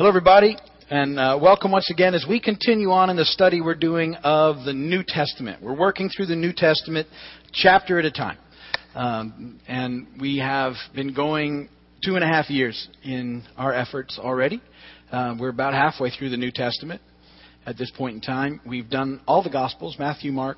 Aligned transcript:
Hello, 0.00 0.08
everybody, 0.08 0.56
and 0.88 1.18
uh, 1.18 1.38
welcome 1.38 1.72
once 1.72 1.90
again 1.90 2.14
as 2.14 2.24
we 2.26 2.40
continue 2.40 2.90
on 2.90 3.10
in 3.10 3.16
the 3.16 3.24
study 3.26 3.60
we're 3.60 3.74
doing 3.74 4.14
of 4.24 4.64
the 4.64 4.72
New 4.72 5.02
Testament. 5.06 5.62
We're 5.62 5.76
working 5.76 6.08
through 6.08 6.24
the 6.24 6.36
New 6.36 6.54
Testament 6.54 7.06
chapter 7.52 7.98
at 7.98 8.06
a 8.06 8.10
time. 8.10 8.38
Um, 8.94 9.60
and 9.68 10.06
we 10.18 10.38
have 10.38 10.72
been 10.94 11.12
going 11.12 11.68
two 12.02 12.14
and 12.14 12.24
a 12.24 12.26
half 12.26 12.48
years 12.48 12.88
in 13.04 13.42
our 13.58 13.74
efforts 13.74 14.18
already. 14.18 14.62
Uh, 15.12 15.36
we're 15.38 15.50
about 15.50 15.74
halfway 15.74 16.08
through 16.08 16.30
the 16.30 16.38
New 16.38 16.50
Testament 16.50 17.02
at 17.66 17.76
this 17.76 17.92
point 17.94 18.14
in 18.14 18.20
time. 18.22 18.58
We've 18.66 18.88
done 18.88 19.20
all 19.28 19.42
the 19.42 19.50
Gospels 19.50 19.96
Matthew, 19.98 20.32
Mark, 20.32 20.56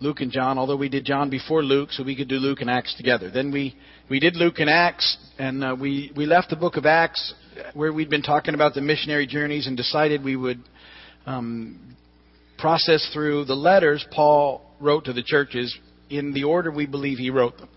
Luke, 0.00 0.22
and 0.22 0.32
John, 0.32 0.56
although 0.56 0.78
we 0.78 0.88
did 0.88 1.04
John 1.04 1.28
before 1.28 1.62
Luke, 1.62 1.90
so 1.92 2.02
we 2.02 2.16
could 2.16 2.28
do 2.28 2.36
Luke 2.36 2.62
and 2.62 2.70
Acts 2.70 2.94
together. 2.96 3.30
Then 3.30 3.52
we, 3.52 3.76
we 4.08 4.18
did 4.18 4.34
Luke 4.34 4.60
and 4.60 4.70
Acts, 4.70 5.18
and 5.38 5.62
uh, 5.62 5.76
we, 5.78 6.10
we 6.16 6.24
left 6.24 6.48
the 6.48 6.56
book 6.56 6.78
of 6.78 6.86
Acts 6.86 7.34
where 7.74 7.92
we'd 7.92 8.10
been 8.10 8.22
talking 8.22 8.54
about 8.54 8.74
the 8.74 8.80
missionary 8.80 9.26
journeys 9.26 9.66
and 9.66 9.76
decided 9.76 10.24
we 10.24 10.36
would 10.36 10.60
um, 11.26 11.96
process 12.58 13.08
through 13.12 13.44
the 13.44 13.54
letters 13.54 14.04
Paul 14.10 14.62
wrote 14.80 15.04
to 15.06 15.12
the 15.12 15.22
churches 15.22 15.76
in 16.10 16.32
the 16.32 16.44
order 16.44 16.70
we 16.70 16.86
believe 16.86 17.18
he 17.18 17.30
wrote 17.30 17.58
them. 17.58 17.68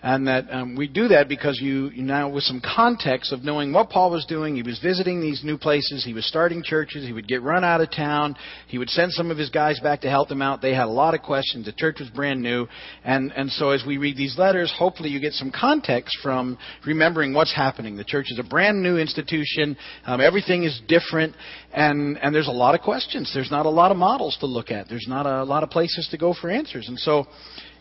And 0.00 0.28
that 0.28 0.46
um, 0.52 0.76
we 0.76 0.86
do 0.86 1.08
that 1.08 1.28
because 1.28 1.58
you, 1.60 1.88
you 1.88 2.04
now, 2.04 2.28
with 2.28 2.44
some 2.44 2.62
context 2.62 3.32
of 3.32 3.42
knowing 3.42 3.72
what 3.72 3.90
Paul 3.90 4.12
was 4.12 4.24
doing, 4.26 4.54
he 4.54 4.62
was 4.62 4.78
visiting 4.78 5.20
these 5.20 5.42
new 5.42 5.58
places, 5.58 6.04
he 6.04 6.12
was 6.12 6.24
starting 6.24 6.62
churches, 6.62 7.04
he 7.04 7.12
would 7.12 7.26
get 7.26 7.42
run 7.42 7.64
out 7.64 7.80
of 7.80 7.90
town, 7.90 8.36
he 8.68 8.78
would 8.78 8.90
send 8.90 9.12
some 9.12 9.32
of 9.32 9.36
his 9.36 9.50
guys 9.50 9.80
back 9.80 10.02
to 10.02 10.08
help 10.08 10.28
them 10.28 10.40
out. 10.40 10.62
They 10.62 10.72
had 10.72 10.84
a 10.84 10.90
lot 10.90 11.14
of 11.14 11.22
questions. 11.22 11.66
The 11.66 11.72
church 11.72 11.96
was 11.98 12.10
brand 12.10 12.40
new, 12.40 12.68
and 13.02 13.32
and 13.32 13.50
so 13.50 13.70
as 13.70 13.82
we 13.84 13.98
read 13.98 14.16
these 14.16 14.38
letters, 14.38 14.72
hopefully 14.76 15.08
you 15.08 15.18
get 15.18 15.32
some 15.32 15.50
context 15.50 16.16
from 16.22 16.58
remembering 16.86 17.34
what's 17.34 17.54
happening. 17.54 17.96
The 17.96 18.04
church 18.04 18.26
is 18.28 18.38
a 18.38 18.48
brand 18.48 18.80
new 18.80 18.98
institution. 18.98 19.76
Um, 20.06 20.20
everything 20.20 20.62
is 20.62 20.80
different, 20.86 21.34
and 21.72 22.18
and 22.18 22.32
there's 22.32 22.46
a 22.46 22.52
lot 22.52 22.76
of 22.76 22.82
questions. 22.82 23.32
There's 23.34 23.50
not 23.50 23.66
a 23.66 23.70
lot 23.70 23.90
of 23.90 23.96
models 23.96 24.36
to 24.40 24.46
look 24.46 24.70
at. 24.70 24.88
There's 24.88 25.06
not 25.08 25.26
a 25.26 25.42
lot 25.42 25.64
of 25.64 25.70
places 25.70 26.06
to 26.12 26.18
go 26.18 26.34
for 26.40 26.50
answers, 26.50 26.86
and 26.86 26.96
so 27.00 27.26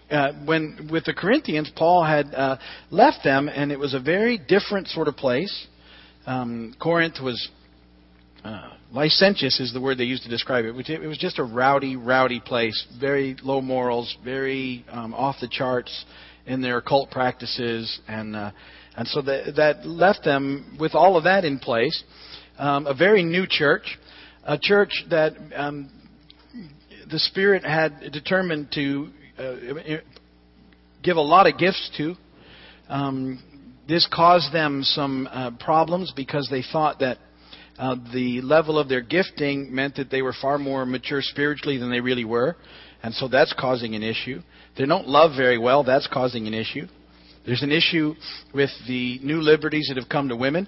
uh, 0.10 0.34
when 0.46 0.90
with 0.92 1.06
the 1.06 1.14
Corinthians, 1.14 1.72
Paul 1.76 2.04
had 2.04 2.34
uh, 2.34 2.58
left 2.92 3.24
them, 3.24 3.50
and 3.50 3.72
it 3.72 3.80
was 3.80 3.94
a 3.94 4.00
very 4.00 4.38
different 4.38 4.88
sort 4.88 5.08
of 5.08 5.16
place. 5.16 5.68
Um, 6.26 6.76
Corinth 6.80 7.16
was 7.22 7.50
uh, 8.44 8.70
licentious, 8.94 9.60
is 9.60 9.74
the 9.74 9.82
word 9.82 9.98
they 9.98 10.06
used 10.06 10.24
to 10.24 10.30
describe 10.30 10.66
it. 10.66 10.72
which 10.72 10.90
It 10.90 11.00
was 11.00 11.18
just 11.18 11.40
a 11.40 11.44
rowdy, 11.44 11.96
rowdy 11.96 12.40
place, 12.40 12.88
very 13.00 13.36
low 13.44 13.62
morals, 13.62 14.16
very 14.24 14.86
um, 14.90 15.14
off 15.14 15.38
the 15.42 15.48
charts 15.48 16.06
in 16.46 16.62
their 16.62 16.78
occult 16.78 17.12
practices, 17.12 18.00
and 18.08 18.36
uh, 18.36 18.52
and 18.96 19.08
so 19.08 19.22
that, 19.22 19.56
that 19.58 19.86
left 19.86 20.24
them 20.24 20.78
with 20.80 20.96
all 20.96 21.18
of 21.18 21.26
that 21.26 21.46
in 21.46 21.60
place. 21.60 22.04
Um, 22.58 22.88
a 22.88 22.96
very 22.96 23.24
new 23.24 23.46
church, 23.48 24.00
a 24.44 24.58
church 24.58 24.92
that 25.10 25.34
um, 25.56 25.92
the 27.12 27.20
Spirit 27.20 27.64
had 27.64 28.12
determined 28.12 28.72
to 28.74 29.10
uh, 29.38 29.98
give 31.04 31.18
a 31.18 31.22
lot 31.22 31.48
of 31.48 31.58
gifts 31.58 31.92
to. 31.98 32.16
Um, 32.90 33.42
this 33.88 34.08
caused 34.12 34.54
them 34.54 34.84
some 34.84 35.28
uh, 35.32 35.52
problems 35.60 36.12
because 36.16 36.48
they 36.52 36.64
thought 36.72 37.00
that 37.00 37.18
uh, 37.78 37.96
the 38.14 38.42
level 38.42 38.80
of 38.80 38.90
their 38.90 39.02
gifting 39.02 39.74
meant 39.74 39.96
that 39.96 40.10
they 40.10 40.22
were 40.22 40.34
far 40.42 40.58
more 40.58 40.86
mature 40.86 41.22
spiritually 41.22 41.78
than 41.78 41.92
they 41.92 42.00
really 42.00 42.26
were. 42.26 42.56
And 43.04 43.14
so 43.14 43.28
that's 43.28 43.54
causing 43.58 43.96
an 43.96 44.04
issue. 44.04 44.42
They 44.78 44.86
don't 44.86 45.08
love 45.08 45.32
very 45.38 45.58
well. 45.58 45.84
That's 45.84 46.08
causing 46.12 46.48
an 46.48 46.54
issue. 46.54 46.88
There's 47.46 47.62
an 47.62 47.72
issue 47.72 48.16
with 48.54 48.72
the 48.88 49.20
new 49.24 49.42
liberties 49.42 49.88
that 49.90 50.02
have 50.02 50.10
come 50.10 50.30
to 50.30 50.36
women 50.36 50.68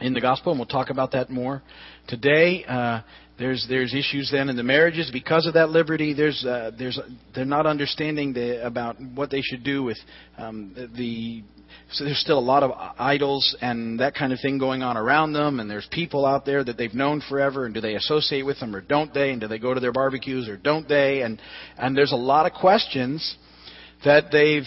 in 0.00 0.12
the 0.12 0.20
gospel, 0.20 0.52
and 0.52 0.58
we'll 0.58 0.66
talk 0.66 0.90
about 0.90 1.12
that 1.12 1.30
more 1.30 1.62
today. 2.08 2.64
Uh, 2.68 3.00
there's 3.38 3.66
there's 3.68 3.94
issues 3.94 4.30
then 4.32 4.48
in 4.48 4.56
the 4.56 4.62
marriages 4.62 5.10
because 5.12 5.46
of 5.46 5.54
that 5.54 5.68
liberty. 5.70 6.14
There's 6.14 6.44
uh, 6.44 6.70
there's 6.78 6.98
they're 7.34 7.44
not 7.44 7.66
understanding 7.66 8.32
the, 8.32 8.64
about 8.66 8.96
what 9.14 9.30
they 9.30 9.42
should 9.42 9.62
do 9.62 9.82
with 9.82 9.98
um, 10.38 10.72
the. 10.96 11.42
So 11.92 12.04
there's 12.04 12.20
still 12.20 12.38
a 12.38 12.40
lot 12.40 12.62
of 12.62 12.72
idols 12.98 13.56
and 13.60 14.00
that 14.00 14.14
kind 14.14 14.32
of 14.32 14.40
thing 14.40 14.58
going 14.58 14.82
on 14.82 14.96
around 14.96 15.34
them, 15.34 15.60
and 15.60 15.70
there's 15.70 15.86
people 15.90 16.24
out 16.24 16.44
there 16.44 16.64
that 16.64 16.76
they've 16.76 16.94
known 16.94 17.22
forever, 17.28 17.64
and 17.64 17.74
do 17.74 17.80
they 17.80 17.94
associate 17.94 18.42
with 18.42 18.58
them 18.58 18.74
or 18.74 18.80
don't 18.80 19.12
they, 19.12 19.30
and 19.30 19.40
do 19.40 19.48
they 19.48 19.58
go 19.58 19.74
to 19.74 19.80
their 19.80 19.92
barbecues 19.92 20.48
or 20.48 20.56
don't 20.56 20.88
they, 20.88 21.22
and 21.22 21.40
and 21.76 21.96
there's 21.96 22.12
a 22.12 22.16
lot 22.16 22.46
of 22.46 22.52
questions 22.52 23.36
that 24.04 24.30
they've 24.32 24.62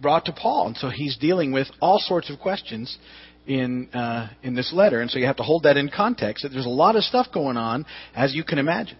brought 0.00 0.26
to 0.26 0.32
Paul, 0.32 0.68
and 0.68 0.76
so 0.76 0.88
he's 0.88 1.16
dealing 1.16 1.52
with 1.52 1.68
all 1.80 1.98
sorts 1.98 2.30
of 2.30 2.38
questions 2.38 2.96
in 3.46 3.88
uh, 3.92 4.30
in 4.42 4.54
this 4.54 4.72
letter, 4.72 5.00
and 5.00 5.10
so 5.10 5.18
you 5.18 5.26
have 5.26 5.36
to 5.36 5.42
hold 5.42 5.64
that 5.64 5.76
in 5.76 5.90
context. 5.94 6.46
There's 6.50 6.66
a 6.66 6.70
lot 6.70 6.96
of 6.96 7.02
stuff 7.04 7.28
going 7.32 7.56
on, 7.56 7.86
as 8.14 8.34
you 8.34 8.44
can 8.44 8.58
imagine. 8.58 8.96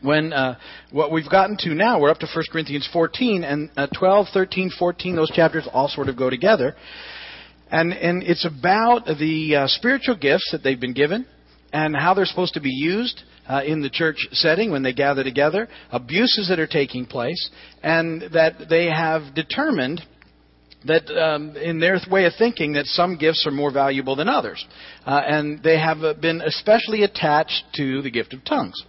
When 0.00 0.32
uh, 0.32 0.58
what 0.92 1.10
we've 1.10 1.28
gotten 1.28 1.56
to 1.58 1.74
now, 1.74 2.00
we're 2.00 2.10
up 2.10 2.18
to 2.18 2.28
1 2.32 2.44
Corinthians 2.52 2.88
14 2.92 3.42
and 3.42 3.70
uh, 3.76 3.88
12, 3.98 4.28
13, 4.32 4.70
14. 4.78 5.16
Those 5.16 5.30
chapters 5.30 5.68
all 5.72 5.88
sort 5.88 6.08
of 6.08 6.16
go 6.16 6.30
together, 6.30 6.76
and 7.70 7.92
and 7.92 8.22
it's 8.22 8.46
about 8.46 9.06
the 9.06 9.56
uh, 9.56 9.66
spiritual 9.66 10.16
gifts 10.16 10.48
that 10.52 10.62
they've 10.62 10.80
been 10.80 10.94
given 10.94 11.26
and 11.72 11.94
how 11.94 12.14
they're 12.14 12.26
supposed 12.26 12.54
to 12.54 12.60
be 12.60 12.70
used. 12.70 13.22
Uh, 13.46 13.62
in 13.64 13.80
the 13.80 13.88
church 13.88 14.28
setting 14.32 14.70
when 14.70 14.82
they 14.82 14.92
gather 14.92 15.24
together, 15.24 15.68
abuses 15.90 16.50
that 16.50 16.58
are 16.58 16.66
taking 16.66 17.06
place, 17.06 17.48
and 17.82 18.20
that 18.34 18.68
they 18.68 18.90
have 18.90 19.34
determined 19.34 20.02
that 20.86 21.10
um, 21.10 21.56
in 21.56 21.80
their 21.80 21.98
way 22.10 22.24
of 22.24 22.32
thinking 22.38 22.74
that 22.74 22.86
some 22.86 23.16
gifts 23.16 23.44
are 23.46 23.50
more 23.50 23.72
valuable 23.72 24.16
than 24.16 24.28
others. 24.28 24.64
Uh, 25.04 25.20
and 25.26 25.62
they 25.62 25.78
have 25.78 26.02
uh, 26.02 26.14
been 26.14 26.40
especially 26.40 27.02
attached 27.02 27.64
to 27.74 28.02
the 28.02 28.10
gift 28.10 28.32
of 28.32 28.44
tongues. 28.44 28.80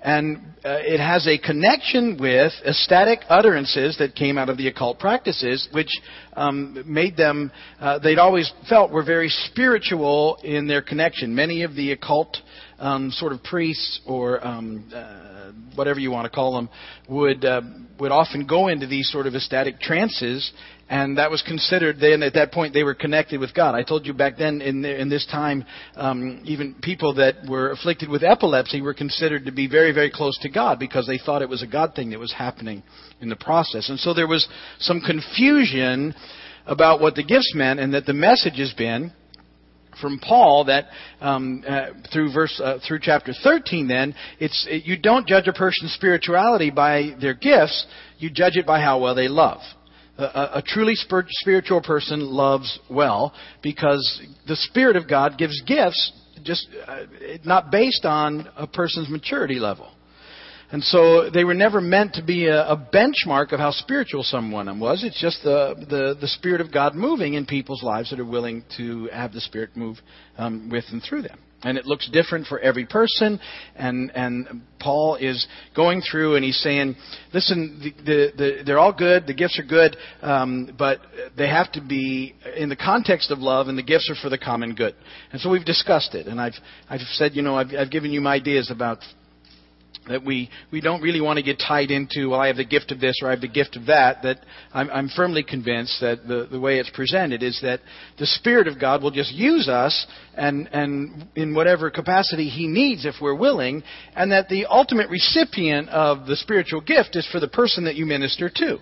And 0.00 0.36
uh, 0.64 0.78
it 0.80 1.00
has 1.00 1.26
a 1.26 1.38
connection 1.38 2.18
with 2.20 2.52
ecstatic 2.64 3.20
utterances 3.28 3.98
that 3.98 4.14
came 4.14 4.38
out 4.38 4.48
of 4.48 4.56
the 4.56 4.68
occult 4.68 5.00
practices 5.00 5.68
which 5.72 5.90
um, 6.34 6.84
made 6.86 7.16
them 7.16 7.50
uh, 7.80 7.98
they'd 7.98 8.18
always 8.18 8.52
felt 8.68 8.92
were 8.92 9.02
very 9.02 9.28
spiritual 9.28 10.38
in 10.44 10.68
their 10.68 10.82
connection. 10.82 11.34
Many 11.34 11.62
of 11.62 11.74
the 11.74 11.90
occult 11.90 12.36
um, 12.78 13.10
sort 13.10 13.32
of 13.32 13.42
priests 13.42 14.00
or 14.06 14.44
um, 14.46 14.90
uh, 14.94 15.52
whatever 15.74 16.00
you 16.00 16.10
want 16.10 16.24
to 16.24 16.30
call 16.30 16.54
them 16.54 16.68
would 17.08 17.44
uh, 17.44 17.60
would 17.98 18.12
often 18.12 18.46
go 18.46 18.68
into 18.68 18.86
these 18.86 19.10
sort 19.10 19.26
of 19.26 19.34
ecstatic 19.34 19.80
trances 19.80 20.52
and 20.90 21.18
that 21.18 21.30
was 21.30 21.42
considered 21.42 21.98
then 22.00 22.22
at 22.22 22.34
that 22.34 22.52
point 22.52 22.72
they 22.72 22.82
were 22.82 22.94
connected 22.94 23.38
with 23.40 23.52
God. 23.54 23.74
I 23.74 23.82
told 23.82 24.06
you 24.06 24.14
back 24.14 24.38
then 24.38 24.62
in 24.62 24.80
the, 24.82 25.00
in 25.00 25.10
this 25.10 25.26
time, 25.26 25.64
um, 25.96 26.40
even 26.44 26.76
people 26.80 27.14
that 27.14 27.46
were 27.48 27.72
afflicted 27.72 28.08
with 28.08 28.22
epilepsy 28.22 28.80
were 28.80 28.94
considered 28.94 29.44
to 29.46 29.52
be 29.52 29.68
very 29.68 29.92
very 29.92 30.10
close 30.10 30.38
to 30.42 30.48
God 30.48 30.78
because 30.78 31.06
they 31.06 31.18
thought 31.18 31.42
it 31.42 31.48
was 31.48 31.62
a 31.62 31.66
God 31.66 31.94
thing 31.94 32.10
that 32.10 32.18
was 32.18 32.32
happening 32.32 32.82
in 33.20 33.28
the 33.28 33.36
process. 33.36 33.90
And 33.90 33.98
so 33.98 34.14
there 34.14 34.28
was 34.28 34.48
some 34.78 35.00
confusion 35.00 36.14
about 36.66 37.00
what 37.00 37.14
the 37.14 37.24
gifts 37.24 37.52
meant, 37.54 37.80
and 37.80 37.94
that 37.94 38.04
the 38.04 38.12
message 38.12 38.58
has 38.58 38.72
been 38.74 39.12
from 40.00 40.18
Paul 40.18 40.64
that 40.66 40.86
um, 41.20 41.64
uh, 41.66 41.86
through 42.12 42.32
verse 42.32 42.60
uh, 42.62 42.78
through 42.86 43.00
chapter 43.02 43.32
13 43.42 43.88
then 43.88 44.14
it's 44.38 44.66
it, 44.68 44.84
you 44.84 44.98
don't 44.98 45.26
judge 45.26 45.48
a 45.48 45.52
person's 45.52 45.92
spirituality 45.94 46.70
by 46.70 47.14
their 47.20 47.34
gifts 47.34 47.86
you 48.18 48.30
judge 48.30 48.56
it 48.56 48.66
by 48.66 48.80
how 48.80 49.00
well 49.00 49.14
they 49.14 49.28
love 49.28 49.60
a, 50.18 50.58
a 50.58 50.62
truly 50.66 50.94
spiritual 50.94 51.80
person 51.80 52.20
loves 52.20 52.78
well 52.90 53.32
because 53.62 54.20
the 54.46 54.56
Spirit 54.56 54.96
of 54.96 55.08
God 55.08 55.38
gives 55.38 55.60
gifts 55.62 56.12
just 56.42 56.68
uh, 56.86 57.04
not 57.44 57.70
based 57.70 58.04
on 58.04 58.48
a 58.56 58.66
person's 58.66 59.08
maturity 59.08 59.56
level. 59.56 59.90
And 60.70 60.84
so 60.84 61.30
they 61.30 61.44
were 61.44 61.54
never 61.54 61.80
meant 61.80 62.14
to 62.14 62.22
be 62.22 62.46
a, 62.46 62.62
a, 62.62 62.76
benchmark 62.76 63.52
of 63.52 63.58
how 63.60 63.70
spiritual 63.70 64.22
someone 64.22 64.78
was. 64.78 65.02
It's 65.02 65.20
just 65.20 65.42
the, 65.42 65.74
the, 65.88 66.18
the 66.20 66.28
Spirit 66.28 66.60
of 66.60 66.70
God 66.70 66.94
moving 66.94 67.34
in 67.34 67.46
people's 67.46 67.82
lives 67.82 68.10
that 68.10 68.20
are 68.20 68.24
willing 68.24 68.64
to 68.76 69.08
have 69.10 69.32
the 69.32 69.40
Spirit 69.40 69.76
move 69.76 69.96
um, 70.36 70.68
with 70.70 70.84
and 70.90 71.02
through 71.02 71.22
them. 71.22 71.38
And 71.62 71.76
it 71.76 71.86
looks 71.86 72.08
different 72.10 72.46
for 72.46 72.60
every 72.60 72.86
person. 72.86 73.40
And 73.74 74.12
and 74.14 74.62
Paul 74.78 75.16
is 75.16 75.44
going 75.74 76.02
through 76.02 76.36
and 76.36 76.44
he's 76.44 76.60
saying 76.60 76.94
listen 77.34 77.80
the, 77.82 78.02
the, 78.04 78.32
the, 78.36 78.62
they're 78.64 78.78
all 78.78 78.92
good. 78.92 79.26
The 79.26 79.34
gifts 79.34 79.58
are 79.58 79.66
good. 79.66 79.96
Um, 80.22 80.72
but 80.78 81.00
they 81.36 81.48
have 81.48 81.72
to 81.72 81.80
be 81.80 82.36
in 82.56 82.68
the 82.68 82.76
context 82.76 83.32
of 83.32 83.40
love 83.40 83.66
and 83.66 83.76
the 83.76 83.82
gifts 83.82 84.08
are 84.08 84.22
for 84.22 84.28
the 84.28 84.38
common 84.38 84.76
good. 84.76 84.94
And 85.32 85.40
so 85.40 85.50
we've 85.50 85.64
discussed 85.64 86.14
it. 86.14 86.28
And 86.28 86.40
I've 86.40 86.54
I've 86.88 87.00
said 87.00 87.34
you 87.34 87.42
know 87.42 87.56
I've, 87.56 87.74
I've 87.76 87.90
given 87.90 88.12
you 88.12 88.20
my 88.20 88.34
ideas 88.34 88.70
about 88.70 88.98
that 90.08 90.24
we, 90.24 90.50
we 90.70 90.80
don't 90.80 91.00
really 91.00 91.20
want 91.20 91.38
to 91.38 91.42
get 91.42 91.58
tied 91.58 91.90
into, 91.90 92.30
well, 92.30 92.40
I 92.40 92.48
have 92.48 92.56
the 92.56 92.64
gift 92.64 92.92
of 92.92 93.00
this 93.00 93.16
or 93.22 93.28
I 93.28 93.32
have 93.32 93.40
the 93.40 93.48
gift 93.48 93.76
of 93.76 93.86
that, 93.86 94.22
that 94.22 94.38
I'm, 94.72 94.90
I'm 94.90 95.08
firmly 95.08 95.42
convinced 95.42 96.00
that 96.00 96.26
the, 96.26 96.48
the 96.50 96.60
way 96.60 96.78
it's 96.78 96.90
presented 96.90 97.42
is 97.42 97.58
that 97.62 97.80
the 98.18 98.26
Spirit 98.26 98.68
of 98.68 98.80
God 98.80 99.02
will 99.02 99.10
just 99.10 99.32
use 99.32 99.68
us 99.68 100.06
and, 100.34 100.68
and 100.72 101.26
in 101.34 101.54
whatever 101.54 101.90
capacity 101.90 102.48
He 102.48 102.66
needs 102.66 103.04
if 103.04 103.16
we're 103.20 103.34
willing, 103.34 103.82
and 104.14 104.32
that 104.32 104.48
the 104.48 104.66
ultimate 104.66 105.10
recipient 105.10 105.88
of 105.88 106.26
the 106.26 106.36
spiritual 106.36 106.80
gift 106.80 107.16
is 107.16 107.28
for 107.30 107.40
the 107.40 107.48
person 107.48 107.84
that 107.84 107.96
you 107.96 108.06
minister 108.06 108.50
to. 108.54 108.78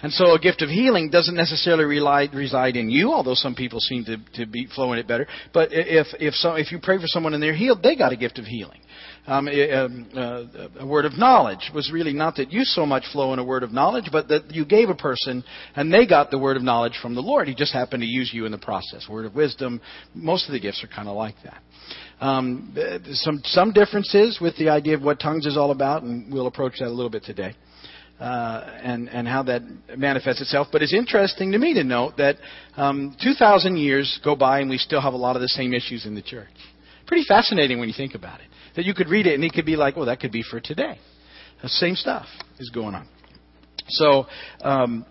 And 0.00 0.12
so 0.12 0.32
a 0.34 0.38
gift 0.38 0.62
of 0.62 0.68
healing 0.68 1.10
doesn't 1.10 1.34
necessarily 1.34 1.84
rely, 1.84 2.28
reside 2.32 2.76
in 2.76 2.88
you, 2.88 3.12
although 3.12 3.34
some 3.34 3.54
people 3.54 3.80
seem 3.80 4.04
to, 4.04 4.16
to 4.34 4.46
be 4.46 4.68
flowing 4.74 4.98
it 4.98 5.08
better. 5.08 5.26
But 5.52 5.70
if, 5.72 6.06
if, 6.20 6.34
so, 6.34 6.54
if 6.54 6.70
you 6.70 6.78
pray 6.80 6.98
for 6.98 7.06
someone 7.06 7.34
and 7.34 7.42
they're 7.42 7.54
healed, 7.54 7.82
they 7.82 7.96
got 7.96 8.12
a 8.12 8.16
gift 8.16 8.38
of 8.38 8.44
healing. 8.44 8.80
Um, 9.28 9.46
a, 9.46 9.70
um, 9.72 10.08
uh, 10.16 10.44
a, 10.80 10.86
word 10.86 11.04
of 11.04 11.18
knowledge 11.18 11.70
was 11.74 11.92
really 11.92 12.14
not 12.14 12.36
that 12.36 12.50
you 12.50 12.64
so 12.64 12.86
much 12.86 13.04
flow 13.12 13.34
in 13.34 13.38
a 13.38 13.44
word 13.44 13.62
of 13.62 13.72
knowledge, 13.72 14.06
but 14.10 14.26
that 14.28 14.50
you 14.50 14.64
gave 14.64 14.88
a 14.88 14.94
person 14.94 15.44
and 15.76 15.92
they 15.92 16.06
got 16.06 16.30
the 16.30 16.38
word 16.38 16.56
of 16.56 16.62
knowledge 16.62 16.98
from 17.02 17.14
the 17.14 17.20
Lord. 17.20 17.46
He 17.46 17.54
just 17.54 17.74
happened 17.74 18.00
to 18.00 18.06
use 18.06 18.30
you 18.32 18.46
in 18.46 18.52
the 18.52 18.58
process. 18.58 19.06
Word 19.06 19.26
of 19.26 19.34
wisdom, 19.34 19.82
most 20.14 20.46
of 20.46 20.52
the 20.52 20.60
gifts 20.60 20.82
are 20.82 20.86
kind 20.86 21.08
of 21.10 21.14
like 21.14 21.34
that. 21.44 21.62
Um, 22.24 22.74
some 23.12 23.42
some 23.44 23.72
differences 23.74 24.38
with 24.40 24.56
the 24.56 24.70
idea 24.70 24.94
of 24.94 25.02
what 25.02 25.20
tongues 25.20 25.44
is 25.44 25.58
all 25.58 25.72
about, 25.72 26.04
and 26.04 26.32
we'll 26.32 26.46
approach 26.46 26.78
that 26.78 26.86
a 26.86 26.90
little 26.90 27.10
bit 27.10 27.24
today. 27.24 27.54
Uh, 28.18 28.78
and 28.82 29.10
and 29.10 29.28
how 29.28 29.42
that 29.42 29.60
manifests 29.94 30.40
itself. 30.40 30.68
But 30.72 30.80
it's 30.80 30.94
interesting 30.94 31.52
to 31.52 31.58
me 31.58 31.74
to 31.74 31.84
note 31.84 32.16
that 32.16 32.36
um, 32.78 33.14
2,000 33.22 33.76
years 33.76 34.18
go 34.24 34.34
by 34.34 34.60
and 34.60 34.70
we 34.70 34.78
still 34.78 35.02
have 35.02 35.12
a 35.12 35.18
lot 35.18 35.36
of 35.36 35.42
the 35.42 35.48
same 35.48 35.74
issues 35.74 36.06
in 36.06 36.14
the 36.14 36.22
church. 36.22 36.48
Pretty 37.08 37.24
fascinating 37.26 37.80
when 37.80 37.88
you 37.88 37.94
think 37.96 38.14
about 38.14 38.40
it. 38.40 38.46
That 38.76 38.84
you 38.84 38.94
could 38.94 39.08
read 39.08 39.26
it 39.26 39.34
and 39.34 39.42
it 39.42 39.52
could 39.52 39.66
be 39.66 39.74
like, 39.76 39.96
well, 39.96 40.06
that 40.06 40.20
could 40.20 40.30
be 40.30 40.42
for 40.42 40.60
today. 40.60 40.98
The 41.62 41.68
same 41.68 41.96
stuff 41.96 42.26
is 42.60 42.70
going 42.70 42.94
on. 42.94 43.08
So. 43.88 44.26
Um, 44.60 45.04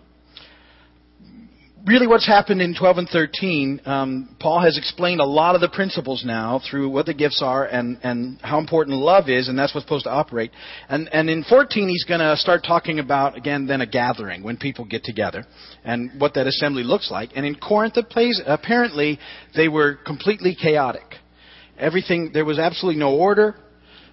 really 1.88 2.06
what's 2.06 2.26
happened 2.26 2.60
in 2.60 2.74
12 2.74 2.98
and 2.98 3.08
13, 3.08 3.80
um, 3.86 4.36
Paul 4.40 4.60
has 4.60 4.76
explained 4.76 5.20
a 5.20 5.24
lot 5.24 5.54
of 5.54 5.60
the 5.60 5.68
principles 5.68 6.22
now 6.24 6.60
through 6.70 6.90
what 6.90 7.06
the 7.06 7.14
gifts 7.14 7.40
are 7.42 7.64
and, 7.64 7.98
and 8.02 8.38
how 8.42 8.58
important 8.58 8.96
love 8.98 9.28
is, 9.28 9.48
and 9.48 9.58
that's 9.58 9.74
what's 9.74 9.86
supposed 9.86 10.04
to 10.04 10.10
operate. 10.10 10.50
And, 10.88 11.08
and 11.12 11.30
in 11.30 11.44
14, 11.44 11.88
he's 11.88 12.04
going 12.04 12.20
to 12.20 12.36
start 12.36 12.62
talking 12.66 12.98
about, 12.98 13.36
again, 13.36 13.66
then 13.66 13.80
a 13.80 13.86
gathering, 13.86 14.42
when 14.42 14.56
people 14.56 14.84
get 14.84 15.04
together, 15.04 15.44
and 15.84 16.20
what 16.20 16.34
that 16.34 16.46
assembly 16.46 16.82
looks 16.82 17.10
like. 17.10 17.30
And 17.34 17.46
in 17.46 17.54
Corinth, 17.54 17.96
apparently, 17.96 19.18
they 19.56 19.68
were 19.68 19.96
completely 20.04 20.56
chaotic. 20.60 21.04
Everything, 21.78 22.30
there 22.32 22.44
was 22.44 22.58
absolutely 22.58 22.98
no 22.98 23.14
order. 23.14 23.54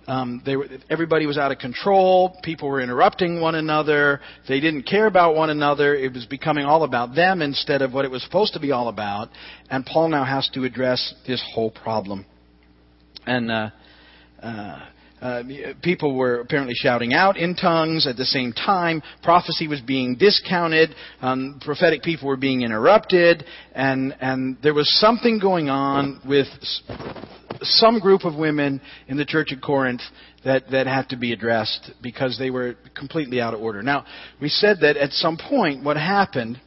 Um, 0.08 0.44
they 0.46 0.56
were, 0.56 0.68
everybody 0.90 1.26
was 1.26 1.38
out 1.38 1.52
of 1.52 1.58
control. 1.58 2.38
People 2.44 2.70
were 2.70 2.80
interrupting 2.80 3.42
one 3.42 3.56
another. 3.56 4.22
They 4.48 4.60
didn't 4.60 4.84
care 4.84 5.08
about 5.08 5.36
one 5.36 5.50
another. 5.50 5.96
It 5.96 6.14
was 6.14 6.26
becoming 6.28 6.66
all 6.66 6.84
about 6.84 7.16
them 7.16 7.42
instead 7.42 7.82
of 7.82 7.92
what 7.92 8.06
it 8.06 8.12
was 8.12 8.22
supposed 8.24 8.54
to 8.54 8.60
be 8.60 8.72
all 8.72 8.88
about. 8.88 9.30
And 9.70 9.86
Paul 9.86 10.10
now 10.10 10.24
has 10.24 10.48
to 10.54 10.64
address 10.64 11.14
this 11.26 11.44
whole 11.54 11.72
problem. 11.72 12.26
And 13.26 13.50
uh, 13.50 13.70
uh, 14.44 14.86
uh, 15.22 15.44
people 15.82 16.16
were 16.16 16.42
apparently 16.42 16.74
shouting 16.76 17.14
out 17.14 17.38
in 17.38 17.56
tongues 17.56 18.06
at 18.06 18.18
the 18.18 18.26
same 18.26 18.52
time. 18.54 19.02
Prophecy 19.24 19.68
was 19.68 19.82
being 19.82 20.16
discounted. 20.18 20.94
Um, 21.22 21.60
prophetic 21.64 22.04
people 22.04 22.28
were 22.28 22.38
being 22.38 22.62
interrupted, 22.62 23.46
and 23.74 24.16
and 24.20 24.58
there 24.62 24.74
was 24.74 24.90
something 25.00 25.40
going 25.40 25.70
on 25.70 26.22
with 26.28 26.48
some 27.62 28.00
group 28.00 28.26
of 28.26 28.36
women 28.36 28.82
in 29.08 29.18
the 29.18 29.26
church 29.26 29.52
at 29.52 29.62
Corinth 29.62 30.02
that, 30.44 30.70
that 30.72 30.88
had 30.88 31.10
to 31.10 31.18
be 31.18 31.34
addressed 31.34 31.92
because 32.02 32.38
they 32.38 32.50
were 32.50 32.76
completely 32.96 33.42
out 33.42 33.54
of 33.54 33.62
order. 33.62 33.82
Now, 33.82 34.06
we 34.40 34.50
said 34.50 34.78
that 34.82 34.98
at 34.98 35.12
some 35.12 35.38
point 35.38 35.84
what 35.84 35.98
happened 35.98 36.62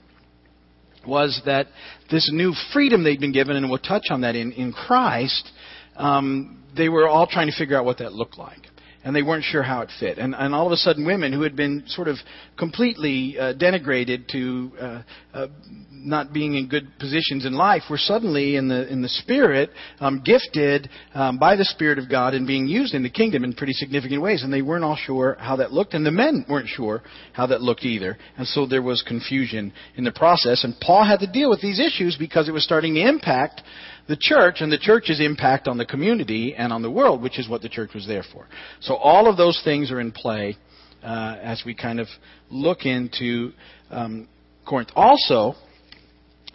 was 1.07 1.41
that 1.47 1.69
this 2.11 2.29
new 2.33 2.53
freedom 2.73 3.05
they'd 3.05 3.21
been 3.21 3.33
given, 3.33 3.57
and 3.57 3.71
we'll 3.71 3.79
touch 3.79 4.07
on 4.11 4.23
that 4.23 4.35
in, 4.35 4.53
in 4.53 4.73
Christ, 4.73 5.51
um, 5.99 6.63
they 6.77 6.89
were 6.89 7.07
all 7.09 7.27
trying 7.27 7.51
to 7.51 7.57
figure 7.57 7.77
out 7.77 7.85
what 7.85 7.99
that 7.99 8.13
looked 8.13 8.39
like 8.39 8.69
and 9.05 9.15
they 9.15 9.23
weren't 9.23 9.45
sure 9.45 9.63
how 9.63 9.81
it 9.81 9.91
fit. 10.01 10.19
And, 10.19 10.35
and 10.35 10.55
all 10.55 10.67
of 10.67 10.73
a 10.73 10.77
sudden, 10.77 11.07
women 11.07 11.33
who 11.33 11.43
had 11.43 11.57
been 11.57 11.85
sort 11.87 12.09
of 12.09 12.17
completely 12.59 13.39
uh, 13.39 13.55
denigrated 13.55 14.29
to 14.29 14.73
uh, 14.79 15.03
uh, 15.33 15.47
not 15.91 16.33
being 16.33 16.55
in 16.57 16.69
good 16.69 16.89
positions 16.99 17.47
in 17.47 17.55
life 17.55 17.85
were 17.89 17.99
suddenly 17.99 18.57
in 18.57 18.69
the 18.69 18.91
in 18.93 19.01
the 19.03 19.09
spirit 19.09 19.71
um, 20.01 20.23
gifted 20.25 20.91
um, 21.15 21.39
by 21.39 21.57
the 21.57 21.65
spirit 21.65 21.99
of 21.99 22.11
God 22.11 22.35
and 22.35 22.47
being 22.47 22.67
used 22.67 22.95
in 22.95 23.03
the 23.03 23.11
kingdom 23.11 23.45
in 23.45 23.53
pretty 23.53 23.73
significant 23.73 24.21
ways. 24.21 24.43
And 24.43 24.53
they 24.53 24.63
weren't 24.63 24.85
all 24.85 24.97
sure 24.97 25.37
how 25.39 25.57
that 25.57 25.73
looked, 25.73 25.95
and 25.95 26.05
the 26.05 26.11
men 26.11 26.45
weren't 26.49 26.69
sure 26.69 27.03
how 27.33 27.47
that 27.47 27.63
looked 27.63 27.85
either. 27.85 28.19
And 28.37 28.47
so 28.47 28.67
there 28.67 28.83
was 28.83 29.03
confusion 29.03 29.73
in 29.97 30.05
the 30.05 30.13
process. 30.13 30.65
And 30.65 30.75
Paul 30.81 31.05
had 31.05 31.21
to 31.21 31.31
deal 31.31 31.51
with 31.51 31.63
these 31.63 31.81
issues 31.81 32.17
because 32.19 32.49
it 32.49 32.53
was 32.53 32.65
starting 32.65 32.95
to 32.95 33.09
impact 33.09 33.63
the 34.09 34.17
church 34.17 34.57
and 34.61 34.73
the 34.73 34.79
church's 34.79 35.21
impact 35.21 35.69
on 35.69 35.77
the 35.77 35.85
community 35.85 36.55
and 36.55 36.73
on 36.73 36.83
the 36.83 36.91
world, 36.91 37.23
which 37.23 37.39
is 37.39 37.49
what 37.49 37.63
the 37.63 37.69
church 37.69 37.91
was 37.95 38.07
there 38.07 38.25
for. 38.33 38.47
So 38.81 38.95
all 38.95 39.29
of 39.29 39.37
those 39.37 39.61
things 39.65 39.91
are 39.91 40.01
in 40.01 40.13
play 40.13 40.57
uh, 41.03 41.37
as 41.41 41.63
we 41.65 41.75
kind 41.75 42.01
of 42.01 42.09
look 42.51 42.87
into 42.87 43.53
um, 43.91 44.27
Corinth. 44.67 44.91
Also, 44.97 45.55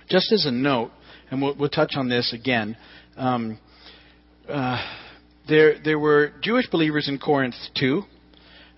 just 0.10 0.32
as 0.32 0.46
a 0.46 0.52
note, 0.52 0.92
and 1.32 1.42
we'll, 1.42 1.56
we'll 1.56 1.70
touch 1.70 1.94
on 1.96 2.10
this 2.10 2.34
again. 2.34 2.76
Um, 3.16 3.60
uh, 4.50 4.84
there, 5.48 5.76
there 5.84 6.00
were 6.00 6.34
Jewish 6.42 6.68
believers 6.70 7.08
in 7.08 7.20
Corinth 7.20 7.56
too, 7.76 8.04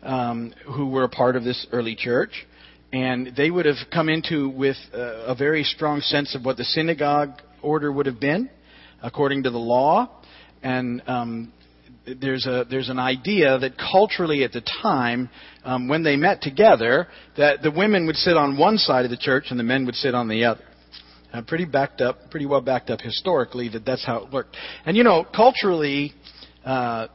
um, 0.04 0.54
who 0.66 0.90
were 0.90 1.04
a 1.04 1.10
part 1.10 1.36
of 1.36 1.44
this 1.44 1.66
early 1.72 1.96
church, 1.96 2.46
and 2.92 3.32
they 3.36 3.50
would 3.50 3.66
have 3.66 3.78
come 3.92 4.10
into 4.10 4.50
with 4.50 4.78
a, 4.94 5.28
a 5.28 5.36
very 5.36 5.64
strong 5.64 6.02
sense 6.02 6.36
of 6.36 6.44
what 6.44 6.58
the 6.58 6.64
synagogue 6.64 7.42
order 7.62 7.92
would 7.92 8.06
have 8.06 8.20
been, 8.20 8.50
according 9.02 9.44
to 9.44 9.50
the 9.50 9.58
law, 9.58 10.10
and 10.64 11.02
um, 11.08 11.54
there's 12.22 12.46
a 12.46 12.66
there's 12.70 12.90
an 12.90 13.00
idea 13.00 13.58
that 13.60 13.74
culturally 13.78 14.44
at 14.44 14.52
the 14.52 14.62
time 14.82 15.30
um, 15.64 15.88
when 15.88 16.04
they 16.04 16.16
met 16.16 16.42
together 16.42 17.08
that 17.38 17.62
the 17.62 17.72
women 17.72 18.06
would 18.06 18.16
sit 18.16 18.38
on 18.38 18.58
one 18.58 18.78
side 18.78 19.06
of 19.06 19.12
the 19.12 19.18
church 19.18 19.46
and 19.50 19.60
the 19.60 19.64
men 19.64 19.86
would 19.86 19.96
sit 19.96 20.14
on 20.14 20.28
the 20.28 20.46
other 20.46 20.64
uh, 21.36 21.42
pretty 21.42 21.66
backed 21.66 22.02
up, 22.02 22.30
pretty 22.30 22.46
well 22.46 22.62
backed 22.62 22.90
up 22.90 23.02
historically 23.02 23.70
that 23.70 23.86
that's 23.86 24.06
how 24.06 24.24
it 24.24 24.32
worked. 24.32 24.56
And 24.86 24.96
you 24.96 25.04
know, 25.04 25.26
culturally, 25.36 26.14
uh, 26.64 27.08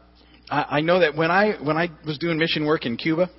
I, 0.50 0.64
I 0.70 0.80
know 0.80 1.00
that 1.00 1.16
when 1.16 1.30
I 1.30 1.52
when 1.62 1.76
I 1.76 1.88
was 2.06 2.18
doing 2.18 2.38
mission 2.38 2.66
work 2.66 2.86
in 2.86 2.96
Cuba, 2.96 3.30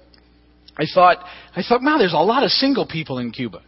I 0.77 0.85
thought 0.93 1.17
I 1.55 1.61
thought, 1.61 1.81
wow, 1.83 1.97
there's 1.97 2.13
a 2.13 2.17
lot 2.17 2.43
of 2.43 2.51
single 2.51 2.87
people 2.87 3.19
in 3.19 3.31
Cuba. 3.31 3.61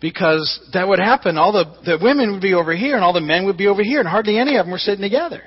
Because 0.00 0.70
that 0.72 0.86
would 0.88 0.98
happen. 0.98 1.38
All 1.38 1.52
the, 1.52 1.64
the 1.84 1.98
women 2.02 2.32
would 2.32 2.42
be 2.42 2.54
over 2.54 2.74
here 2.74 2.94
and 2.94 3.04
all 3.04 3.12
the 3.12 3.20
men 3.20 3.46
would 3.46 3.56
be 3.56 3.66
over 3.66 3.82
here 3.82 4.00
and 4.00 4.08
hardly 4.08 4.38
any 4.38 4.56
of 4.56 4.66
them 4.66 4.72
were 4.72 4.78
sitting 4.78 5.02
together. 5.02 5.42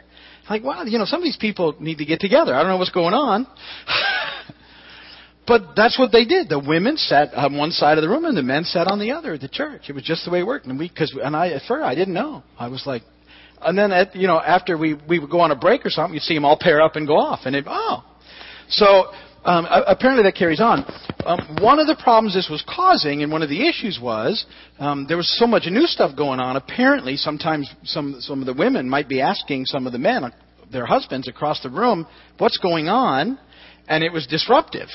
Like, 0.49 0.63
wow, 0.63 0.83
you 0.83 0.99
know, 0.99 1.05
some 1.05 1.19
of 1.19 1.23
these 1.23 1.37
people 1.37 1.75
need 1.79 1.97
to 1.97 2.05
get 2.05 2.19
together. 2.19 2.53
I 2.53 2.59
don't 2.59 2.69
know 2.69 2.77
what's 2.77 2.91
going 2.91 3.13
on. 3.13 3.47
But 5.47 5.75
that's 5.75 5.99
what 5.99 6.11
they 6.11 6.25
did. 6.25 6.49
The 6.49 6.59
women 6.59 6.97
sat 6.97 7.33
on 7.35 7.55
one 7.55 7.71
side 7.71 7.97
of 7.97 8.01
the 8.01 8.09
room 8.09 8.25
and 8.25 8.35
the 8.35 8.41
men 8.41 8.63
sat 8.63 8.87
on 8.87 8.99
the 8.99 9.11
other 9.11 9.33
at 9.33 9.41
the 9.41 9.47
church. 9.47 9.83
It 9.89 9.93
was 9.93 10.03
just 10.03 10.25
the 10.25 10.31
way 10.31 10.39
it 10.39 10.45
worked. 10.45 10.65
And 10.65 10.79
we, 10.79 10.89
cause, 10.89 11.15
and 11.21 11.35
I, 11.35 11.49
at 11.49 11.61
first, 11.67 11.83
I 11.83 11.93
didn't 11.93 12.15
know. 12.15 12.43
I 12.57 12.67
was 12.67 12.83
like, 12.85 13.03
and 13.61 13.77
then 13.77 13.91
at, 13.91 14.15
you 14.15 14.27
know, 14.27 14.39
after 14.39 14.77
we, 14.77 14.95
we 15.07 15.19
would 15.19 15.29
go 15.29 15.41
on 15.41 15.51
a 15.51 15.55
break 15.55 15.85
or 15.85 15.89
something, 15.89 16.15
you'd 16.15 16.23
see 16.23 16.33
them 16.33 16.45
all 16.45 16.57
pair 16.59 16.81
up 16.81 16.95
and 16.95 17.05
go 17.07 17.17
off. 17.17 17.41
And 17.45 17.55
it, 17.55 17.65
oh. 17.67 18.03
So, 18.69 19.11
um, 19.45 19.67
apparently 19.69 20.23
that 20.23 20.35
carries 20.35 20.59
on. 20.59 20.83
Um, 21.25 21.57
one 21.61 21.79
of 21.79 21.87
the 21.87 21.95
problems 22.01 22.33
this 22.33 22.49
was 22.49 22.63
causing, 22.67 23.23
and 23.23 23.31
one 23.31 23.41
of 23.41 23.49
the 23.49 23.67
issues 23.67 23.99
was, 24.01 24.45
um, 24.79 25.05
there 25.07 25.17
was 25.17 25.37
so 25.39 25.47
much 25.47 25.63
new 25.69 25.87
stuff 25.87 26.15
going 26.15 26.39
on. 26.39 26.55
Apparently, 26.55 27.15
sometimes 27.15 27.69
some 27.83 28.17
some 28.19 28.41
of 28.41 28.45
the 28.45 28.53
women 28.53 28.89
might 28.89 29.07
be 29.07 29.21
asking 29.21 29.65
some 29.65 29.87
of 29.87 29.93
the 29.93 29.99
men, 29.99 30.31
their 30.71 30.85
husbands 30.85 31.27
across 31.27 31.61
the 31.63 31.69
room, 31.69 32.05
what's 32.37 32.57
going 32.57 32.87
on, 32.87 33.39
and 33.87 34.03
it 34.03 34.11
was 34.11 34.27
disruptive. 34.27 34.89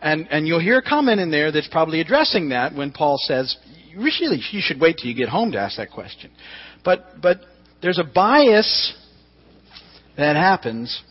And, 0.00 0.28
and 0.30 0.46
you'll 0.46 0.60
hear 0.60 0.78
a 0.78 0.82
comment 0.82 1.20
in 1.20 1.30
there 1.30 1.50
that's 1.50 1.68
probably 1.68 2.00
addressing 2.00 2.50
that 2.50 2.74
when 2.74 2.92
Paul 2.92 3.16
says, 3.18 3.56
really, 3.96 4.40
you 4.50 4.60
should 4.62 4.80
wait 4.80 4.98
till 4.98 5.08
you 5.08 5.16
get 5.16 5.28
home 5.28 5.52
to 5.52 5.58
ask 5.58 5.78
that 5.78 5.90
question. 5.90 6.30
But, 6.84 7.20
but 7.22 7.40
there's 7.82 7.98
a 7.98 8.04
bias 8.04 8.94
that 10.16 10.36
happens 10.36 11.02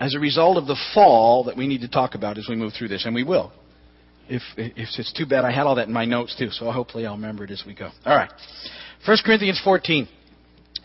as 0.00 0.14
a 0.14 0.18
result 0.18 0.56
of 0.56 0.66
the 0.66 0.76
fall 0.94 1.44
that 1.44 1.56
we 1.56 1.66
need 1.66 1.80
to 1.80 1.88
talk 1.88 2.14
about 2.14 2.38
as 2.38 2.46
we 2.48 2.56
move 2.56 2.72
through 2.78 2.88
this, 2.88 3.04
and 3.04 3.14
we 3.14 3.24
will. 3.24 3.52
If, 4.28 4.42
if 4.56 4.88
it's 4.98 5.12
too 5.12 5.26
bad, 5.26 5.44
I 5.44 5.50
had 5.50 5.66
all 5.66 5.76
that 5.76 5.88
in 5.88 5.92
my 5.92 6.04
notes 6.04 6.36
too, 6.38 6.50
so 6.50 6.70
hopefully 6.70 7.06
I'll 7.06 7.14
remember 7.14 7.44
it 7.44 7.50
as 7.50 7.62
we 7.66 7.74
go. 7.74 7.90
All 8.04 8.16
right. 8.16 8.30
1 9.06 9.18
Corinthians 9.24 9.60
14. 9.64 10.08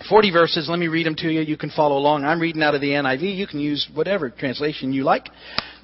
40 0.09 0.31
verses. 0.31 0.67
Let 0.69 0.79
me 0.79 0.87
read 0.87 1.05
them 1.05 1.15
to 1.15 1.29
you. 1.29 1.41
You 1.41 1.57
can 1.57 1.69
follow 1.69 1.97
along. 1.97 2.23
I'm 2.23 2.39
reading 2.39 2.63
out 2.63 2.73
of 2.73 2.81
the 2.81 2.87
NIV. 2.87 3.35
You 3.35 3.47
can 3.47 3.59
use 3.59 3.87
whatever 3.93 4.29
translation 4.29 4.93
you 4.93 5.03
like. 5.03 5.27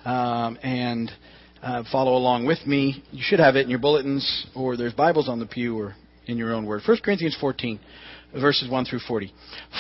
Um, 0.06 0.58
and 0.64 1.12
uh, 1.62 1.84
follow 1.92 2.14
along 2.16 2.46
with 2.46 2.66
me. 2.66 3.04
You 3.12 3.22
should 3.24 3.40
have 3.40 3.56
it 3.56 3.62
in 3.62 3.70
your 3.70 3.80
bulletins, 3.80 4.48
or 4.56 4.78
there's 4.78 4.94
Bibles 4.94 5.28
on 5.28 5.40
the 5.40 5.46
pew, 5.46 5.78
or 5.78 5.96
in 6.26 6.38
your 6.38 6.54
own 6.54 6.66
word. 6.66 6.82
1 6.86 6.98
Corinthians 7.04 7.36
14, 7.40 7.80
verses 8.34 8.70
1 8.70 8.86
through 8.86 9.00
40. 9.00 9.34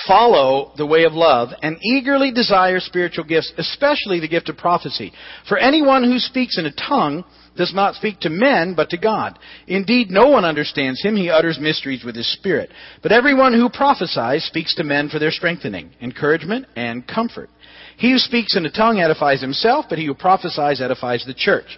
Follow 0.07 0.71
the 0.77 0.85
way 0.85 1.03
of 1.03 1.13
love 1.13 1.49
and 1.61 1.77
eagerly 1.81 2.31
desire 2.31 2.79
spiritual 2.79 3.23
gifts, 3.23 3.51
especially 3.57 4.19
the 4.19 4.27
gift 4.27 4.49
of 4.49 4.57
prophecy. 4.57 5.11
For 5.47 5.57
anyone 5.57 6.03
who 6.03 6.19
speaks 6.19 6.57
in 6.57 6.65
a 6.65 6.71
tongue 6.71 7.23
does 7.55 7.73
not 7.73 7.95
speak 7.95 8.19
to 8.21 8.29
men, 8.29 8.73
but 8.75 8.89
to 8.89 8.97
God. 8.97 9.37
Indeed, 9.67 10.09
no 10.09 10.29
one 10.29 10.45
understands 10.45 11.01
him. 11.01 11.15
He 11.15 11.29
utters 11.29 11.59
mysteries 11.59 12.03
with 12.03 12.15
his 12.15 12.31
spirit. 12.33 12.71
But 13.03 13.11
everyone 13.11 13.53
who 13.53 13.69
prophesies 13.69 14.45
speaks 14.45 14.73
to 14.75 14.83
men 14.83 15.09
for 15.09 15.19
their 15.19 15.31
strengthening, 15.31 15.91
encouragement, 16.01 16.67
and 16.75 17.05
comfort. 17.05 17.49
He 17.97 18.11
who 18.11 18.17
speaks 18.17 18.55
in 18.55 18.65
a 18.65 18.71
tongue 18.71 18.99
edifies 18.99 19.41
himself, 19.41 19.85
but 19.89 19.97
he 19.97 20.05
who 20.05 20.13
prophesies 20.13 20.81
edifies 20.81 21.25
the 21.25 21.33
church. 21.33 21.77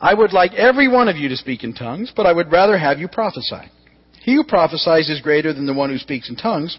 I 0.00 0.12
would 0.12 0.32
like 0.32 0.52
every 0.52 0.86
one 0.86 1.08
of 1.08 1.16
you 1.16 1.28
to 1.30 1.36
speak 1.36 1.64
in 1.64 1.72
tongues, 1.72 2.12
but 2.14 2.26
I 2.26 2.32
would 2.32 2.52
rather 2.52 2.76
have 2.76 2.98
you 2.98 3.08
prophesy. 3.08 3.70
He 4.24 4.34
who 4.34 4.44
prophesies 4.44 5.08
is 5.08 5.20
greater 5.20 5.52
than 5.52 5.66
the 5.66 5.74
one 5.74 5.90
who 5.90 5.98
speaks 5.98 6.28
in 6.28 6.36
tongues, 6.36 6.78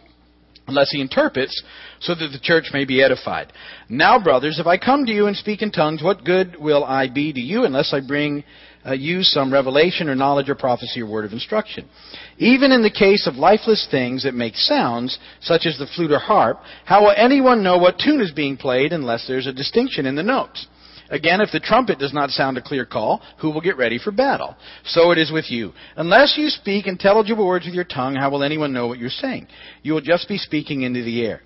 unless 0.67 0.91
he 0.91 1.01
interprets, 1.01 1.61
so 1.99 2.15
that 2.15 2.29
the 2.29 2.39
church 2.39 2.69
may 2.73 2.85
be 2.85 3.03
edified. 3.03 3.51
Now, 3.89 4.17
brothers, 4.17 4.59
if 4.59 4.67
I 4.67 4.77
come 4.77 5.05
to 5.05 5.11
you 5.11 5.27
and 5.27 5.35
speak 5.35 5.61
in 5.61 5.71
tongues, 5.71 6.01
what 6.01 6.23
good 6.23 6.55
will 6.57 6.85
I 6.85 7.09
be 7.09 7.33
to 7.33 7.39
you 7.39 7.65
unless 7.65 7.93
I 7.93 7.99
bring 7.99 8.45
uh, 8.85 8.93
you 8.93 9.23
some 9.23 9.51
revelation 9.51 10.07
or 10.07 10.15
knowledge 10.15 10.49
or 10.49 10.55
prophecy 10.55 11.01
or 11.01 11.05
word 11.05 11.25
of 11.25 11.33
instruction? 11.33 11.89
Even 12.37 12.71
in 12.71 12.81
the 12.81 12.89
case 12.89 13.27
of 13.27 13.35
lifeless 13.35 13.87
things 13.91 14.23
that 14.23 14.33
make 14.33 14.55
sounds, 14.55 15.19
such 15.41 15.65
as 15.65 15.77
the 15.77 15.87
flute 15.95 16.11
or 16.11 16.19
harp, 16.19 16.61
how 16.85 17.03
will 17.03 17.13
anyone 17.15 17.61
know 17.61 17.77
what 17.77 17.99
tune 17.99 18.21
is 18.21 18.31
being 18.31 18.55
played 18.55 18.93
unless 18.93 19.27
there's 19.27 19.47
a 19.47 19.53
distinction 19.53 20.05
in 20.05 20.15
the 20.15 20.23
notes? 20.23 20.67
Again, 21.13 21.41
if 21.41 21.51
the 21.51 21.59
trumpet 21.59 21.99
does 21.99 22.11
not 22.11 22.31
sound 22.31 22.57
a 22.57 22.61
clear 22.61 22.87
call, 22.87 23.21
who 23.39 23.51
will 23.51 23.61
get 23.61 23.77
ready 23.77 23.99
for 23.99 24.11
battle? 24.11 24.55
So 24.83 25.11
it 25.11 25.19
is 25.19 25.31
with 25.31 25.51
you. 25.51 25.71
Unless 25.95 26.39
you 26.39 26.49
speak 26.49 26.87
intelligible 26.87 27.45
words 27.45 27.65
with 27.65 27.75
your 27.75 27.83
tongue, 27.83 28.15
how 28.15 28.31
will 28.31 28.43
anyone 28.43 28.73
know 28.73 28.87
what 28.87 28.97
you're 28.97 29.09
saying? 29.09 29.45
You 29.83 29.93
will 29.93 30.01
just 30.01 30.27
be 30.27 30.39
speaking 30.39 30.81
into 30.81 31.03
the 31.03 31.23
air. 31.23 31.41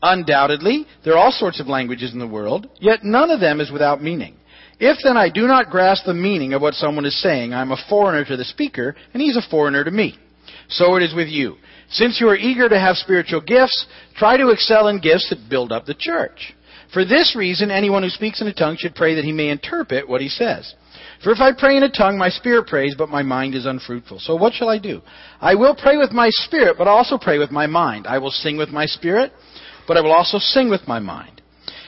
Undoubtedly, 0.00 0.86
there 1.04 1.14
are 1.14 1.18
all 1.18 1.32
sorts 1.32 1.58
of 1.58 1.66
languages 1.66 2.12
in 2.12 2.20
the 2.20 2.26
world, 2.26 2.68
yet 2.78 3.02
none 3.02 3.30
of 3.30 3.40
them 3.40 3.60
is 3.60 3.72
without 3.72 4.00
meaning. 4.00 4.36
If 4.78 4.98
then 5.02 5.16
I 5.16 5.28
do 5.28 5.48
not 5.48 5.70
grasp 5.70 6.04
the 6.06 6.14
meaning 6.14 6.52
of 6.52 6.62
what 6.62 6.74
someone 6.74 7.04
is 7.04 7.20
saying, 7.20 7.52
I 7.52 7.62
am 7.62 7.72
a 7.72 7.84
foreigner 7.88 8.24
to 8.26 8.36
the 8.36 8.44
speaker, 8.44 8.94
and 9.12 9.20
he's 9.20 9.36
a 9.36 9.50
foreigner 9.50 9.82
to 9.82 9.90
me. 9.90 10.16
So 10.68 10.94
it 10.94 11.02
is 11.02 11.16
with 11.16 11.28
you. 11.28 11.56
Since 11.90 12.20
you 12.20 12.28
are 12.28 12.36
eager 12.36 12.68
to 12.68 12.78
have 12.78 12.96
spiritual 12.96 13.40
gifts, 13.40 13.86
try 14.14 14.36
to 14.36 14.50
excel 14.50 14.86
in 14.86 15.00
gifts 15.00 15.28
that 15.30 15.50
build 15.50 15.72
up 15.72 15.86
the 15.86 15.96
church. 15.98 16.54
For 16.92 17.04
this 17.04 17.36
reason, 17.36 17.70
anyone 17.70 18.02
who 18.02 18.08
speaks 18.08 18.40
in 18.40 18.48
a 18.48 18.54
tongue 18.54 18.76
should 18.78 18.94
pray 18.94 19.14
that 19.14 19.24
he 19.24 19.32
may 19.32 19.50
interpret 19.50 20.08
what 20.08 20.20
he 20.20 20.28
says. 20.28 20.74
For 21.22 21.30
if 21.30 21.38
I 21.38 21.52
pray 21.56 21.76
in 21.76 21.82
a 21.82 21.90
tongue, 21.90 22.18
my 22.18 22.30
spirit 22.30 22.66
prays, 22.66 22.94
but 22.96 23.08
my 23.08 23.22
mind 23.22 23.54
is 23.54 23.66
unfruitful. 23.66 24.18
So 24.20 24.34
what 24.34 24.54
shall 24.54 24.68
I 24.68 24.78
do? 24.78 25.00
I 25.40 25.54
will 25.54 25.76
pray 25.76 25.96
with 25.96 26.10
my 26.12 26.28
spirit, 26.30 26.76
but 26.78 26.88
also 26.88 27.18
pray 27.18 27.38
with 27.38 27.50
my 27.50 27.66
mind. 27.66 28.06
I 28.06 28.18
will 28.18 28.30
sing 28.30 28.56
with 28.56 28.70
my 28.70 28.86
spirit, 28.86 29.32
but 29.86 29.96
I 29.96 30.00
will 30.00 30.12
also 30.12 30.38
sing 30.38 30.68
with 30.68 30.88
my 30.88 30.98
mind. 30.98 31.42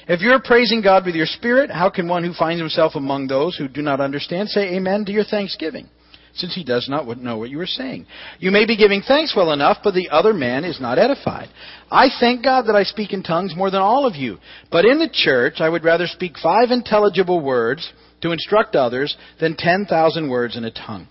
If 0.08 0.20
you're 0.20 0.40
praising 0.40 0.82
God 0.82 1.06
with 1.06 1.14
your 1.14 1.26
spirit, 1.26 1.70
how 1.70 1.88
can 1.88 2.08
one 2.08 2.24
who 2.24 2.34
finds 2.34 2.60
himself 2.60 2.94
among 2.94 3.26
those 3.26 3.56
who 3.56 3.68
do 3.68 3.82
not 3.82 4.00
understand 4.00 4.48
say 4.48 4.74
amen 4.74 5.04
to 5.06 5.12
your 5.12 5.24
thanksgiving? 5.24 5.88
Since 6.34 6.54
he 6.54 6.64
does 6.64 6.88
not 6.88 7.06
know 7.18 7.38
what 7.38 7.50
you 7.50 7.60
are 7.60 7.66
saying. 7.66 8.06
You 8.38 8.50
may 8.50 8.66
be 8.66 8.76
giving 8.76 9.02
thanks 9.02 9.34
well 9.36 9.52
enough, 9.52 9.78
but 9.84 9.94
the 9.94 10.08
other 10.10 10.32
man 10.32 10.64
is 10.64 10.80
not 10.80 10.98
edified. 10.98 11.48
I 11.90 12.08
thank 12.20 12.42
God 12.42 12.62
that 12.62 12.76
I 12.76 12.84
speak 12.84 13.12
in 13.12 13.22
tongues 13.22 13.54
more 13.56 13.70
than 13.70 13.82
all 13.82 14.06
of 14.06 14.16
you. 14.16 14.38
But 14.70 14.84
in 14.84 14.98
the 14.98 15.10
church, 15.12 15.60
I 15.60 15.68
would 15.68 15.84
rather 15.84 16.06
speak 16.06 16.38
five 16.42 16.70
intelligible 16.70 17.40
words 17.40 17.92
to 18.22 18.32
instruct 18.32 18.76
others 18.76 19.16
than 19.40 19.56
10,000 19.56 20.30
words 20.30 20.56
in 20.56 20.64
a 20.64 20.70
tongue. 20.70 21.08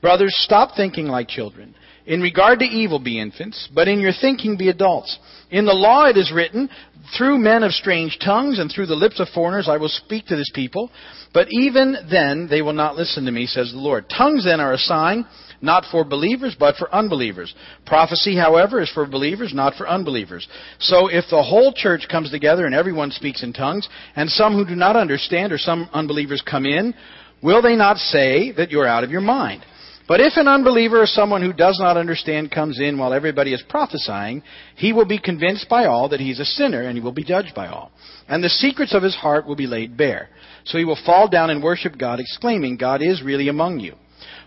Brothers, 0.00 0.34
stop 0.38 0.76
thinking 0.76 1.06
like 1.06 1.28
children. 1.28 1.74
In 2.04 2.20
regard 2.20 2.58
to 2.58 2.64
evil, 2.64 2.98
be 2.98 3.20
infants, 3.20 3.68
but 3.72 3.86
in 3.86 4.00
your 4.00 4.12
thinking, 4.12 4.56
be 4.56 4.68
adults. 4.68 5.18
In 5.50 5.66
the 5.66 5.72
law 5.72 6.06
it 6.06 6.16
is 6.16 6.32
written, 6.32 6.68
through 7.16 7.38
men 7.38 7.62
of 7.62 7.72
strange 7.72 8.18
tongues 8.24 8.58
and 8.58 8.70
through 8.70 8.86
the 8.86 8.94
lips 8.94 9.20
of 9.20 9.28
foreigners 9.28 9.68
I 9.68 9.76
will 9.76 9.88
speak 9.88 10.26
to 10.26 10.36
this 10.36 10.50
people. 10.52 10.90
But 11.32 11.48
even 11.50 11.96
then 12.10 12.48
they 12.50 12.60
will 12.60 12.72
not 12.72 12.96
listen 12.96 13.24
to 13.24 13.30
me, 13.30 13.46
says 13.46 13.70
the 13.70 13.78
Lord. 13.78 14.08
Tongues 14.08 14.44
then 14.44 14.60
are 14.60 14.72
a 14.72 14.78
sign, 14.78 15.26
not 15.60 15.84
for 15.90 16.04
believers, 16.04 16.56
but 16.58 16.74
for 16.74 16.92
unbelievers. 16.92 17.54
Prophecy, 17.86 18.36
however, 18.36 18.80
is 18.80 18.90
for 18.90 19.06
believers, 19.06 19.54
not 19.54 19.74
for 19.74 19.88
unbelievers. 19.88 20.48
So 20.80 21.06
if 21.06 21.26
the 21.30 21.42
whole 21.42 21.72
church 21.72 22.08
comes 22.10 22.30
together 22.30 22.66
and 22.66 22.74
everyone 22.74 23.12
speaks 23.12 23.44
in 23.44 23.52
tongues, 23.52 23.88
and 24.16 24.28
some 24.28 24.54
who 24.54 24.66
do 24.66 24.74
not 24.74 24.96
understand 24.96 25.52
or 25.52 25.58
some 25.58 25.88
unbelievers 25.92 26.42
come 26.44 26.66
in, 26.66 26.94
will 27.42 27.62
they 27.62 27.76
not 27.76 27.98
say 27.98 28.50
that 28.52 28.72
you're 28.72 28.88
out 28.88 29.04
of 29.04 29.10
your 29.10 29.20
mind? 29.20 29.64
But 30.12 30.20
if 30.20 30.36
an 30.36 30.46
unbeliever 30.46 31.00
or 31.00 31.06
someone 31.06 31.40
who 31.40 31.54
does 31.54 31.78
not 31.80 31.96
understand 31.96 32.50
comes 32.50 32.78
in 32.78 32.98
while 32.98 33.14
everybody 33.14 33.54
is 33.54 33.64
prophesying, 33.66 34.42
he 34.76 34.92
will 34.92 35.06
be 35.06 35.18
convinced 35.18 35.70
by 35.70 35.86
all 35.86 36.10
that 36.10 36.20
he's 36.20 36.38
a 36.38 36.44
sinner 36.44 36.82
and 36.82 36.98
he 36.98 37.02
will 37.02 37.12
be 37.12 37.24
judged 37.24 37.54
by 37.54 37.68
all. 37.68 37.90
And 38.28 38.44
the 38.44 38.50
secrets 38.50 38.94
of 38.94 39.02
his 39.02 39.16
heart 39.16 39.46
will 39.46 39.56
be 39.56 39.66
laid 39.66 39.96
bare. 39.96 40.28
So 40.66 40.76
he 40.76 40.84
will 40.84 40.98
fall 41.06 41.30
down 41.30 41.48
and 41.48 41.62
worship 41.62 41.96
God, 41.96 42.20
exclaiming, 42.20 42.76
God 42.76 43.00
is 43.00 43.22
really 43.22 43.48
among 43.48 43.80
you. 43.80 43.94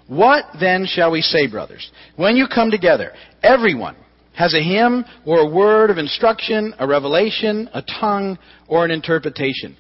What 0.06 0.46
then 0.60 0.86
shall 0.86 1.10
we 1.10 1.22
say, 1.22 1.48
brothers? 1.48 1.90
When 2.16 2.36
you 2.36 2.46
come 2.48 2.70
together, 2.70 3.14
everyone 3.42 3.96
has 4.36 4.54
a 4.54 4.62
hymn 4.62 5.04
or 5.26 5.40
a 5.40 5.50
word 5.50 5.90
of 5.90 5.98
instruction, 5.98 6.76
a 6.78 6.86
revelation, 6.86 7.72
a 7.74 7.82
tongue, 7.82 8.38
or 8.68 8.86
an 8.86 8.92
interpretation. 8.92 9.76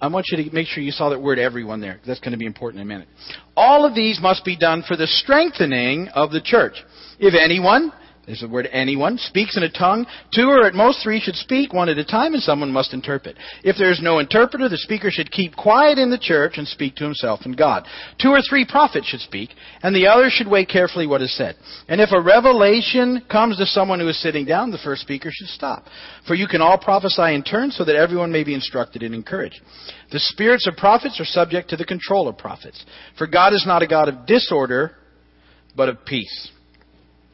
I 0.00 0.06
want 0.08 0.26
you 0.30 0.42
to 0.42 0.54
make 0.54 0.68
sure 0.68 0.82
you 0.82 0.92
saw 0.92 1.10
that 1.10 1.20
word 1.20 1.38
everyone 1.38 1.80
there. 1.80 2.00
That's 2.06 2.20
going 2.20 2.32
to 2.32 2.38
be 2.38 2.46
important 2.46 2.80
in 2.80 2.86
a 2.86 2.88
minute. 2.88 3.08
All 3.56 3.84
of 3.84 3.94
these 3.94 4.20
must 4.20 4.44
be 4.44 4.56
done 4.56 4.84
for 4.86 4.96
the 4.96 5.06
strengthening 5.06 6.08
of 6.08 6.30
the 6.30 6.40
church. 6.40 6.74
If 7.18 7.34
anyone 7.34 7.92
there's 8.26 8.40
the 8.40 8.48
word 8.48 8.68
anyone. 8.70 9.18
Speaks 9.18 9.56
in 9.56 9.64
a 9.64 9.68
tongue. 9.68 10.06
Two 10.32 10.48
or 10.48 10.64
at 10.64 10.74
most 10.74 11.02
three 11.02 11.18
should 11.18 11.34
speak, 11.34 11.72
one 11.72 11.88
at 11.88 11.98
a 11.98 12.04
time, 12.04 12.34
and 12.34 12.42
someone 12.42 12.70
must 12.70 12.94
interpret. 12.94 13.36
If 13.64 13.76
there 13.76 13.90
is 13.90 14.00
no 14.00 14.20
interpreter, 14.20 14.68
the 14.68 14.78
speaker 14.78 15.10
should 15.10 15.32
keep 15.32 15.56
quiet 15.56 15.98
in 15.98 16.08
the 16.08 16.18
church 16.18 16.54
and 16.56 16.68
speak 16.68 16.94
to 16.96 17.04
himself 17.04 17.40
and 17.44 17.56
God. 17.56 17.84
Two 18.20 18.28
or 18.28 18.40
three 18.48 18.64
prophets 18.64 19.08
should 19.08 19.20
speak, 19.20 19.50
and 19.82 19.94
the 19.94 20.06
others 20.06 20.32
should 20.32 20.46
weigh 20.46 20.64
carefully 20.64 21.08
what 21.08 21.20
is 21.20 21.36
said. 21.36 21.56
And 21.88 22.00
if 22.00 22.10
a 22.12 22.22
revelation 22.22 23.22
comes 23.30 23.56
to 23.56 23.66
someone 23.66 23.98
who 23.98 24.08
is 24.08 24.22
sitting 24.22 24.44
down, 24.44 24.70
the 24.70 24.78
first 24.78 25.02
speaker 25.02 25.30
should 25.32 25.48
stop. 25.48 25.86
For 26.28 26.36
you 26.36 26.46
can 26.46 26.62
all 26.62 26.78
prophesy 26.78 27.34
in 27.34 27.42
turn 27.42 27.72
so 27.72 27.84
that 27.84 27.96
everyone 27.96 28.30
may 28.30 28.44
be 28.44 28.54
instructed 28.54 29.02
and 29.02 29.16
encouraged. 29.16 29.60
The 30.12 30.20
spirits 30.20 30.68
of 30.68 30.76
prophets 30.76 31.18
are 31.18 31.24
subject 31.24 31.70
to 31.70 31.76
the 31.76 31.84
control 31.84 32.28
of 32.28 32.38
prophets. 32.38 32.84
For 33.18 33.26
God 33.26 33.52
is 33.52 33.64
not 33.66 33.82
a 33.82 33.88
God 33.88 34.08
of 34.08 34.26
disorder, 34.26 34.92
but 35.74 35.88
of 35.88 36.04
peace. 36.04 36.52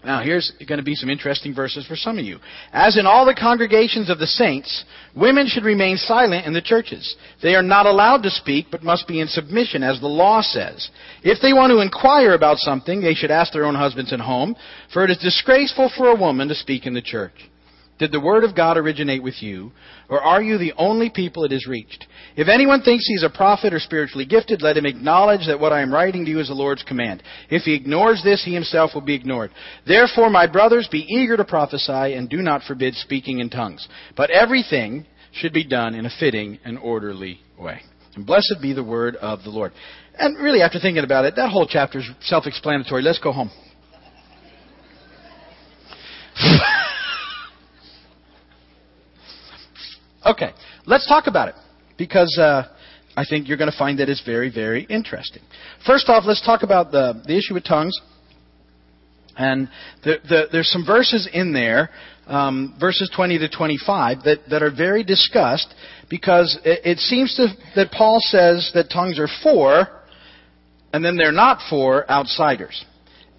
Now, 0.05 0.23
here's 0.23 0.52
going 0.69 0.78
to 0.78 0.85
be 0.85 0.95
some 0.95 1.11
interesting 1.11 1.52
verses 1.52 1.85
for 1.87 1.97
some 1.97 2.19
of 2.19 2.25
you. 2.25 2.38
As 2.73 2.97
in 2.97 3.05
all 3.05 3.26
the 3.26 3.35
congregations 3.35 4.09
of 4.09 4.21
the 4.21 4.28
saints, 4.28 4.85
women 5.17 5.49
should 5.49 5.64
remain 5.64 5.97
silent 5.97 6.47
in 6.47 6.52
the 6.52 6.62
churches. 6.62 7.17
They 7.43 7.57
are 7.57 7.64
not 7.64 7.87
allowed 7.87 8.23
to 8.23 8.31
speak, 8.31 8.67
but 8.71 8.85
must 8.85 9.09
be 9.09 9.21
in 9.21 9.26
submission, 9.26 9.83
as 9.83 10.00
the 10.00 10.07
law 10.07 10.40
says. 10.40 10.88
If 11.25 11.43
they 11.43 11.52
want 11.52 11.73
to 11.73 11.81
inquire 11.81 12.35
about 12.35 12.59
something, 12.59 13.00
they 13.00 13.14
should 13.14 13.33
ask 13.33 13.52
their 13.52 13.64
own 13.64 13.75
husbands 13.75 14.12
at 14.12 14.21
home, 14.21 14.55
for 14.93 15.02
it 15.02 15.11
is 15.11 15.19
disgraceful 15.19 15.90
for 15.97 16.11
a 16.11 16.19
woman 16.19 16.47
to 16.47 16.55
speak 16.55 16.87
in 16.87 16.95
the 16.95 17.02
church. 17.02 17.35
Did 17.99 18.12
the 18.12 18.21
word 18.21 18.45
of 18.45 18.55
God 18.55 18.76
originate 18.76 19.23
with 19.25 19.43
you, 19.43 19.73
or 20.09 20.23
are 20.23 20.40
you 20.40 20.57
the 20.57 20.73
only 20.76 21.11
people 21.11 21.45
it 21.45 21.50
has 21.50 21.67
reached? 21.67 22.07
If 22.37 22.47
anyone 22.47 22.83
thinks 22.83 23.07
he 23.07 23.14
is 23.14 23.25
a 23.25 23.37
prophet 23.37 23.75
or 23.75 23.81
spiritually 23.81 24.25
gifted, 24.25 24.62
let 24.62 24.76
him 24.76 24.87
acknowledge 24.87 25.49
that 25.49 25.59
what 25.59 25.73
I 25.73 25.83
am 25.83 25.93
writing 25.93 26.25
to 26.25 26.31
you 26.31 26.38
is 26.38 26.47
the 26.47 26.55
Lord's 26.55 26.85
command. 26.85 27.25
If 27.50 27.62
he 27.62 27.75
ignores 27.75 28.23
this, 28.23 28.45
he 28.45 28.55
himself 28.55 28.93
will 28.95 29.00
be 29.00 29.17
ignored. 29.17 29.50
Therefore, 29.85 30.31
my 30.31 30.47
brothers, 30.47 30.88
be 30.90 31.05
eager 31.09 31.37
to 31.37 31.45
prophesy 31.45 32.14
and 32.14 32.28
do 32.28 32.37
not 32.37 32.62
forbid 32.62 32.95
speaking 32.95 33.40
in 33.40 33.50
tongues. 33.50 33.88
But 34.17 34.31
everything 34.31 35.05
should 35.33 35.52
be 35.52 35.64
done 35.67 35.97
in 35.97 36.07
a 36.07 36.11
fitting 36.21 36.61
and 36.64 36.78
orderly 36.78 37.40
way. 37.59 37.81
And 38.14 38.25
blessed 38.25 38.57
be 38.62 38.73
the 38.73 38.85
word 38.85 39.17
of 39.17 39.43
the 39.43 39.50
Lord. 39.50 39.73
And 40.17 40.38
really, 40.38 40.62
after 40.62 40.78
thinking 40.78 41.05
about 41.05 41.25
it, 41.25 41.35
that 41.35 41.50
whole 41.50 41.67
chapter 41.69 41.99
is 41.99 42.09
self-explanatory. 42.21 43.02
Let's 43.02 43.19
go 43.19 43.33
home. 43.33 43.50
Okay, 50.28 50.50
let's 50.85 51.08
talk 51.08 51.26
about 51.26 51.49
it 51.49 51.54
because 51.97 52.37
uh, 52.38 52.64
I 53.16 53.25
think 53.25 53.49
you're 53.49 53.56
going 53.56 53.70
to 53.70 53.78
find 53.78 53.99
that 53.99 54.11
it's 54.11 54.23
very, 54.25 54.50
very 54.52 54.85
interesting. 54.85 55.42
First 55.87 56.11
off, 56.11 56.25
let's 56.26 56.44
talk 56.44 56.62
about 56.62 56.92
the, 56.92 57.23
the 57.26 57.35
issue 57.35 57.54
with 57.54 57.64
tongues. 57.64 57.99
And 59.38 59.70
the, 60.04 60.16
the, 60.28 60.44
there's 60.52 60.68
some 60.68 60.85
verses 60.85 61.26
in 61.32 61.54
there, 61.54 61.88
um, 62.26 62.76
verses 62.78 63.11
20 63.14 63.38
to 63.38 63.49
25, 63.49 64.25
that, 64.25 64.38
that 64.50 64.62
are 64.62 64.70
very 64.70 65.02
discussed 65.02 65.73
because 66.11 66.58
it, 66.62 66.80
it 66.85 66.99
seems 66.99 67.35
to, 67.37 67.47
that 67.75 67.90
Paul 67.90 68.18
says 68.20 68.70
that 68.75 68.90
tongues 68.90 69.18
are 69.18 69.28
for, 69.42 69.88
and 70.92 71.02
then 71.02 71.16
they're 71.16 71.32
not 71.32 71.61
for 71.70 72.11
outsiders. 72.11 72.85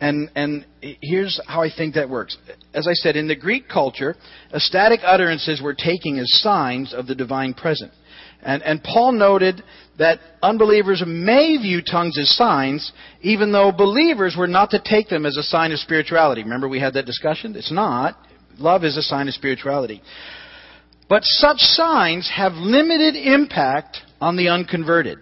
And, 0.02 0.32
and 0.36 0.66
here's 1.02 1.40
how 1.46 1.62
I 1.62 1.70
think 1.76 1.96
that 1.96 2.10
works. 2.10 2.38
As 2.74 2.88
I 2.88 2.94
said, 2.94 3.18
in 3.18 3.28
the 3.28 3.36
Greek 3.36 3.68
culture, 3.68 4.16
ecstatic 4.54 5.02
utterances 5.04 5.62
were 5.62 5.74
taken 5.74 6.18
as 6.18 6.42
signs 6.42 6.94
of 6.94 7.06
the 7.06 7.16
divine 7.16 7.54
presence. 7.54 7.94
And, 8.42 8.64
and 8.64 8.82
Paul 8.82 9.12
noted 9.12 9.62
that 9.98 10.20
unbelievers 10.42 11.04
may 11.06 11.58
view 11.58 11.82
tongues 11.82 12.18
as 12.18 12.34
signs, 12.38 12.94
even 13.22 13.52
though 13.52 13.74
believers 13.74 14.36
were 14.38 14.48
not 14.48 14.70
to 14.72 14.82
take 14.84 15.10
them 15.10 15.26
as 15.26 15.36
a 15.36 15.44
sign 15.44 15.74
of 15.74 15.80
spirituality. 15.80 16.44
Remember 16.44 16.70
we 16.70 16.80
had 16.80 16.94
that 16.94 17.06
discussion? 17.06 17.56
It's 17.56 17.72
not. 17.72 18.16
Love 18.58 18.86
is 18.86 18.96
a 18.96 19.02
sign 19.02 19.28
of 19.28 19.34
spirituality. 19.34 20.02
But 21.10 21.24
such 21.24 21.58
signs 21.58 22.32
have 22.34 22.54
limited 22.54 23.16
impact 23.16 23.98
on 24.22 24.38
the 24.38 24.48
unconverted. 24.48 25.18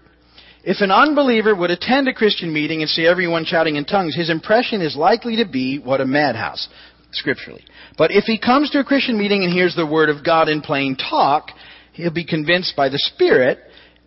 If 0.69 0.81
an 0.81 0.91
unbeliever 0.91 1.55
would 1.55 1.71
attend 1.71 2.09
a 2.09 2.13
Christian 2.13 2.51
meeting 2.51 2.81
and 2.81 2.89
see 2.89 3.07
everyone 3.07 3.45
shouting 3.45 3.77
in 3.77 3.86
tongues, 3.86 4.13
his 4.13 4.29
impression 4.29 4.81
is 4.81 4.97
likely 4.97 5.38
to 5.38 5.45
be 5.45 5.79
what 5.79 6.01
a 6.01 6.05
madhouse, 6.05 6.67
scripturally. 7.13 7.63
But 7.97 8.12
if 8.12 8.25
he 8.25 8.38
comes 8.38 8.69
to 8.71 8.79
a 8.79 8.83
Christian 8.83 9.17
meeting 9.17 9.45
and 9.45 9.53
hears 9.53 9.77
the 9.77 9.88
word 9.88 10.09
of 10.09 10.25
God 10.25 10.50
in 10.50 10.59
plain 10.59 10.97
talk, 10.97 11.51
he'll 11.93 12.12
be 12.12 12.25
convinced 12.25 12.75
by 12.75 12.89
the 12.89 13.00
Spirit 13.00 13.59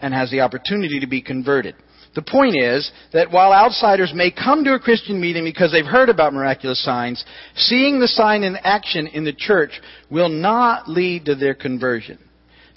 and 0.02 0.12
has 0.12 0.30
the 0.30 0.42
opportunity 0.42 1.00
to 1.00 1.06
be 1.06 1.22
converted. 1.22 1.76
The 2.14 2.20
point 2.20 2.56
is 2.58 2.92
that 3.14 3.30
while 3.30 3.54
outsiders 3.54 4.12
may 4.14 4.30
come 4.30 4.62
to 4.64 4.74
a 4.74 4.78
Christian 4.78 5.18
meeting 5.18 5.44
because 5.44 5.72
they've 5.72 5.82
heard 5.82 6.10
about 6.10 6.34
miraculous 6.34 6.84
signs, 6.84 7.24
seeing 7.56 8.00
the 8.00 8.08
sign 8.08 8.42
in 8.42 8.56
action 8.56 9.06
in 9.06 9.24
the 9.24 9.32
church 9.32 9.80
will 10.10 10.28
not 10.28 10.90
lead 10.90 11.24
to 11.24 11.34
their 11.34 11.54
conversion. 11.54 12.18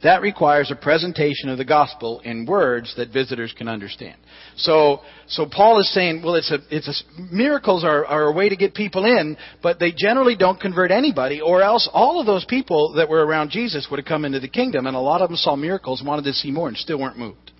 That 0.03 0.21
requires 0.21 0.69
a 0.69 0.75
presentation 0.75 1.47
of 1.47 1.57
the 1.57 1.63
gospel 1.63 2.19
in 2.25 2.45
words 2.45 2.93
that 2.97 3.13
visitors 3.13 3.53
can 3.57 3.69
understand. 3.69 4.17
So, 4.57 4.99
so 5.27 5.45
Paul 5.49 5.79
is 5.79 5.91
saying, 5.93 6.21
well, 6.23 6.35
it's 6.35 6.51
a, 6.51 6.57
it's 6.69 6.89
a, 6.89 7.21
miracles 7.33 7.85
are, 7.85 8.05
are 8.05 8.23
a 8.23 8.31
way 8.33 8.49
to 8.49 8.57
get 8.57 8.73
people 8.73 9.05
in, 9.05 9.37
but 9.61 9.79
they 9.79 9.93
generally 9.95 10.35
don't 10.35 10.59
convert 10.59 10.91
anybody, 10.91 11.39
or 11.39 11.61
else 11.61 11.89
all 11.93 12.19
of 12.19 12.25
those 12.25 12.43
people 12.45 12.93
that 12.97 13.07
were 13.07 13.25
around 13.25 13.51
Jesus 13.51 13.87
would 13.89 13.97
have 13.97 14.05
come 14.05 14.25
into 14.25 14.41
the 14.41 14.49
kingdom, 14.49 14.87
and 14.87 14.95
a 14.95 14.99
lot 14.99 15.21
of 15.21 15.29
them 15.29 15.37
saw 15.37 15.55
miracles, 15.55 16.03
wanted 16.05 16.25
to 16.25 16.33
see 16.33 16.51
more, 16.51 16.67
and 16.67 16.75
still 16.75 16.99
weren't 16.99 17.17
moved. 17.17 17.51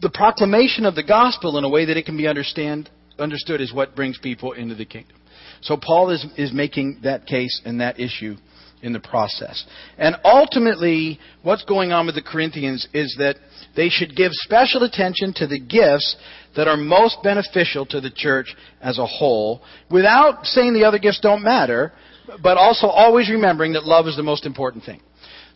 The 0.00 0.10
proclamation 0.10 0.84
of 0.84 0.96
the 0.96 1.04
gospel 1.04 1.58
in 1.58 1.64
a 1.64 1.68
way 1.68 1.84
that 1.84 1.96
it 1.96 2.06
can 2.06 2.16
be 2.16 2.26
understand, 2.26 2.90
understood 3.20 3.60
is 3.60 3.72
what 3.72 3.94
brings 3.94 4.18
people 4.18 4.52
into 4.52 4.74
the 4.74 4.84
kingdom. 4.84 5.16
So 5.60 5.76
Paul 5.76 6.10
is, 6.10 6.24
is 6.36 6.52
making 6.52 7.00
that 7.04 7.26
case 7.26 7.60
and 7.64 7.80
that 7.80 8.00
issue 8.00 8.36
in 8.82 8.92
the 8.92 9.00
process. 9.00 9.64
And 9.98 10.16
ultimately, 10.24 11.18
what's 11.42 11.64
going 11.64 11.92
on 11.92 12.06
with 12.06 12.14
the 12.14 12.22
Corinthians 12.22 12.88
is 12.92 13.14
that 13.18 13.36
they 13.76 13.88
should 13.88 14.16
give 14.16 14.32
special 14.32 14.82
attention 14.82 15.32
to 15.34 15.46
the 15.46 15.60
gifts 15.60 16.16
that 16.56 16.66
are 16.66 16.76
most 16.76 17.18
beneficial 17.22 17.86
to 17.86 18.00
the 18.00 18.10
church 18.10 18.54
as 18.80 18.98
a 18.98 19.06
whole, 19.06 19.62
without 19.90 20.44
saying 20.44 20.74
the 20.74 20.84
other 20.84 20.98
gifts 20.98 21.20
don't 21.20 21.42
matter, 21.42 21.92
but 22.42 22.56
also 22.56 22.86
always 22.86 23.30
remembering 23.30 23.72
that 23.74 23.84
love 23.84 24.06
is 24.06 24.16
the 24.16 24.22
most 24.22 24.46
important 24.46 24.84
thing. 24.84 25.00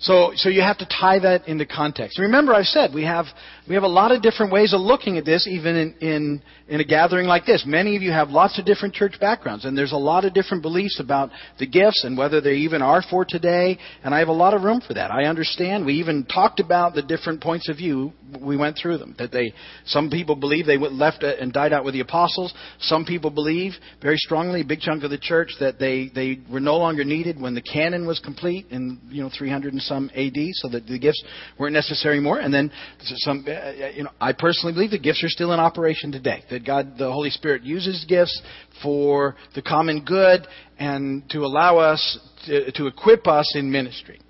So, 0.01 0.33
so 0.37 0.49
you 0.49 0.61
have 0.61 0.79
to 0.79 0.87
tie 0.87 1.19
that 1.21 1.49
into 1.49 1.67
context. 1.67 2.19
Remember, 2.19 2.53
I 2.53 2.63
said 2.63 2.93
we 2.95 3.05
have 3.05 3.27
we 3.69 3.75
have 3.75 3.85
a 3.85 3.89
lot 3.89 4.13
of 4.13 4.23
different 4.23 4.53
ways 4.53 4.75
of 4.75 4.81
looking 4.81 5.17
at 5.17 5.25
this, 5.25 5.47
even 5.47 5.77
in, 5.77 5.95
in 6.01 6.43
in 6.69 6.81
a 6.81 6.85
gathering 6.85 7.27
like 7.27 7.47
this. 7.47 7.65
Many 7.67 7.97
of 7.97 8.03
you 8.03 8.11
have 8.11 8.31
lots 8.31 8.59
of 8.59 8.65
different 8.65 8.95
church 8.95 9.15
backgrounds, 9.21 9.65
and 9.65 9.77
there's 9.77 9.93
a 9.93 9.97
lot 9.97 10.25
of 10.25 10.35
different 10.35 10.63
beliefs 10.63 11.01
about 11.01 11.31
the 11.59 11.67
gifts 11.67 12.05
and 12.05 12.17
whether 12.17 12.41
they 12.41 12.55
even 12.55 12.83
are 12.83 13.03
for 13.09 13.25
today. 13.25 13.79
And 14.03 14.15
I 14.15 14.19
have 14.19 14.29
a 14.29 14.33
lot 14.33 14.55
of 14.55 14.63
room 14.63 14.81
for 14.87 14.95
that. 14.95 15.11
I 15.11 15.25
understand. 15.25 15.87
We 15.87 15.95
even 15.95 16.25
talked 16.25 16.61
about 16.61 16.95
the 16.95 17.03
different 17.03 17.43
points 17.43 17.69
of 17.69 17.77
view. 17.77 18.13
We 18.41 18.57
went 18.57 18.79
through 18.81 18.99
them. 18.99 19.15
That 19.19 19.31
they, 19.31 19.53
some 19.87 20.11
people 20.11 20.37
believe 20.37 20.67
they 20.67 20.79
left 20.79 21.23
uh, 21.23 21.35
and 21.41 21.53
died 21.53 21.73
out 21.73 21.85
with 21.85 21.95
the 21.95 22.01
apostles. 22.01 22.53
Some 22.81 23.05
people 23.05 23.31
believe 23.31 23.73
very 24.03 24.17
strongly, 24.19 24.63
a 24.63 24.65
big 24.65 24.81
chunk 24.81 25.05
of 25.05 25.11
the 25.11 25.19
church, 25.19 25.51
that 25.61 25.79
they 25.79 26.11
they 26.15 26.41
were 26.51 26.61
no 26.61 26.77
longer 26.77 27.05
needed 27.05 27.41
when 27.41 27.55
the 27.55 27.63
canon 27.63 28.07
was 28.07 28.19
complete 28.19 28.67
in 28.71 29.01
you 29.09 29.23
know 29.23 29.31
300 29.37 29.73
and 29.73 29.83
some 29.87 30.11
AD, 30.15 30.37
so 30.55 30.69
that 30.69 30.87
the 30.87 30.99
gifts 30.99 31.23
weren't 31.59 31.75
necessary 31.75 32.21
more. 32.21 32.39
And 32.39 32.53
then 32.53 32.71
some, 33.01 33.45
uh, 33.47 33.89
you 33.95 34.05
know, 34.05 34.11
I 34.21 34.33
personally 34.33 34.73
believe 34.73 34.91
the 34.91 34.99
gifts 34.99 35.23
are 35.25 35.29
still 35.29 35.53
in 35.53 35.61
operation 35.61 36.13
today 36.13 36.43
that 36.51 36.67
God, 36.67 36.99
the 36.99 37.11
Holy 37.11 37.31
Spirit, 37.31 37.63
uses 37.63 38.05
gifts 38.09 38.41
for 38.83 39.37
the 39.55 39.63
common 39.63 40.05
good 40.05 40.47
and 40.79 41.29
to 41.31 41.41
allow 41.41 41.79
us 41.79 42.19
to, 42.47 42.73
to 42.73 42.87
equip 42.87 43.27
us 43.27 43.55
in 43.57 43.71
ministry. 43.71 44.21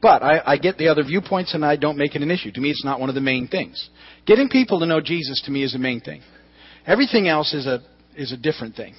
But 0.00 0.22
I, 0.22 0.42
I 0.44 0.56
get 0.56 0.78
the 0.78 0.88
other 0.88 1.04
viewpoints 1.04 1.54
and 1.54 1.64
I 1.64 1.76
don't 1.76 1.96
make 1.96 2.16
it 2.16 2.22
an 2.22 2.30
issue. 2.30 2.50
To 2.50 2.60
me, 2.60 2.70
it's 2.70 2.84
not 2.84 2.98
one 2.98 3.08
of 3.08 3.14
the 3.14 3.20
main 3.20 3.46
things. 3.46 3.88
Getting 4.26 4.48
people 4.48 4.80
to 4.80 4.86
know 4.86 5.00
Jesus 5.00 5.40
to 5.46 5.50
me 5.52 5.62
is 5.62 5.72
the 5.72 5.78
main 5.78 6.00
thing. 6.00 6.22
Everything 6.86 7.28
else 7.28 7.54
is 7.54 7.66
a 7.66 7.80
is 8.16 8.32
a 8.32 8.36
different 8.36 8.74
thing. 8.74 8.94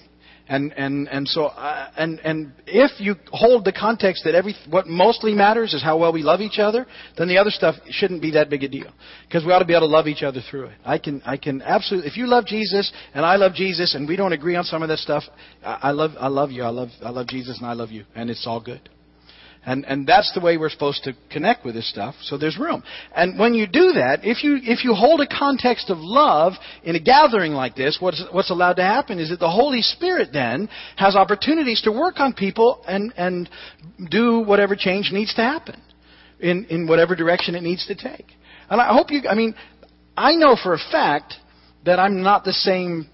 And 0.49 0.73
and 0.73 1.07
and 1.07 1.25
so 1.25 1.45
uh, 1.45 1.89
and 1.95 2.19
and 2.19 2.51
if 2.67 2.99
you 2.99 3.15
hold 3.31 3.63
the 3.63 3.71
context 3.71 4.25
that 4.25 4.35
every 4.35 4.53
what 4.69 4.87
mostly 4.87 5.33
matters 5.33 5.73
is 5.73 5.81
how 5.81 5.97
well 5.97 6.11
we 6.11 6.21
love 6.21 6.41
each 6.41 6.59
other, 6.59 6.85
then 7.17 7.29
the 7.29 7.37
other 7.37 7.49
stuff 7.49 7.75
shouldn't 7.89 8.21
be 8.21 8.31
that 8.31 8.49
big 8.49 8.61
a 8.63 8.67
deal 8.67 8.91
because 9.25 9.45
we 9.45 9.53
ought 9.53 9.59
to 9.59 9.65
be 9.65 9.73
able 9.73 9.87
to 9.87 9.93
love 9.93 10.07
each 10.07 10.21
other 10.21 10.41
through 10.51 10.65
it. 10.65 10.73
I 10.83 10.97
can 10.97 11.21
I 11.25 11.37
can 11.37 11.61
absolutely 11.61 12.09
if 12.09 12.17
you 12.17 12.27
love 12.27 12.45
Jesus 12.45 12.91
and 13.13 13.25
I 13.25 13.37
love 13.37 13.53
Jesus 13.53 13.95
and 13.95 14.05
we 14.05 14.17
don't 14.17 14.33
agree 14.33 14.57
on 14.57 14.65
some 14.65 14.83
of 14.83 14.89
that 14.89 14.99
stuff, 14.99 15.23
I, 15.63 15.79
I 15.83 15.91
love 15.91 16.11
I 16.19 16.27
love 16.27 16.51
you 16.51 16.63
I 16.63 16.69
love 16.69 16.89
I 17.01 17.09
love 17.09 17.27
Jesus 17.27 17.57
and 17.59 17.65
I 17.65 17.73
love 17.73 17.91
you 17.91 18.03
and 18.13 18.29
it's 18.29 18.45
all 18.45 18.59
good. 18.59 18.89
And, 19.65 19.85
and 19.85 20.05
that's 20.05 20.33
the 20.33 20.41
way 20.41 20.57
we're 20.57 20.69
supposed 20.69 21.05
to 21.05 21.13
connect 21.31 21.63
with 21.63 21.73
this 21.73 21.89
stuff, 21.89 22.15
so 22.21 22.37
there's 22.37 22.57
room. 22.57 22.83
And 23.15 23.39
when 23.39 23.53
you 23.53 23.65
do 23.65 23.93
that, 23.93 24.19
if 24.23 24.43
you, 24.43 24.57
if 24.61 24.83
you 24.83 24.93
hold 24.93 25.21
a 25.21 25.27
context 25.27 25.89
of 25.89 25.99
love 25.99 26.53
in 26.83 26.97
a 26.97 26.99
gathering 26.99 27.53
like 27.53 27.73
this, 27.75 27.97
what's, 28.01 28.21
what's 28.33 28.49
allowed 28.49 28.73
to 28.73 28.83
happen 28.83 29.19
is 29.19 29.29
that 29.29 29.39
the 29.39 29.49
Holy 29.49 29.81
Spirit 29.81 30.29
then 30.33 30.67
has 30.97 31.15
opportunities 31.15 31.81
to 31.83 31.91
work 31.91 32.19
on 32.19 32.33
people 32.33 32.83
and, 32.85 33.13
and 33.15 33.49
do 34.11 34.39
whatever 34.39 34.75
change 34.75 35.11
needs 35.13 35.33
to 35.35 35.41
happen 35.41 35.81
in, 36.41 36.65
in 36.65 36.85
whatever 36.85 37.15
direction 37.15 37.55
it 37.55 37.63
needs 37.63 37.87
to 37.87 37.95
take. 37.95 38.25
And 38.69 38.81
I 38.81 38.93
hope 38.93 39.11
you, 39.11 39.21
I 39.29 39.35
mean, 39.35 39.55
I 40.17 40.35
know 40.35 40.57
for 40.61 40.73
a 40.73 40.79
fact 40.91 41.35
that 41.85 41.99
I'm 41.99 42.21
not 42.21 42.43
the 42.43 42.53
same 42.53 43.09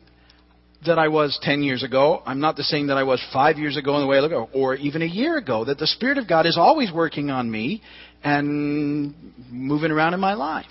that 0.86 0.98
I 0.98 1.08
was 1.10 1.38
10 1.42 1.62
years 1.62 1.84
ago. 1.84 2.22
I'm 2.26 2.40
not 2.40 2.56
the 2.56 2.64
same 2.64 2.88
that 2.88 2.98
I 2.98 3.04
was 3.04 3.24
five 3.34 3.58
years 3.58 3.76
ago 3.78 3.96
in 3.96 4.02
the 4.02 4.08
way 4.08 4.18
I 4.18 4.22
look, 4.22 4.50
or 4.54 4.76
even 4.76 5.02
a 5.02 5.06
year 5.06 5.38
ago. 5.38 5.66
That 5.66 5.78
the 5.78 5.88
Spirit 5.88 6.18
of 6.18 6.28
God 6.28 6.46
is 6.46 6.58
always 6.58 6.92
working 6.92 7.30
on 7.30 7.52
me 7.52 7.82
and 8.24 9.14
moving 9.50 9.92
around 9.92 10.14
in 10.14 10.20
my 10.20 10.34
life. 10.34 10.66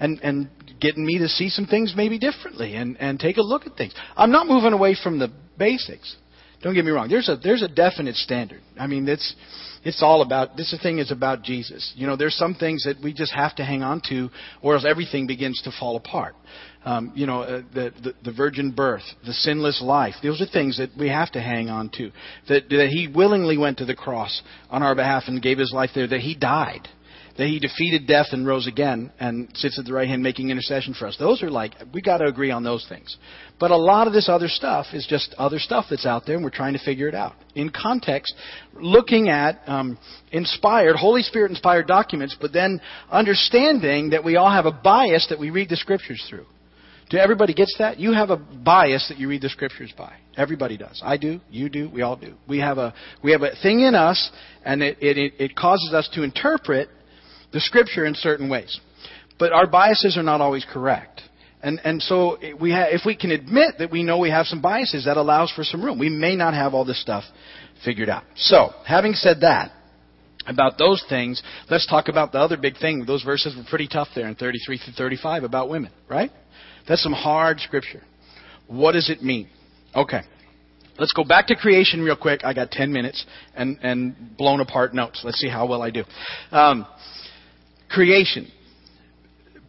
And, 0.00 0.20
and 0.20 0.48
getting 0.80 1.04
me 1.04 1.18
to 1.18 1.28
see 1.28 1.48
some 1.48 1.66
things 1.66 1.94
maybe 1.96 2.18
differently 2.18 2.74
and, 2.74 2.96
and 3.00 3.18
take 3.18 3.36
a 3.36 3.42
look 3.42 3.66
at 3.66 3.76
things. 3.76 3.92
I'm 4.16 4.30
not 4.30 4.46
moving 4.46 4.72
away 4.72 4.96
from 5.00 5.18
the 5.18 5.28
basics. 5.58 6.14
Don't 6.62 6.74
get 6.74 6.84
me 6.84 6.90
wrong. 6.90 7.08
There's 7.08 7.28
a, 7.28 7.36
there's 7.36 7.62
a 7.62 7.68
definite 7.68 8.16
standard. 8.16 8.60
I 8.78 8.88
mean, 8.88 9.08
it's, 9.08 9.34
it's 9.84 10.02
all 10.02 10.22
about, 10.22 10.56
this 10.56 10.76
thing 10.82 10.98
is 10.98 11.12
about 11.12 11.42
Jesus. 11.42 11.92
You 11.94 12.06
know, 12.06 12.16
there's 12.16 12.34
some 12.34 12.54
things 12.54 12.84
that 12.84 12.96
we 13.02 13.12
just 13.12 13.32
have 13.32 13.54
to 13.56 13.64
hang 13.64 13.82
on 13.82 14.02
to 14.08 14.28
or 14.60 14.74
else 14.74 14.84
everything 14.88 15.26
begins 15.26 15.62
to 15.62 15.72
fall 15.78 15.96
apart 15.96 16.34
um, 16.84 17.12
you 17.14 17.26
know, 17.26 17.42
uh, 17.42 17.62
the, 17.74 17.92
the, 18.02 18.14
the 18.24 18.32
virgin 18.32 18.70
birth, 18.70 19.02
the 19.26 19.32
sinless 19.32 19.82
life. 19.82 20.14
Those 20.22 20.40
are 20.40 20.46
things 20.46 20.78
that 20.78 20.90
we 20.98 21.08
have 21.08 21.30
to 21.32 21.40
hang 21.40 21.68
on 21.68 21.90
to. 21.90 22.10
That, 22.48 22.68
that 22.70 22.88
He 22.90 23.08
willingly 23.14 23.58
went 23.58 23.78
to 23.78 23.84
the 23.84 23.94
cross 23.94 24.42
on 24.70 24.82
our 24.82 24.94
behalf 24.94 25.24
and 25.26 25.42
gave 25.42 25.58
His 25.58 25.72
life 25.74 25.90
there. 25.94 26.06
That 26.06 26.20
He 26.20 26.34
died. 26.34 26.88
That 27.38 27.46
He 27.46 27.60
defeated 27.60 28.06
death 28.06 28.26
and 28.32 28.46
rose 28.46 28.66
again 28.66 29.12
and 29.18 29.48
sits 29.54 29.78
at 29.78 29.84
the 29.84 29.92
right 29.92 30.08
hand 30.08 30.22
making 30.22 30.50
intercession 30.50 30.92
for 30.92 31.06
us. 31.06 31.16
Those 31.18 31.42
are 31.42 31.50
like, 31.50 31.72
we 31.94 32.02
got 32.02 32.18
to 32.18 32.26
agree 32.26 32.50
on 32.50 32.64
those 32.64 32.84
things. 32.88 33.16
But 33.60 33.70
a 33.70 33.76
lot 33.76 34.06
of 34.08 34.12
this 34.12 34.28
other 34.28 34.48
stuff 34.48 34.86
is 34.92 35.06
just 35.08 35.34
other 35.38 35.58
stuff 35.58 35.86
that's 35.88 36.04
out 36.04 36.24
there 36.26 36.34
and 36.34 36.44
we're 36.44 36.50
trying 36.50 36.72
to 36.74 36.84
figure 36.84 37.08
it 37.08 37.14
out. 37.14 37.34
In 37.54 37.70
context, 37.70 38.34
looking 38.74 39.28
at 39.28 39.60
um, 39.66 39.98
inspired, 40.32 40.96
Holy 40.96 41.22
Spirit 41.22 41.50
inspired 41.50 41.86
documents, 41.86 42.36
but 42.40 42.52
then 42.52 42.80
understanding 43.10 44.10
that 44.10 44.24
we 44.24 44.36
all 44.36 44.50
have 44.50 44.66
a 44.66 44.72
bias 44.72 45.26
that 45.30 45.38
we 45.38 45.50
read 45.50 45.68
the 45.68 45.76
scriptures 45.76 46.24
through. 46.28 46.46
Do 47.10 47.16
everybody 47.16 47.54
gets 47.54 47.74
that? 47.78 47.98
You 47.98 48.12
have 48.12 48.30
a 48.30 48.36
bias 48.36 49.06
that 49.08 49.18
you 49.18 49.28
read 49.28 49.40
the 49.40 49.48
scriptures 49.48 49.92
by. 49.96 50.14
Everybody 50.36 50.76
does. 50.76 51.00
I 51.02 51.16
do. 51.16 51.40
You 51.50 51.70
do. 51.70 51.88
We 51.88 52.02
all 52.02 52.16
do. 52.16 52.34
We 52.46 52.58
have 52.58 52.78
a 52.78 52.92
we 53.24 53.32
have 53.32 53.42
a 53.42 53.56
thing 53.62 53.80
in 53.80 53.94
us, 53.94 54.30
and 54.62 54.82
it 54.82 54.98
it, 55.00 55.32
it 55.38 55.56
causes 55.56 55.94
us 55.94 56.08
to 56.14 56.22
interpret 56.22 56.90
the 57.52 57.60
scripture 57.60 58.06
in 58.06 58.14
certain 58.14 58.48
ways. 58.48 58.80
But 59.38 59.52
our 59.52 59.66
biases 59.66 60.16
are 60.16 60.22
not 60.22 60.40
always 60.40 60.66
correct. 60.70 61.22
And 61.62 61.80
and 61.84 62.02
so 62.02 62.38
we 62.60 62.70
ha- 62.70 62.88
if 62.90 63.02
we 63.04 63.16
can 63.16 63.30
admit 63.30 63.76
that 63.78 63.90
we 63.90 64.02
know 64.02 64.18
we 64.18 64.30
have 64.30 64.46
some 64.46 64.60
biases, 64.60 65.06
that 65.06 65.16
allows 65.16 65.50
for 65.52 65.64
some 65.64 65.84
room. 65.84 65.98
We 65.98 66.08
may 66.08 66.36
not 66.36 66.54
have 66.54 66.74
all 66.74 66.84
this 66.84 67.00
stuff 67.00 67.24
figured 67.84 68.08
out. 68.08 68.24
So, 68.36 68.70
having 68.84 69.14
said 69.14 69.40
that, 69.40 69.72
about 70.48 70.78
those 70.78 71.04
things, 71.08 71.42
let's 71.70 71.86
talk 71.86 72.08
about 72.08 72.32
the 72.32 72.38
other 72.38 72.56
big 72.56 72.78
thing. 72.78 73.04
Those 73.06 73.22
verses 73.22 73.54
were 73.56 73.64
pretty 73.68 73.86
tough 73.86 74.08
there 74.14 74.26
in 74.26 74.34
33 74.34 74.78
through 74.78 74.94
35 74.94 75.44
about 75.44 75.68
women, 75.68 75.92
right? 76.08 76.30
That's 76.88 77.02
some 77.02 77.12
hard 77.12 77.60
scripture. 77.60 78.02
What 78.66 78.92
does 78.92 79.10
it 79.10 79.22
mean? 79.22 79.48
Okay. 79.94 80.20
Let's 80.98 81.12
go 81.12 81.22
back 81.22 81.46
to 81.48 81.54
creation 81.54 82.02
real 82.02 82.16
quick. 82.16 82.40
I 82.44 82.54
got 82.54 82.70
10 82.70 82.92
minutes 82.92 83.24
and, 83.54 83.78
and 83.82 84.36
blown 84.36 84.60
apart 84.60 84.94
notes. 84.94 85.20
Let's 85.22 85.38
see 85.38 85.48
how 85.48 85.66
well 85.66 85.82
I 85.82 85.90
do. 85.90 86.04
Um, 86.50 86.86
creation. 87.88 88.50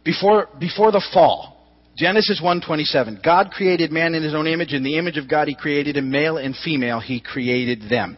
Before, 0.04 0.48
before 0.58 0.92
the 0.92 1.04
fall, 1.12 1.60
Genesis 1.96 2.40
1:27. 2.42 3.20
God 3.22 3.50
created 3.50 3.92
man 3.92 4.14
in 4.14 4.22
his 4.22 4.34
own 4.34 4.46
image. 4.46 4.72
In 4.72 4.82
the 4.82 4.96
image 4.96 5.18
of 5.18 5.28
God, 5.28 5.48
he 5.48 5.54
created 5.54 5.96
him, 5.96 6.10
male 6.10 6.38
and 6.38 6.56
female. 6.56 7.00
He 7.00 7.20
created 7.20 7.90
them. 7.90 8.16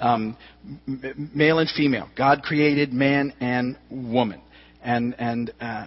Um, 0.00 0.36
male 1.34 1.58
and 1.58 1.68
female. 1.68 2.08
God 2.16 2.42
created 2.42 2.92
man 2.92 3.34
and 3.40 3.76
woman, 3.90 4.40
and 4.82 5.14
and 5.18 5.52
uh, 5.60 5.86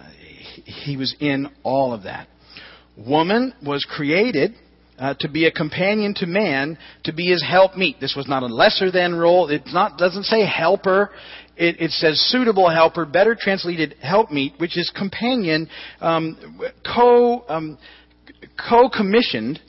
he 0.64 0.96
was 0.96 1.14
in 1.18 1.48
all 1.64 1.92
of 1.92 2.04
that. 2.04 2.28
Woman 2.96 3.52
was 3.62 3.84
created 3.84 4.54
uh, 4.98 5.14
to 5.20 5.28
be 5.28 5.46
a 5.46 5.50
companion 5.50 6.14
to 6.14 6.26
man, 6.26 6.78
to 7.04 7.12
be 7.12 7.26
his 7.26 7.42
helpmeet. 7.42 8.00
This 8.00 8.14
was 8.16 8.28
not 8.28 8.42
a 8.42 8.46
lesser 8.46 8.90
than 8.90 9.14
role. 9.14 9.48
It 9.50 9.62
not, 9.66 9.98
doesn't 9.98 10.24
say 10.24 10.46
helper. 10.46 11.10
It, 11.56 11.80
it, 11.80 11.90
says 11.92 12.20
suitable 12.30 12.68
helper, 12.68 13.06
better 13.06 13.34
translated 13.38 13.96
helpmeet, 14.02 14.58
which 14.58 14.76
is 14.76 14.92
companion, 14.94 15.68
um, 16.00 16.60
co 16.84 17.44
um, 17.48 17.78
co-commissioned 18.68 19.60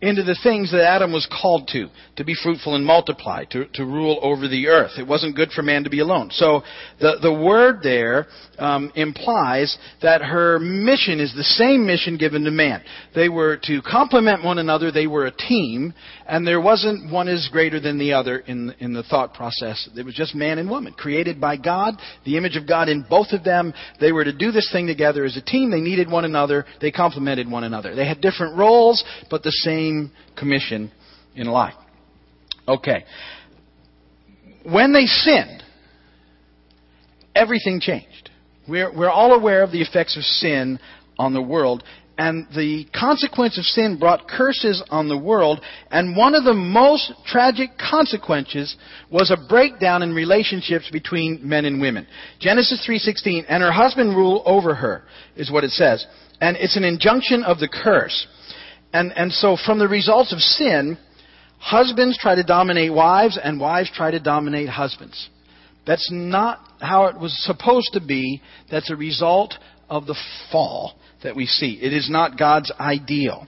into 0.00 0.22
the 0.22 0.38
things 0.44 0.70
that 0.70 0.84
Adam 0.84 1.12
was 1.12 1.26
called 1.26 1.68
to, 1.72 1.88
to 2.16 2.24
be 2.24 2.34
fruitful 2.40 2.76
and 2.76 2.86
multiply, 2.86 3.44
to, 3.50 3.66
to 3.74 3.84
rule 3.84 4.20
over 4.22 4.46
the 4.46 4.68
earth. 4.68 4.92
It 4.96 5.06
wasn't 5.06 5.34
good 5.34 5.50
for 5.50 5.62
man 5.62 5.82
to 5.84 5.90
be 5.90 5.98
alone. 5.98 6.30
So 6.30 6.62
the, 7.00 7.16
the 7.20 7.32
word 7.32 7.80
there 7.82 8.28
um, 8.58 8.92
implies 8.94 9.76
that 10.00 10.22
her 10.22 10.60
mission 10.60 11.18
is 11.18 11.34
the 11.34 11.42
same 11.42 11.84
mission 11.84 12.16
given 12.16 12.44
to 12.44 12.52
man. 12.52 12.82
They 13.16 13.28
were 13.28 13.58
to 13.64 13.82
complement 13.82 14.44
one 14.44 14.58
another, 14.58 14.92
they 14.92 15.08
were 15.08 15.26
a 15.26 15.32
team, 15.32 15.92
and 16.26 16.46
there 16.46 16.60
wasn't 16.60 17.12
one 17.12 17.26
is 17.26 17.48
greater 17.50 17.80
than 17.80 17.98
the 17.98 18.12
other 18.12 18.38
in, 18.38 18.72
in 18.78 18.92
the 18.92 19.02
thought 19.02 19.34
process. 19.34 19.88
It 19.96 20.04
was 20.04 20.14
just 20.14 20.32
man 20.32 20.58
and 20.58 20.70
woman, 20.70 20.92
created 20.92 21.40
by 21.40 21.56
God, 21.56 21.94
the 22.24 22.36
image 22.36 22.56
of 22.56 22.68
God 22.68 22.88
in 22.88 23.04
both 23.08 23.32
of 23.32 23.42
them. 23.42 23.74
They 24.00 24.12
were 24.12 24.24
to 24.24 24.32
do 24.32 24.52
this 24.52 24.70
thing 24.70 24.86
together 24.86 25.24
as 25.24 25.36
a 25.36 25.42
team. 25.42 25.72
They 25.72 25.80
needed 25.80 26.08
one 26.08 26.24
another. 26.24 26.66
They 26.80 26.92
complemented 26.92 27.50
one 27.50 27.64
another. 27.64 27.96
They 27.96 28.06
had 28.06 28.20
different 28.20 28.56
roles, 28.56 29.02
but 29.28 29.42
the 29.42 29.50
same 29.50 29.87
same 29.88 30.12
commission 30.36 30.90
in 31.34 31.46
life. 31.46 31.74
Okay. 32.66 33.04
When 34.64 34.92
they 34.92 35.06
sinned, 35.06 35.62
everything 37.34 37.80
changed. 37.80 38.30
We're, 38.68 38.94
we're 38.94 39.10
all 39.10 39.32
aware 39.32 39.62
of 39.62 39.72
the 39.72 39.80
effects 39.80 40.16
of 40.16 40.22
sin 40.22 40.78
on 41.18 41.32
the 41.32 41.42
world, 41.42 41.82
and 42.18 42.46
the 42.54 42.86
consequence 42.98 43.56
of 43.56 43.64
sin 43.64 43.98
brought 43.98 44.28
curses 44.28 44.82
on 44.90 45.08
the 45.08 45.16
world, 45.16 45.60
and 45.90 46.16
one 46.16 46.34
of 46.34 46.44
the 46.44 46.52
most 46.52 47.12
tragic 47.24 47.70
consequences 47.78 48.76
was 49.10 49.30
a 49.30 49.48
breakdown 49.48 50.02
in 50.02 50.12
relationships 50.12 50.90
between 50.90 51.40
men 51.42 51.64
and 51.64 51.80
women. 51.80 52.06
Genesis 52.40 52.84
3:16, 52.84 53.46
and 53.48 53.62
her 53.62 53.72
husband 53.72 54.14
ruled 54.14 54.42
over 54.44 54.74
her 54.74 55.04
is 55.36 55.50
what 55.50 55.64
it 55.64 55.70
says. 55.70 56.06
And 56.40 56.56
it's 56.56 56.76
an 56.76 56.84
injunction 56.84 57.42
of 57.42 57.58
the 57.58 57.68
curse. 57.68 58.26
And, 58.92 59.12
and 59.16 59.32
so 59.32 59.56
from 59.64 59.78
the 59.78 59.88
results 59.88 60.32
of 60.32 60.38
sin, 60.38 60.98
husbands 61.58 62.18
try 62.18 62.34
to 62.34 62.42
dominate 62.42 62.92
wives 62.92 63.38
and 63.42 63.60
wives 63.60 63.90
try 63.94 64.10
to 64.10 64.20
dominate 64.20 64.68
husbands. 64.68 65.28
That's 65.86 66.08
not 66.10 66.60
how 66.80 67.06
it 67.06 67.18
was 67.18 67.34
supposed 67.44 67.92
to 67.94 68.00
be. 68.00 68.42
That's 68.70 68.90
a 68.90 68.96
result 68.96 69.54
of 69.88 70.06
the 70.06 70.18
fall 70.52 70.94
that 71.22 71.34
we 71.34 71.46
see. 71.46 71.78
It 71.80 71.92
is 71.92 72.08
not 72.10 72.38
God's 72.38 72.70
ideal. 72.78 73.46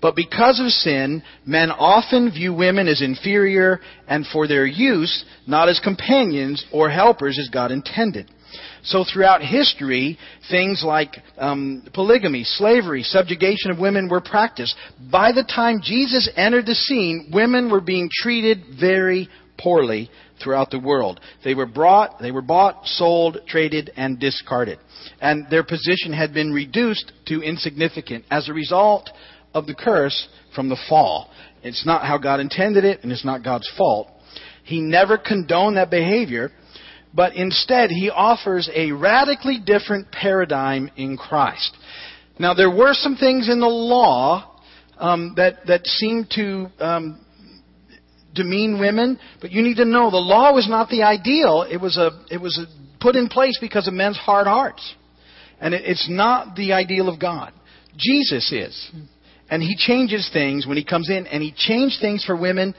But 0.00 0.16
because 0.16 0.60
of 0.60 0.66
sin, 0.68 1.22
men 1.46 1.70
often 1.70 2.30
view 2.30 2.52
women 2.52 2.88
as 2.88 3.00
inferior 3.00 3.80
and 4.08 4.26
for 4.26 4.46
their 4.46 4.66
use, 4.66 5.24
not 5.46 5.68
as 5.68 5.80
companions 5.80 6.64
or 6.72 6.90
helpers 6.90 7.38
as 7.38 7.48
God 7.48 7.70
intended. 7.70 8.30
So 8.82 9.04
throughout 9.04 9.42
history, 9.42 10.18
things 10.50 10.82
like 10.84 11.16
um, 11.38 11.86
polygamy, 11.94 12.44
slavery, 12.44 13.02
subjugation 13.02 13.70
of 13.70 13.78
women 13.78 14.08
were 14.08 14.20
practiced. 14.20 14.76
By 15.10 15.32
the 15.32 15.44
time 15.44 15.80
Jesus 15.82 16.28
entered 16.36 16.66
the 16.66 16.74
scene, 16.74 17.30
women 17.32 17.70
were 17.70 17.80
being 17.80 18.10
treated 18.12 18.58
very 18.78 19.28
poorly 19.58 20.10
throughout 20.42 20.70
the 20.70 20.78
world. 20.80 21.20
They 21.44 21.54
were 21.54 21.66
brought, 21.66 22.20
they 22.20 22.32
were 22.32 22.42
bought, 22.42 22.86
sold, 22.86 23.38
traded, 23.46 23.90
and 23.96 24.18
discarded. 24.18 24.78
And 25.20 25.46
their 25.50 25.64
position 25.64 26.12
had 26.12 26.34
been 26.34 26.52
reduced 26.52 27.12
to 27.26 27.42
insignificant 27.42 28.24
as 28.30 28.48
a 28.48 28.52
result 28.52 29.10
of 29.54 29.66
the 29.66 29.74
curse 29.74 30.28
from 30.54 30.68
the 30.68 30.80
fall. 30.88 31.30
It's 31.62 31.86
not 31.86 32.04
how 32.04 32.18
God 32.18 32.40
intended 32.40 32.84
it, 32.84 33.02
and 33.02 33.12
it's 33.12 33.24
not 33.24 33.44
God's 33.44 33.70
fault. 33.76 34.08
He 34.64 34.80
never 34.80 35.18
condoned 35.18 35.76
that 35.76 35.90
behavior, 35.90 36.50
but 37.14 37.36
instead 37.36 37.90
he 37.90 38.10
offers 38.10 38.68
a 38.74 38.90
radically 38.92 39.60
different 39.64 40.10
paradigm 40.10 40.90
in 40.96 41.16
Christ. 41.16 41.76
Now, 42.38 42.54
there 42.54 42.70
were 42.70 42.94
some 42.94 43.16
things 43.16 43.48
in 43.48 43.60
the 43.60 43.66
law 43.66 44.60
um, 44.98 45.34
that 45.36 45.66
that 45.66 45.86
seemed 45.86 46.30
to 46.30 46.66
um, 46.80 47.24
demean 48.34 48.80
women, 48.80 49.18
but 49.40 49.52
you 49.52 49.62
need 49.62 49.76
to 49.76 49.84
know 49.84 50.10
the 50.10 50.16
law 50.16 50.52
was 50.52 50.68
not 50.68 50.88
the 50.88 51.02
ideal. 51.02 51.64
It 51.70 51.80
was 51.80 51.96
a 51.96 52.10
it 52.30 52.40
was 52.40 52.58
a, 52.58 52.66
put 53.00 53.14
in 53.14 53.28
place 53.28 53.58
because 53.60 53.86
of 53.86 53.94
men's 53.94 54.16
hard 54.16 54.46
hearts, 54.46 54.94
and 55.60 55.74
it, 55.74 55.82
it's 55.84 56.08
not 56.10 56.56
the 56.56 56.72
ideal 56.72 57.08
of 57.08 57.20
God. 57.20 57.52
Jesus 57.96 58.50
is, 58.50 58.90
and 59.48 59.62
He 59.62 59.76
changes 59.76 60.28
things 60.32 60.66
when 60.66 60.76
He 60.76 60.84
comes 60.84 61.10
in, 61.10 61.28
and 61.28 61.42
He 61.42 61.52
changed 61.56 62.00
things 62.00 62.24
for 62.24 62.36
women 62.36 62.74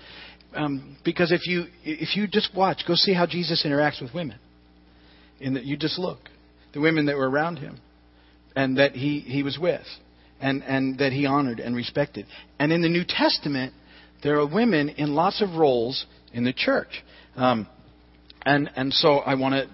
um, 0.56 0.98
because 1.04 1.32
if 1.32 1.48
you 1.48 1.66
if 1.84 2.16
you 2.16 2.28
just 2.28 2.56
watch, 2.56 2.84
go 2.88 2.96
see 2.96 3.14
how 3.14 3.26
Jesus 3.26 3.64
interacts 3.66 4.02
with 4.02 4.14
women. 4.14 4.40
In 5.40 5.56
that 5.56 5.66
you 5.66 5.76
just 5.78 6.00
look, 6.00 6.20
the 6.74 6.80
women 6.80 7.08
that 7.08 7.18
were 7.18 7.30
around 7.30 7.58
him, 7.58 7.80
and 8.56 8.78
that 8.78 8.94
he 8.94 9.20
he 9.20 9.44
was 9.44 9.60
with, 9.60 9.86
and 10.40 10.64
and 10.64 11.00
that 11.00 11.12
he 11.12 11.26
honored 11.26 11.60
and 11.60 11.76
respected. 11.76 12.26
And 12.60 12.72
in 12.72 12.82
the 12.82 12.90
New 12.90 13.04
Testament, 13.08 13.74
there 14.24 14.40
are 14.40 14.48
women 14.48 14.90
in 14.90 15.14
lots 15.14 15.42
of 15.42 15.56
roles 15.56 16.06
in 16.34 16.44
the 16.44 16.54
church. 16.54 17.04
Um, 17.36 17.68
and 18.46 18.70
and 18.76 18.94
so 18.94 19.18
I 19.20 19.36
want 19.36 19.54
to. 19.56 19.70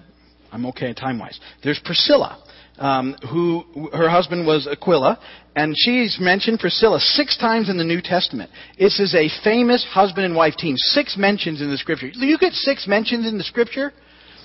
I'm 0.51 0.65
okay 0.67 0.93
time 0.93 1.17
wise. 1.17 1.39
There's 1.63 1.79
Priscilla 1.85 2.43
um, 2.81 3.15
who 3.31 3.63
her 3.93 4.09
husband 4.09 4.45
was 4.45 4.67
Aquila, 4.67 5.19
and 5.55 5.75
she's 5.77 6.17
mentioned 6.19 6.59
Priscilla 6.59 6.99
six 6.99 7.37
times 7.37 7.69
in 7.69 7.77
the 7.77 7.83
New 7.83 8.01
Testament. 8.01 8.49
This 8.79 8.99
is 8.99 9.13
a 9.13 9.29
famous 9.43 9.85
husband 9.89 10.25
and 10.25 10.35
wife 10.35 10.55
team. 10.55 10.75
Six 10.75 11.15
mentions 11.15 11.61
in 11.61 11.69
the 11.69 11.77
Scripture. 11.77 12.07
You 12.07 12.37
get 12.39 12.53
six 12.53 12.87
mentions 12.87 13.27
in 13.27 13.37
the 13.37 13.43
Scripture, 13.43 13.93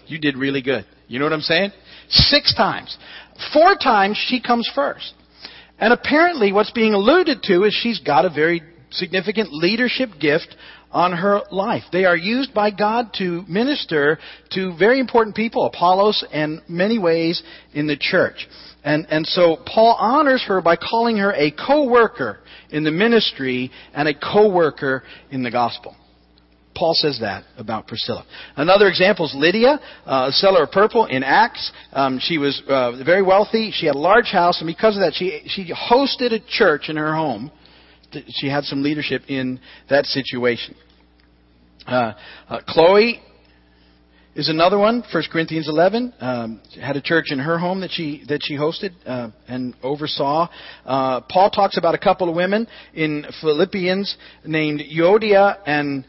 you 0.06 0.18
did 0.18 0.36
really 0.36 0.62
good. 0.62 0.84
You 1.08 1.18
know 1.18 1.24
what 1.24 1.32
I'm 1.32 1.40
saying? 1.40 1.72
Six 2.08 2.54
times. 2.54 2.96
Four 3.52 3.74
times 3.76 4.16
she 4.28 4.40
comes 4.40 4.70
first. 4.74 5.14
And 5.78 5.92
apparently, 5.92 6.52
what's 6.52 6.70
being 6.70 6.94
alluded 6.94 7.42
to 7.44 7.64
is 7.64 7.74
she's 7.74 8.00
got 8.00 8.24
a 8.24 8.30
very 8.30 8.62
significant 8.90 9.52
leadership 9.52 10.10
gift 10.20 10.54
on 10.96 11.12
her 11.12 11.42
life. 11.50 11.82
They 11.92 12.06
are 12.06 12.16
used 12.16 12.54
by 12.54 12.70
God 12.70 13.10
to 13.18 13.44
minister 13.46 14.18
to 14.52 14.74
very 14.78 14.98
important 14.98 15.36
people, 15.36 15.66
Apollos, 15.66 16.24
and 16.32 16.62
many 16.68 16.98
ways 16.98 17.42
in 17.74 17.86
the 17.86 17.98
church. 17.98 18.48
And, 18.82 19.06
and 19.10 19.26
so 19.26 19.58
Paul 19.66 19.94
honors 20.00 20.42
her 20.48 20.62
by 20.62 20.76
calling 20.76 21.18
her 21.18 21.34
a 21.34 21.50
co-worker 21.50 22.38
in 22.70 22.82
the 22.82 22.90
ministry 22.90 23.70
and 23.92 24.08
a 24.08 24.14
co-worker 24.14 25.02
in 25.30 25.42
the 25.42 25.50
gospel. 25.50 25.94
Paul 26.74 26.94
says 26.94 27.18
that 27.20 27.44
about 27.58 27.86
Priscilla. 27.86 28.24
Another 28.56 28.88
example 28.88 29.26
is 29.26 29.34
Lydia, 29.34 29.78
uh, 30.06 30.30
seller 30.30 30.62
of 30.62 30.70
purple 30.70 31.04
in 31.04 31.22
Acts. 31.22 31.72
Um, 31.92 32.18
she 32.22 32.38
was 32.38 32.62
uh, 32.68 33.02
very 33.04 33.22
wealthy. 33.22 33.70
She 33.70 33.84
had 33.84 33.96
a 33.96 33.98
large 33.98 34.30
house, 34.30 34.60
and 34.60 34.66
because 34.66 34.96
of 34.96 35.00
that, 35.00 35.12
she 35.14 35.42
she 35.46 35.72
hosted 35.72 36.32
a 36.32 36.40
church 36.48 36.88
in 36.88 36.96
her 36.96 37.14
home 37.14 37.50
she 38.28 38.48
had 38.48 38.64
some 38.64 38.82
leadership 38.82 39.22
in 39.28 39.60
that 39.88 40.06
situation. 40.06 40.74
Uh, 41.86 42.12
uh, 42.48 42.60
Chloe 42.66 43.20
is 44.34 44.48
another 44.48 44.78
one. 44.78 45.02
1 45.12 45.24
Corinthians 45.32 45.68
11 45.68 46.12
um, 46.20 46.60
had 46.80 46.96
a 46.96 47.00
church 47.00 47.26
in 47.30 47.38
her 47.38 47.58
home 47.58 47.80
that 47.80 47.90
she 47.90 48.22
that 48.28 48.40
she 48.42 48.54
hosted 48.54 48.90
uh, 49.06 49.30
and 49.48 49.74
oversaw. 49.82 50.48
Uh, 50.84 51.22
Paul 51.22 51.50
talks 51.50 51.78
about 51.78 51.94
a 51.94 51.98
couple 51.98 52.28
of 52.28 52.36
women 52.36 52.66
in 52.92 53.24
Philippians 53.40 54.16
named 54.44 54.82
Euodia 54.94 55.56
and 55.66 56.04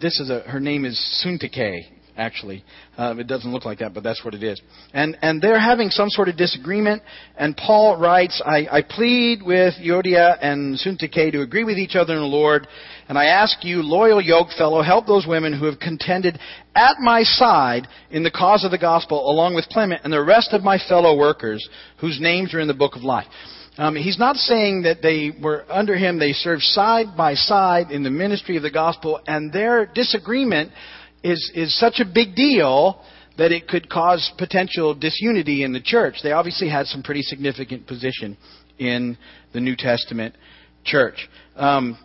this 0.00 0.20
is 0.20 0.28
a 0.28 0.40
her 0.40 0.60
name 0.60 0.84
is 0.84 0.98
Syntyche 1.24 1.95
actually. 2.16 2.64
Uh, 2.96 3.14
it 3.18 3.26
doesn't 3.26 3.52
look 3.52 3.64
like 3.64 3.78
that, 3.78 3.94
but 3.94 4.02
that's 4.02 4.24
what 4.24 4.34
it 4.34 4.42
is. 4.42 4.60
And, 4.92 5.16
and 5.22 5.40
they're 5.40 5.60
having 5.60 5.90
some 5.90 6.08
sort 6.08 6.28
of 6.28 6.36
disagreement, 6.36 7.02
and 7.36 7.56
Paul 7.56 7.98
writes, 7.98 8.42
I, 8.44 8.66
I 8.70 8.82
plead 8.82 9.42
with 9.42 9.74
Euodia 9.74 10.38
and 10.40 10.78
Syntyche 10.78 11.32
to 11.32 11.42
agree 11.42 11.64
with 11.64 11.78
each 11.78 11.96
other 11.96 12.14
in 12.14 12.20
the 12.20 12.26
Lord, 12.26 12.66
and 13.08 13.18
I 13.18 13.26
ask 13.26 13.64
you, 13.64 13.82
loyal 13.82 14.20
yoke 14.20 14.48
fellow, 14.56 14.82
help 14.82 15.06
those 15.06 15.26
women 15.26 15.58
who 15.58 15.66
have 15.66 15.78
contended 15.78 16.38
at 16.74 16.96
my 17.00 17.22
side 17.22 17.86
in 18.10 18.22
the 18.22 18.30
cause 18.30 18.64
of 18.64 18.70
the 18.70 18.78
gospel, 18.78 19.30
along 19.30 19.54
with 19.54 19.66
Clement 19.68 20.00
and 20.04 20.12
the 20.12 20.22
rest 20.22 20.52
of 20.52 20.62
my 20.62 20.78
fellow 20.88 21.16
workers 21.16 21.68
whose 22.00 22.18
names 22.20 22.54
are 22.54 22.60
in 22.60 22.68
the 22.68 22.74
book 22.74 22.96
of 22.96 23.02
life. 23.02 23.26
Um, 23.78 23.94
he's 23.94 24.18
not 24.18 24.36
saying 24.36 24.82
that 24.82 25.02
they 25.02 25.32
were 25.42 25.64
under 25.68 25.96
him, 25.96 26.18
they 26.18 26.32
served 26.32 26.62
side 26.62 27.08
by 27.14 27.34
side 27.34 27.90
in 27.90 28.02
the 28.02 28.10
ministry 28.10 28.56
of 28.56 28.62
the 28.62 28.70
gospel, 28.70 29.20
and 29.26 29.52
their 29.52 29.84
disagreement 29.84 30.72
is, 31.22 31.50
is 31.54 31.78
such 31.78 32.00
a 32.00 32.04
big 32.04 32.34
deal 32.34 33.02
that 33.38 33.52
it 33.52 33.68
could 33.68 33.88
cause 33.90 34.32
potential 34.38 34.94
disunity 34.94 35.62
in 35.62 35.72
the 35.72 35.80
church. 35.80 36.16
They 36.22 36.32
obviously 36.32 36.68
had 36.68 36.86
some 36.86 37.02
pretty 37.02 37.22
significant 37.22 37.86
position 37.86 38.36
in 38.78 39.16
the 39.52 39.60
New 39.60 39.76
Testament 39.76 40.34
church. 40.84 41.28
Um, 41.56 41.98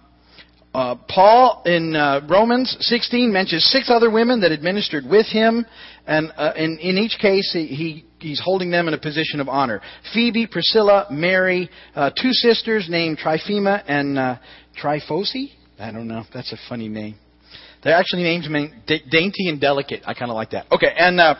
uh, 0.74 0.95
Paul 1.08 1.63
in 1.65 1.95
uh, 1.95 2.21
Romans 2.30 2.78
16 2.80 3.32
mentions 3.32 3.65
six 3.65 3.89
other 3.89 4.10
women 4.10 4.39
that 4.41 4.54
administered 4.54 5.06
with 5.06 5.26
him, 5.28 5.65
and 6.08 6.32
uh, 6.38 6.54
in, 6.56 6.78
in, 6.80 6.97
each 6.97 7.19
case 7.19 7.52
he, 7.52 8.06
he's 8.19 8.41
holding 8.43 8.71
them 8.71 8.88
in 8.88 8.93
a 8.93 8.97
position 8.97 9.41
of 9.41 9.50
honor. 9.50 9.82
Phoebe, 10.13 10.47
Priscilla, 10.47 11.08
Mary, 11.12 11.69
uh, 11.93 12.12
two 12.12 12.32
sisters 12.32 12.88
named 12.89 13.17
Tryphena 13.17 13.84
and 13.86 14.17
uh, 14.17 14.38
Tryphosa. 14.82 15.52
I 15.78 15.91
don't 15.91 16.08
know. 16.08 16.24
That's 16.34 16.54
a 16.54 16.58
funny 16.69 16.88
name. 16.88 17.15
They're 17.84 17.96
actually 17.96 18.24
named 18.24 18.46
dainty 18.86 19.50
and 19.50 19.60
delicate. 19.60 20.04
I 20.06 20.13
kind 20.13 20.30
of 20.30 20.36
like 20.36 20.52
that. 20.52 20.67
Okay, 20.72 20.94
and 20.96 21.20
uh, 21.20 21.36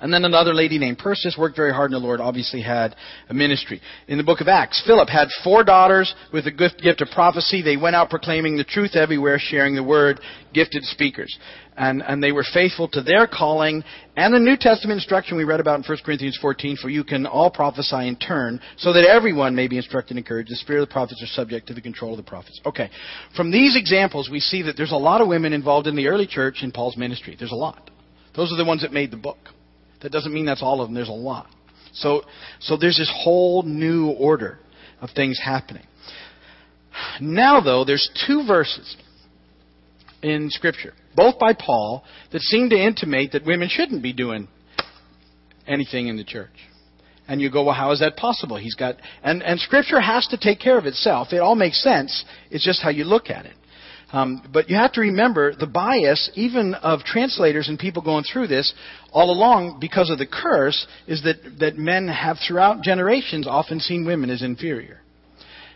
And 0.00 0.12
then 0.12 0.24
another 0.24 0.54
lady 0.54 0.78
named 0.78 0.98
Persis 0.98 1.36
worked 1.36 1.56
very 1.56 1.72
hard 1.72 1.90
in 1.90 2.00
the 2.00 2.06
Lord, 2.06 2.20
obviously 2.20 2.62
had 2.62 2.94
a 3.28 3.34
ministry. 3.34 3.80
In 4.06 4.18
the 4.18 4.24
book 4.24 4.40
of 4.40 4.48
Acts, 4.48 4.82
Philip 4.86 5.08
had 5.08 5.28
four 5.42 5.64
daughters 5.64 6.14
with 6.32 6.44
the 6.44 6.52
gift 6.52 7.00
of 7.00 7.08
prophecy. 7.10 7.62
They 7.62 7.76
went 7.76 7.96
out 7.96 8.10
proclaiming 8.10 8.56
the 8.56 8.64
truth 8.64 8.94
everywhere, 8.94 9.38
sharing 9.40 9.74
the 9.74 9.82
word, 9.82 10.20
gifted 10.54 10.84
speakers. 10.84 11.36
And, 11.76 12.02
and 12.02 12.22
they 12.22 12.32
were 12.32 12.44
faithful 12.52 12.88
to 12.88 13.02
their 13.02 13.26
calling 13.26 13.84
and 14.16 14.34
the 14.34 14.40
New 14.40 14.56
Testament 14.56 14.96
instruction 14.96 15.36
we 15.36 15.44
read 15.44 15.60
about 15.60 15.78
in 15.78 15.84
1 15.84 15.98
Corinthians 16.04 16.36
14, 16.42 16.76
for 16.82 16.88
you 16.88 17.04
can 17.04 17.24
all 17.24 17.52
prophesy 17.52 18.08
in 18.08 18.16
turn, 18.16 18.60
so 18.76 18.92
that 18.92 19.06
everyone 19.08 19.54
may 19.54 19.68
be 19.68 19.76
instructed 19.76 20.16
and 20.16 20.18
encouraged. 20.18 20.50
The 20.50 20.56
spirit 20.56 20.82
of 20.82 20.88
the 20.88 20.92
prophets 20.92 21.22
are 21.22 21.26
subject 21.26 21.68
to 21.68 21.74
the 21.74 21.80
control 21.80 22.12
of 22.12 22.16
the 22.16 22.28
prophets. 22.28 22.60
Okay. 22.66 22.90
From 23.36 23.52
these 23.52 23.76
examples, 23.76 24.28
we 24.28 24.40
see 24.40 24.62
that 24.62 24.76
there's 24.76 24.90
a 24.90 24.96
lot 24.96 25.20
of 25.20 25.28
women 25.28 25.52
involved 25.52 25.86
in 25.86 25.94
the 25.94 26.08
early 26.08 26.26
church 26.26 26.62
in 26.62 26.72
Paul's 26.72 26.96
ministry. 26.96 27.36
There's 27.38 27.52
a 27.52 27.56
lot. 27.56 27.90
Those 28.34 28.52
are 28.52 28.56
the 28.56 28.64
ones 28.64 28.82
that 28.82 28.92
made 28.92 29.12
the 29.12 29.16
book. 29.16 29.38
That 30.02 30.12
doesn't 30.12 30.32
mean 30.32 30.46
that's 30.46 30.62
all 30.62 30.80
of 30.80 30.88
them. 30.88 30.94
There's 30.94 31.08
a 31.08 31.12
lot. 31.12 31.48
So, 31.92 32.22
so 32.60 32.76
there's 32.76 32.98
this 32.98 33.12
whole 33.14 33.62
new 33.62 34.10
order 34.10 34.58
of 35.00 35.10
things 35.14 35.40
happening. 35.42 35.84
Now, 37.20 37.60
though, 37.60 37.84
there's 37.84 38.08
two 38.26 38.44
verses 38.46 38.96
in 40.22 40.50
Scripture, 40.50 40.94
both 41.14 41.38
by 41.38 41.52
Paul, 41.52 42.04
that 42.32 42.40
seem 42.40 42.70
to 42.70 42.76
intimate 42.76 43.32
that 43.32 43.44
women 43.44 43.68
shouldn't 43.70 44.02
be 44.02 44.12
doing 44.12 44.48
anything 45.66 46.08
in 46.08 46.16
the 46.16 46.24
church. 46.24 46.50
And 47.28 47.40
you 47.40 47.50
go, 47.50 47.64
well, 47.64 47.74
how 47.74 47.92
is 47.92 48.00
that 48.00 48.16
possible? 48.16 48.56
He's 48.56 48.74
got, 48.74 48.96
and, 49.22 49.42
and 49.42 49.60
Scripture 49.60 50.00
has 50.00 50.26
to 50.28 50.38
take 50.38 50.60
care 50.60 50.78
of 50.78 50.86
itself. 50.86 51.28
It 51.32 51.38
all 51.38 51.54
makes 51.54 51.82
sense. 51.82 52.24
It's 52.50 52.64
just 52.64 52.82
how 52.82 52.90
you 52.90 53.04
look 53.04 53.28
at 53.28 53.44
it. 53.44 53.52
Um, 54.12 54.42
but 54.52 54.70
you 54.70 54.76
have 54.76 54.92
to 54.92 55.02
remember 55.02 55.54
the 55.54 55.66
bias, 55.66 56.30
even 56.34 56.74
of 56.74 57.00
translators 57.00 57.68
and 57.68 57.78
people 57.78 58.02
going 58.02 58.24
through 58.24 58.46
this, 58.46 58.72
all 59.12 59.30
along 59.30 59.78
because 59.80 60.10
of 60.10 60.18
the 60.18 60.26
curse, 60.26 60.86
is 61.06 61.22
that, 61.24 61.58
that 61.60 61.76
men 61.76 62.08
have 62.08 62.38
throughout 62.46 62.82
generations 62.82 63.46
often 63.46 63.80
seen 63.80 64.06
women 64.06 64.30
as 64.30 64.42
inferior. 64.42 65.00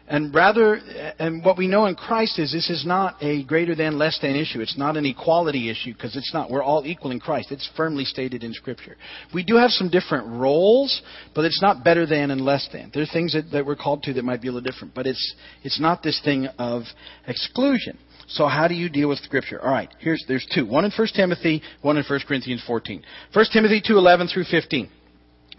And 0.09 0.35
rather, 0.35 0.75
and 1.19 1.45
what 1.45 1.57
we 1.57 1.69
know 1.69 1.87
in 1.87 1.95
Christ 1.95 2.39
is 2.39 2.53
this 2.53 2.69
is 2.69 2.85
not 2.85 3.23
a 3.23 3.45
greater 3.45 3.75
than, 3.75 3.99
less 3.99 4.19
than 4.21 4.35
issue. 4.35 4.61
It's 4.61 4.77
not 4.77 4.97
an 4.97 5.07
equality 5.07 5.71
issue 5.71 5.93
because 5.93 6.17
it's 6.17 6.35
not. 6.35 6.51
We're 6.51 6.63
all 6.63 6.83
equal 6.85 7.13
in 7.13 7.21
Christ. 7.21 7.53
It's 7.53 7.69
firmly 7.77 8.05
stated 8.05 8.43
in 8.43 8.53
Scripture. 8.53 8.97
We 9.33 9.45
do 9.45 9.57
have 9.57 9.71
some 9.71 9.89
different 9.89 10.27
roles, 10.27 11.01
but 11.35 11.45
it's 11.45 11.63
not 11.63 11.85
better 11.85 12.05
than 12.05 12.31
and 12.31 12.41
less 12.41 12.69
than. 12.73 12.91
There 12.93 13.03
are 13.03 13.13
things 13.13 13.33
that, 13.35 13.51
that 13.53 13.65
we're 13.65 13.77
called 13.77 14.03
to 14.03 14.13
that 14.15 14.25
might 14.25 14.43
be 14.43 14.49
a 14.49 14.53
little 14.53 14.71
different, 14.71 14.93
but 14.93 15.07
it's, 15.07 15.35
it's 15.63 15.81
not 15.81 16.03
this 16.03 16.21
thing 16.25 16.47
of 16.59 16.83
exclusion. 17.27 17.97
So 18.29 18.47
how 18.47 18.69
do 18.69 18.75
you 18.75 18.89
deal 18.89 19.09
with 19.09 19.19
Scripture? 19.19 19.61
All 19.63 19.71
right, 19.71 19.93
here's, 19.99 20.25
there's 20.29 20.47
two. 20.55 20.67
One 20.67 20.85
in 20.85 20.93
1 20.97 21.09
Timothy, 21.15 21.63
one 21.83 21.97
in 21.97 22.05
1 22.05 22.21
Corinthians 22.27 22.63
14. 22.67 23.03
1 23.33 23.45
Timothy 23.53 23.83
2.11 23.87 24.33
through 24.33 24.45
15. 24.45 24.91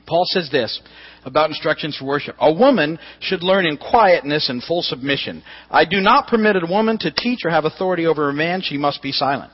Paul 0.05 0.23
says 0.25 0.49
this 0.51 0.81
about 1.25 1.49
instructions 1.49 1.95
for 1.97 2.05
worship. 2.05 2.35
A 2.39 2.53
woman 2.53 2.99
should 3.19 3.43
learn 3.43 3.65
in 3.65 3.77
quietness 3.77 4.49
and 4.49 4.61
full 4.61 4.81
submission. 4.81 5.43
I 5.69 5.85
do 5.85 6.01
not 6.01 6.27
permit 6.27 6.57
a 6.57 6.65
woman 6.69 6.97
to 6.99 7.11
teach 7.11 7.39
or 7.45 7.51
have 7.51 7.65
authority 7.65 8.05
over 8.05 8.29
a 8.29 8.33
man. 8.33 8.61
She 8.61 8.77
must 8.77 9.01
be 9.01 9.11
silent. 9.11 9.51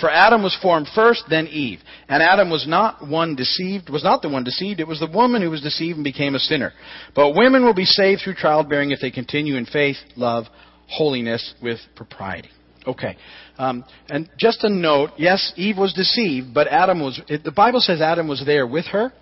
For 0.00 0.10
Adam 0.10 0.42
was 0.42 0.56
formed 0.60 0.88
first, 0.94 1.24
then 1.30 1.46
Eve. 1.46 1.80
And 2.08 2.22
Adam 2.22 2.50
was 2.50 2.66
not 2.66 3.06
one 3.08 3.34
deceived, 3.34 3.88
was 3.88 4.04
not 4.04 4.20
the 4.20 4.28
one 4.28 4.44
deceived. 4.44 4.78
It 4.78 4.86
was 4.86 5.00
the 5.00 5.10
woman 5.10 5.40
who 5.40 5.50
was 5.50 5.62
deceived 5.62 5.96
and 5.96 6.04
became 6.04 6.34
a 6.34 6.38
sinner. 6.38 6.72
But 7.14 7.34
women 7.34 7.64
will 7.64 7.74
be 7.74 7.86
saved 7.86 8.20
through 8.22 8.34
childbearing 8.34 8.90
if 8.90 9.00
they 9.00 9.10
continue 9.10 9.56
in 9.56 9.64
faith, 9.64 9.96
love, 10.16 10.46
holiness 10.88 11.54
with 11.62 11.78
propriety. 11.94 12.50
Okay. 12.86 13.16
Um, 13.58 13.84
and 14.08 14.28
just 14.38 14.62
a 14.62 14.68
note, 14.68 15.10
yes, 15.18 15.52
Eve 15.56 15.76
was 15.76 15.92
deceived, 15.92 16.54
but 16.54 16.68
Adam 16.68 17.00
was, 17.00 17.20
it, 17.28 17.42
the 17.42 17.52
Bible 17.52 17.80
says 17.80 18.00
Adam 18.00 18.28
was 18.28 18.42
there 18.46 18.66
with 18.66 18.86
her. 18.86 19.12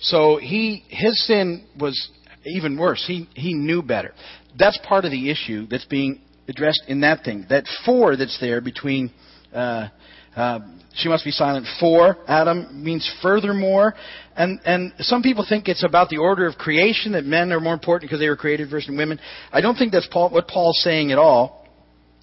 So 0.00 0.38
he, 0.38 0.82
his 0.88 1.26
sin 1.26 1.66
was 1.78 2.10
even 2.44 2.78
worse. 2.78 3.04
He, 3.06 3.28
he 3.34 3.54
knew 3.54 3.82
better. 3.82 4.12
That's 4.58 4.78
part 4.88 5.04
of 5.04 5.10
the 5.10 5.30
issue 5.30 5.66
that's 5.66 5.84
being 5.84 6.20
addressed 6.48 6.82
in 6.88 7.02
that 7.02 7.22
thing. 7.22 7.46
That 7.48 7.64
for 7.84 8.16
that's 8.16 8.40
there 8.40 8.60
between, 8.60 9.12
uh, 9.54 9.88
uh, 10.36 10.60
she 10.94 11.08
must 11.08 11.24
be 11.24 11.30
silent. 11.30 11.66
For, 11.78 12.16
Adam, 12.26 12.82
means 12.82 13.10
furthermore. 13.22 13.94
And, 14.36 14.60
and 14.64 14.92
some 14.98 15.22
people 15.22 15.44
think 15.48 15.68
it's 15.68 15.84
about 15.84 16.08
the 16.08 16.18
order 16.18 16.46
of 16.46 16.56
creation, 16.56 17.12
that 17.12 17.24
men 17.24 17.52
are 17.52 17.60
more 17.60 17.74
important 17.74 18.08
because 18.08 18.20
they 18.20 18.28
were 18.28 18.36
created 18.36 18.70
versus 18.70 18.90
women. 18.96 19.20
I 19.52 19.60
don't 19.60 19.76
think 19.76 19.92
that's 19.92 20.08
Paul, 20.10 20.30
what 20.30 20.48
Paul's 20.48 20.80
saying 20.82 21.12
at 21.12 21.18
all. 21.18 21.66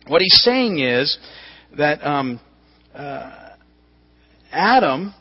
What 0.08 0.22
he's 0.22 0.41
saying 0.43 0.80
is 0.80 1.17
that 1.78 2.06
um, 2.06 2.39
uh, 2.93 3.50
Adam 4.52 5.13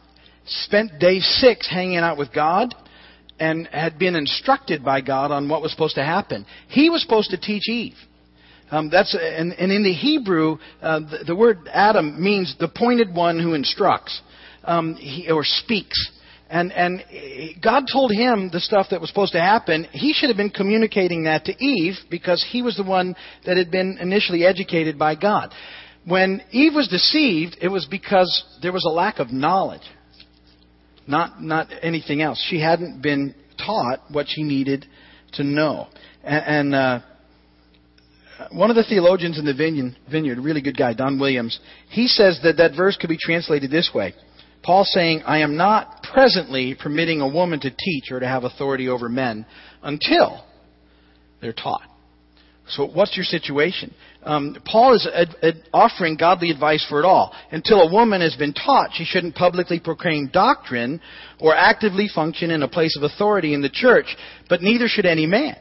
spent 0.47 0.99
day 0.99 1.19
six 1.21 1.69
hanging 1.69 1.99
out 1.99 2.17
with 2.17 2.33
God 2.33 2.75
and 3.39 3.67
had 3.69 3.99
been 3.99 4.17
instructed 4.17 4.85
by 4.85 5.01
God 5.01 5.31
on 5.31 5.49
what 5.49 5.61
was 5.61 5.73
supposed 5.73 5.97
to 5.97 6.05
happen. 6.05 6.47
He 6.69 6.89
was 6.89 7.03
supposed 7.03 7.31
to 7.31 7.37
teach 7.37 7.69
Eve. 7.69 7.97
Um, 8.71 8.91
that's 8.91 9.15
and, 9.15 9.53
and, 9.53 9.71
in 9.71 9.85
the 9.85 9.93
Hebrew, 9.93 10.59
uh, 10.83 11.01
the, 11.01 11.25
the, 11.29 11.37
word 11.37 11.69
Adam 11.73 12.23
means 12.23 12.57
the 12.59 12.69
pointed 12.69 13.15
one 13.15 13.39
who 13.39 13.55
instructs 13.55 14.21
um, 14.65 14.95
he, 14.95 15.31
or 15.31 15.43
speaks. 15.45 16.11
And 16.49 16.73
and 16.73 17.03
God 17.63 17.85
told 17.93 18.13
him 18.13 18.51
the 18.53 18.61
stuff 18.61 18.87
that 18.91 19.01
was 19.01 19.09
supposed 19.09 19.33
to 19.33 19.41
happen. 19.41 19.87
He 19.93 20.13
should 20.13 20.31
have 20.31 20.37
been 20.37 20.51
communicating 20.51 21.25
that 21.25 21.45
to 21.47 21.65
Eve 21.65 21.95
because 22.11 22.45
he 22.51 22.63
was 22.63 22.77
the 22.77 22.85
one 22.85 23.17
that 23.45 23.57
had 23.57 23.71
been 23.71 23.99
initially 24.01 24.45
educated 24.45 24.99
by 24.99 25.15
God. 25.15 25.53
When 26.05 26.43
Eve 26.53 26.75
was 26.75 26.87
deceived, 26.89 27.57
it 27.61 27.69
was 27.69 27.87
because 27.87 28.45
there 28.63 28.73
was 28.73 28.85
a 28.85 28.91
lack 28.91 29.19
of 29.19 29.33
knowledge 29.33 29.83
not, 31.07 31.43
not 31.43 31.69
anything 31.83 32.21
else. 32.21 32.45
She 32.49 32.61
hadn't 32.61 33.01
been 33.01 33.35
taught 33.59 34.01
what 34.11 34.27
she 34.29 34.43
needed 34.43 34.87
to 35.35 35.45
know. 35.45 35.89
And, 36.25 36.45
and 36.45 36.75
uh, 36.75 37.01
one 38.51 38.71
of 38.71 38.77
the 38.77 38.85
theologians 38.85 39.39
in 39.39 39.45
the 39.45 39.55
vineyard, 39.55 39.97
vineyard, 40.11 40.39
really 40.39 40.61
good 40.61 40.77
guy, 40.77 40.93
Don 40.93 41.19
Williams, 41.19 41.59
he 41.89 42.07
says 42.07 42.39
that 42.43 42.59
that 42.59 42.77
verse 42.77 42.97
could 42.97 43.09
be 43.09 43.19
translated 43.19 43.71
this 43.71 43.91
way. 43.95 44.15
Paul 44.63 44.85
saying, 44.85 45.23
I 45.25 45.39
am 45.39 45.57
not 45.57 46.03
presently 46.13 46.75
permitting 46.75 47.21
a 47.21 47.29
woman 47.29 47.61
to 47.61 47.71
teach 47.71 48.11
or 48.11 48.21
to 48.21 48.27
have 48.27 48.45
authority 48.45 48.89
over 48.89 49.09
men 49.09 49.47
until 49.83 50.45
they're 51.41 51.53
taught. 51.53 51.83
So 52.69 52.87
what's 52.87 53.17
your 53.17 53.25
situation? 53.25 53.95
Um, 54.25 54.57
Paul 54.65 54.95
is 54.95 55.09
ad- 55.15 55.37
ad- 55.41 55.63
offering 55.73 56.17
godly 56.17 56.51
advice 56.51 56.85
for 56.89 56.99
it 56.99 57.05
all. 57.05 57.33
Until 57.53 57.81
a 57.83 57.93
woman 57.93 58.21
has 58.23 58.35
been 58.35 58.53
taught, 58.53 58.91
she 58.93 59.05
shouldn't 59.05 59.37
publicly 59.37 59.79
proclaim 59.79 60.31
doctrine 60.33 61.01
or 61.39 61.55
actively 61.55 62.09
function 62.13 62.51
in 62.51 62.65
a 62.65 62.69
place 62.69 62.97
of 62.97 63.05
authority 63.05 63.55
in 63.55 63.63
the 63.63 63.71
church, 63.71 64.17
but 64.49 64.63
neither 64.63 64.89
should 64.89 65.07
any 65.07 65.27
man 65.27 65.57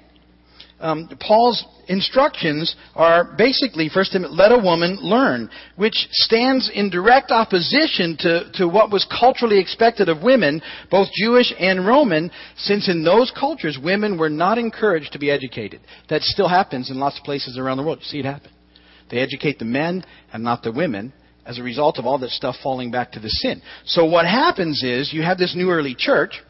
um, 0.80 1.10
Paul's 1.20 1.64
instructions 1.88 2.76
are 2.96 3.36
basically, 3.38 3.90
first, 3.90 4.16
let 4.30 4.52
a 4.52 4.58
woman 4.58 4.98
learn, 5.02 5.50
which 5.78 6.08
stands 6.12 6.70
in 6.74 6.90
direct 6.90 7.32
opposition 7.32 8.18
to, 8.20 8.52
to 8.56 8.68
what 8.68 8.92
was 8.92 9.08
culturally 9.20 9.60
expected 9.60 10.10
of 10.10 10.22
women, 10.22 10.62
both 10.92 11.08
Jewish 11.16 11.54
and 11.58 11.88
Roman, 11.88 12.30
since 12.58 12.90
in 12.90 13.04
those 13.04 13.32
cultures 13.38 13.80
women 13.82 14.18
were 14.18 14.30
not 14.30 14.58
encouraged 14.58 15.14
to 15.14 15.20
be 15.20 15.32
educated. 15.32 15.80
That 16.10 16.24
still 16.24 16.50
happens 16.50 16.92
in 16.92 17.00
lots 17.00 17.18
of 17.20 17.24
places 17.24 17.58
around 17.58 17.78
the 17.78 17.84
world. 17.84 18.00
You 18.02 18.06
see 18.06 18.20
it 18.20 18.26
happen. 18.26 18.52
They 19.10 19.20
educate 19.20 19.60
the 19.60 19.66
men 19.66 20.04
and 20.34 20.44
not 20.44 20.64
the 20.64 20.72
women 20.72 21.14
as 21.46 21.60
a 21.60 21.64
result 21.64 22.00
of 22.00 22.06
all 22.06 22.18
this 22.18 22.36
stuff 22.36 22.56
falling 22.62 22.92
back 22.92 23.12
to 23.14 23.20
the 23.20 23.30
sin. 23.30 23.62
So 23.86 24.06
what 24.06 24.26
happens 24.26 24.84
is 24.84 25.14
you 25.14 25.22
have 25.22 25.38
this 25.38 25.56
new 25.56 25.70
early 25.70 25.96
church 25.98 26.42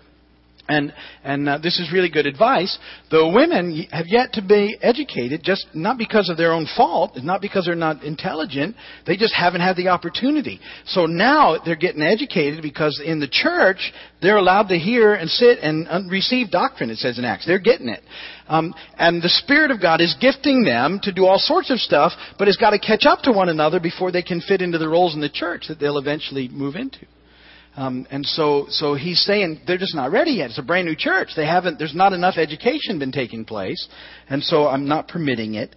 and 0.68 0.94
and 1.24 1.48
uh, 1.48 1.58
this 1.58 1.80
is 1.80 1.92
really 1.92 2.10
good 2.10 2.26
advice. 2.26 2.78
The 3.12 3.28
women 3.28 3.88
have 3.92 4.08
yet 4.08 4.34
to 4.34 4.42
be 4.42 4.78
educated, 4.82 5.42
just 5.44 5.68
not 5.74 5.98
because 5.98 6.30
of 6.30 6.38
their 6.38 6.54
own 6.54 6.68
fault, 6.76 7.18
not 7.18 7.42
because 7.42 7.66
they're 7.66 7.76
not 7.76 8.04
intelligent. 8.04 8.76
They 9.06 9.18
just 9.18 9.34
haven't 9.34 9.62
had 9.62 9.76
the 9.76 9.90
opportunity. 9.90 10.60
So 10.86 11.06
now 11.06 11.58
they're 11.64 11.76
getting 11.76 12.02
educated 12.02 12.62
because 12.62 13.02
in 13.04 13.20
the 13.20 13.28
church 13.28 13.94
they're 14.22 14.38
allowed 14.38 14.70
to 14.70 14.78
hear 14.78 15.14
and 15.14 15.30
sit 15.30 15.60
and 15.60 16.12
receive 16.12 16.50
doctrine. 16.50 16.90
It 16.90 16.98
says 16.98 17.20
in 17.20 17.26
Acts, 17.26 17.46
they're 17.46 17.60
getting 17.60 17.90
it. 17.90 18.02
Um, 18.48 18.74
and 18.98 19.22
the 19.22 19.30
Spirit 19.30 19.72
of 19.72 19.82
God 19.82 20.02
is 20.02 20.16
gifting 20.20 20.64
them 20.64 21.00
to 21.04 21.12
do 21.12 21.26
all 21.26 21.38
sorts 21.38 21.72
of 21.72 21.80
stuff, 21.80 22.12
but 22.38 22.48
it's 22.48 22.58
got 22.58 22.72
to 22.72 22.80
catch 22.80 23.06
up 23.06 23.22
to 23.24 23.32
one 23.32 23.50
another 23.50 23.80
before 23.80 24.12
they 24.12 24.22
can 24.24 24.42
fit 24.42 24.62
into 24.62 24.78
the 24.78 24.90
roles 24.90 25.16
in 25.16 25.22
the 25.22 25.30
church 25.30 25.66
that 25.68 25.80
they'll 25.80 25.98
eventually 25.98 26.48
move 26.48 26.76
into. 26.76 27.06
Um, 27.78 28.08
and 28.10 28.26
so, 28.26 28.68
so 28.70 28.94
he's 28.94 29.20
saying 29.24 29.62
they're 29.68 29.78
just 29.78 29.96
not 29.96 30.12
ready 30.12 30.32
yet. 30.32 30.50
It's 30.50 30.60
a 30.60 30.64
brand 30.64 30.88
new 30.88 30.96
church. 30.96 31.30
They 31.36 31.46
haven't. 31.46 31.78
There's 31.78 31.96
not 31.96 32.14
enough 32.14 32.38
education 32.38 33.00
been 33.00 33.12
taking 33.12 33.44
place, 33.44 33.88
and 34.30 34.42
so 34.42 34.68
I'm 34.68 34.88
not 34.88 35.10
permitting 35.10 35.56
it 35.56 35.76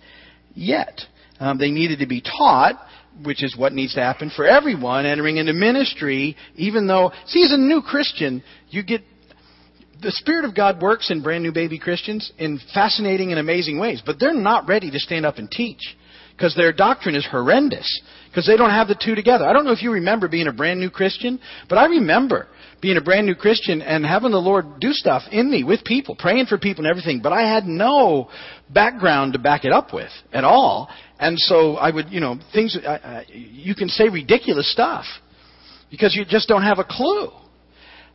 yet. 0.55 1.01
Um, 1.41 1.59
they 1.59 1.71
needed 1.71 1.99
to 2.01 2.07
be 2.07 2.21
taught, 2.21 2.81
which 3.25 3.43
is 3.43 3.57
what 3.57 3.73
needs 3.73 3.95
to 3.95 4.01
happen 4.01 4.31
for 4.35 4.45
everyone 4.45 5.07
entering 5.07 5.39
into 5.39 5.53
ministry. 5.53 6.37
Even 6.55 6.87
though, 6.87 7.11
see, 7.27 7.43
as 7.43 7.53
a 7.53 7.59
new 7.59 7.83
Christian, 7.83 8.45
you 8.69 8.85
get 8.85 9.03
the 10.01 10.13
Spirit 10.13 10.45
of 10.45 10.55
God 10.55 10.81
works 10.81 11.11
in 11.11 11.23
brand 11.23 11.43
new 11.43 11.53
baby 11.53 11.81
Christians 11.81 12.33
in 12.39 12.61
fascinating 12.73 13.31
and 13.31 13.41
amazing 13.41 13.81
ways, 13.81 14.03
but 14.05 14.21
they're 14.21 14.35
not 14.35 14.69
ready 14.69 14.91
to 14.91 14.99
stand 15.01 15.27
up 15.27 15.39
and 15.39 15.51
teach 15.51 15.97
because 16.39 16.55
their 16.55 16.73
doctrine 16.73 17.17
is 17.17 17.27
horrendous 17.29 18.01
because 18.29 18.47
they 18.47 18.57
don't 18.57 18.71
have 18.71 18.87
the 18.87 18.95
two 18.95 19.17
together. 19.17 19.45
I 19.45 19.53
don't 19.53 19.65
know 19.65 19.73
if 19.73 19.83
you 19.83 19.91
remember 19.91 20.29
being 20.29 20.47
a 20.47 20.53
brand 20.53 20.79
new 20.79 20.89
Christian, 20.89 21.41
but 21.69 21.79
I 21.79 21.87
remember 21.87 22.47
being 22.81 22.97
a 22.97 23.01
brand 23.01 23.27
new 23.27 23.35
Christian 23.35 23.83
and 23.83 24.07
having 24.07 24.31
the 24.31 24.39
Lord 24.39 24.79
do 24.79 24.93
stuff 24.93 25.23
in 25.33 25.51
me 25.51 25.65
with 25.65 25.83
people, 25.83 26.15
praying 26.15 26.47
for 26.47 26.57
people 26.57 26.85
and 26.85 26.91
everything, 26.91 27.21
but 27.21 27.33
I 27.33 27.43
had 27.43 27.65
no 27.65 28.31
background 28.73 29.33
to 29.33 29.41
back 29.41 29.65
it 29.65 29.73
up 29.73 29.93
with 29.93 30.13
at 30.33 30.45
all. 30.45 30.89
And 31.19 31.37
so 31.37 31.75
I 31.75 31.91
would, 31.91 32.11
you 32.11 32.21
know, 32.21 32.39
things, 32.53 32.79
I, 32.87 32.89
I, 32.89 33.25
you 33.33 33.75
can 33.75 33.89
say 33.89 34.09
ridiculous 34.09 34.71
stuff 34.71 35.07
because 35.91 36.15
you 36.15 36.25
just 36.25 36.47
don't 36.47 36.63
have 36.63 36.79
a 36.79 36.85
clue. 36.85 37.31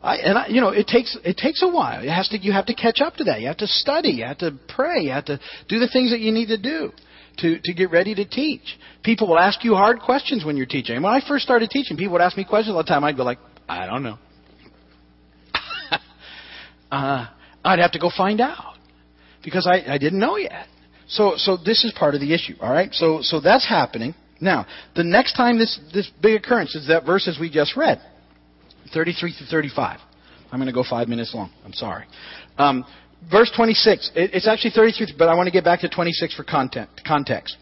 I, 0.02 0.16
and 0.16 0.38
I, 0.38 0.48
you 0.48 0.62
know, 0.62 0.70
it 0.70 0.88
takes 0.88 1.18
it 1.26 1.38
takes 1.38 1.62
a 1.62 1.68
while. 1.68 2.04
It 2.04 2.10
has 2.10 2.30
to 2.30 2.38
you 2.38 2.54
have 2.54 2.66
to 2.68 2.74
catch 2.74 3.02
up 3.02 3.16
to 3.16 3.26
that. 3.26 3.42
You 3.42 3.48
have 3.48 3.58
to 3.58 3.68
study. 3.68 4.10
You 4.10 4.26
have 4.26 4.38
to 4.40 4.58
pray. 4.70 5.02
You 5.02 5.12
have 5.12 5.26
to 5.26 5.40
do 5.68 5.80
the 5.80 5.88
things 5.88 6.12
that 6.12 6.20
you 6.20 6.32
need 6.32 6.48
to 6.48 6.58
do 6.58 6.92
to 7.38 7.60
to 7.63 7.74
get 7.74 7.91
ready 7.91 8.15
to 8.15 8.26
teach. 8.26 8.78
People 9.04 9.28
will 9.28 9.39
ask 9.39 9.63
you 9.63 9.76
hard 9.76 10.00
questions 10.00 10.46
when 10.46 10.58
you're 10.58 10.65
teaching. 10.65 11.02
When 11.02 11.13
I 11.13 11.22
first 11.28 11.43
started 11.43 11.69
teaching, 11.69 11.98
people 11.98 12.13
would 12.13 12.22
ask 12.22 12.38
me 12.38 12.46
questions 12.46 12.76
all 12.76 12.84
the 12.84 12.88
time. 12.88 13.04
I'd 13.04 13.17
go 13.17 13.24
like, 13.24 13.39
I 13.67 13.86
don't 13.86 14.04
know. 14.04 14.17
uh, 16.91 17.28
I'd 17.63 17.80
have 17.80 17.91
to 17.93 18.00
go 18.00 18.10
find 18.15 18.41
out 18.41 18.78
because 19.43 19.67
I, 19.67 19.93
I 19.93 19.98
didn't 19.98 20.19
know 20.19 20.38
yet. 20.38 20.67
So 21.08 21.34
so 21.38 21.58
this 21.58 21.84
is 21.84 21.93
part 21.98 22.15
of 22.15 22.22
the 22.22 22.34
issue. 22.34 22.56
All 22.60 22.72
right. 22.72 22.93
So 22.93 23.19
so 23.22 23.39
that's 23.39 23.67
happening. 23.67 24.15
Now 24.39 24.65
the 24.96 25.04
next 25.04 25.34
time 25.34 25.58
this 25.58 25.80
this 25.93 26.10
big 26.22 26.36
occurrence 26.36 26.76
is 26.76 26.88
that 26.88 27.06
verses 27.06 27.38
we 27.39 27.50
just 27.50 27.76
read. 27.76 28.02
33 28.93 29.34
through 29.34 29.48
35. 29.48 30.00
I'm 30.52 30.60
going 30.60 30.67
to 30.67 30.74
go 30.74 30.84
five 30.88 31.08
minutes 31.08 31.34
long. 31.34 31.52
I'm 31.65 31.74
sorry. 31.74 32.06
Um, 32.60 32.86
verse 33.32 33.52
26. 33.56 34.12
It, 34.16 34.32
it's 34.34 34.48
actually 34.48 34.72
33, 34.72 35.16
but 35.18 35.30
I 35.30 35.36
want 35.36 35.48
to 35.48 35.52
get 35.52 35.64
back 35.64 35.82
to 35.82 35.90
26 35.90 36.36
for 36.36 36.44
content, 36.44 36.90
context. 37.06 37.58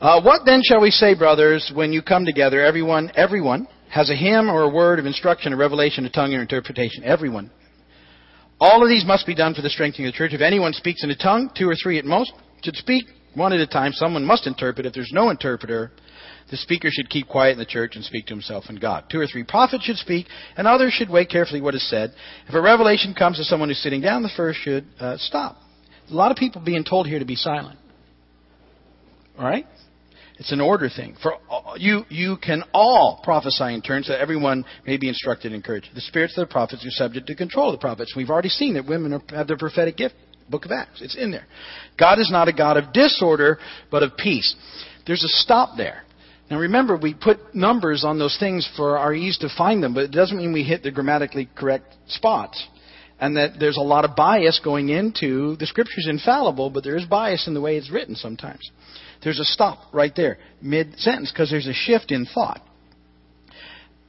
Uh, 0.00 0.20
what 0.20 0.44
then 0.44 0.62
shall 0.64 0.80
we 0.80 0.90
say, 0.90 1.14
brothers, 1.14 1.70
when 1.74 1.92
you 1.92 2.02
come 2.02 2.24
together? 2.24 2.60
Everyone, 2.60 3.12
everyone 3.14 3.68
has 3.88 4.10
a 4.10 4.16
hymn 4.16 4.50
or 4.50 4.62
a 4.62 4.68
word 4.68 4.98
of 4.98 5.06
instruction, 5.06 5.52
a 5.52 5.56
revelation, 5.56 6.04
a 6.06 6.10
tongue, 6.10 6.34
or 6.34 6.40
interpretation. 6.40 7.04
Everyone. 7.04 7.50
All 8.58 8.82
of 8.82 8.88
these 8.88 9.04
must 9.04 9.26
be 9.26 9.34
done 9.34 9.54
for 9.54 9.62
the 9.62 9.70
strengthening 9.70 10.08
of 10.08 10.14
the 10.14 10.18
church. 10.18 10.32
If 10.32 10.40
anyone 10.40 10.72
speaks 10.72 11.04
in 11.04 11.10
a 11.10 11.16
tongue, 11.16 11.50
two 11.56 11.68
or 11.68 11.74
three 11.74 11.98
at 11.98 12.04
most, 12.04 12.32
should 12.62 12.76
speak 12.76 13.06
one 13.34 13.52
at 13.52 13.60
a 13.60 13.66
time. 13.66 13.92
Someone 13.92 14.24
must 14.24 14.46
interpret. 14.46 14.86
If 14.86 14.92
there's 14.92 15.12
no 15.12 15.30
interpreter, 15.30 15.92
the 16.52 16.58
speaker 16.58 16.88
should 16.90 17.08
keep 17.08 17.28
quiet 17.28 17.52
in 17.52 17.58
the 17.58 17.64
church 17.64 17.96
and 17.96 18.04
speak 18.04 18.26
to 18.26 18.34
himself 18.34 18.64
and 18.68 18.78
God. 18.78 19.04
Two 19.10 19.18
or 19.18 19.26
three 19.26 19.42
prophets 19.42 19.84
should 19.84 19.96
speak, 19.96 20.26
and 20.54 20.68
others 20.68 20.92
should 20.92 21.08
weigh 21.08 21.24
carefully 21.24 21.62
what 21.62 21.74
is 21.74 21.88
said. 21.88 22.12
If 22.46 22.54
a 22.54 22.60
revelation 22.60 23.14
comes 23.14 23.38
to 23.38 23.44
someone 23.44 23.70
who's 23.70 23.82
sitting 23.82 24.02
down, 24.02 24.22
the 24.22 24.30
first 24.36 24.60
should 24.60 24.84
uh, 25.00 25.16
stop. 25.16 25.56
A 26.10 26.14
lot 26.14 26.30
of 26.30 26.36
people 26.36 26.60
being 26.62 26.84
told 26.84 27.06
here 27.06 27.18
to 27.18 27.24
be 27.24 27.36
silent. 27.36 27.78
All 29.38 29.46
right? 29.46 29.64
It's 30.36 30.52
an 30.52 30.60
order 30.60 30.90
thing. 30.94 31.16
For 31.22 31.36
you, 31.78 32.02
you 32.10 32.36
can 32.36 32.64
all 32.74 33.22
prophesy 33.24 33.72
in 33.72 33.80
turn, 33.80 34.02
so 34.02 34.12
that 34.12 34.20
everyone 34.20 34.66
may 34.86 34.98
be 34.98 35.08
instructed 35.08 35.52
and 35.52 35.54
encouraged. 35.54 35.88
The 35.94 36.02
spirits 36.02 36.36
of 36.36 36.46
the 36.46 36.52
prophets 36.52 36.84
are 36.84 36.90
subject 36.90 37.28
to 37.28 37.34
control 37.34 37.70
of 37.70 37.80
the 37.80 37.82
prophets. 37.82 38.12
We've 38.14 38.28
already 38.28 38.50
seen 38.50 38.74
that 38.74 38.86
women 38.86 39.14
are, 39.14 39.22
have 39.30 39.46
their 39.46 39.56
prophetic 39.56 39.96
gift. 39.96 40.16
Book 40.50 40.66
of 40.66 40.70
Acts. 40.70 41.00
It's 41.00 41.16
in 41.16 41.30
there. 41.30 41.46
God 41.98 42.18
is 42.18 42.28
not 42.30 42.48
a 42.48 42.52
God 42.52 42.76
of 42.76 42.92
disorder, 42.92 43.58
but 43.90 44.02
of 44.02 44.18
peace. 44.18 44.54
There's 45.06 45.24
a 45.24 45.28
stop 45.28 45.78
there. 45.78 46.02
Now 46.52 46.58
remember, 46.58 46.98
we 46.98 47.14
put 47.14 47.54
numbers 47.54 48.04
on 48.04 48.18
those 48.18 48.36
things 48.38 48.70
for 48.76 48.98
our 48.98 49.14
ease 49.14 49.38
to 49.38 49.48
find 49.56 49.82
them, 49.82 49.94
but 49.94 50.04
it 50.04 50.10
doesn't 50.10 50.36
mean 50.36 50.52
we 50.52 50.64
hit 50.64 50.82
the 50.82 50.90
grammatically 50.90 51.48
correct 51.54 51.96
spots. 52.08 52.62
And 53.18 53.38
that 53.38 53.52
there's 53.58 53.78
a 53.78 53.82
lot 53.82 54.04
of 54.04 54.14
bias 54.14 54.60
going 54.62 54.90
into 54.90 55.56
the 55.56 55.64
scripture's 55.64 56.06
infallible, 56.10 56.68
but 56.68 56.84
there 56.84 56.98
is 56.98 57.06
bias 57.06 57.46
in 57.46 57.54
the 57.54 57.60
way 57.62 57.78
it's 57.78 57.90
written 57.90 58.16
sometimes. 58.16 58.70
There's 59.24 59.38
a 59.38 59.46
stop 59.46 59.94
right 59.94 60.12
there, 60.14 60.36
mid 60.60 60.98
sentence, 60.98 61.32
because 61.32 61.48
there's 61.48 61.66
a 61.66 61.72
shift 61.72 62.12
in 62.12 62.26
thought. 62.26 62.60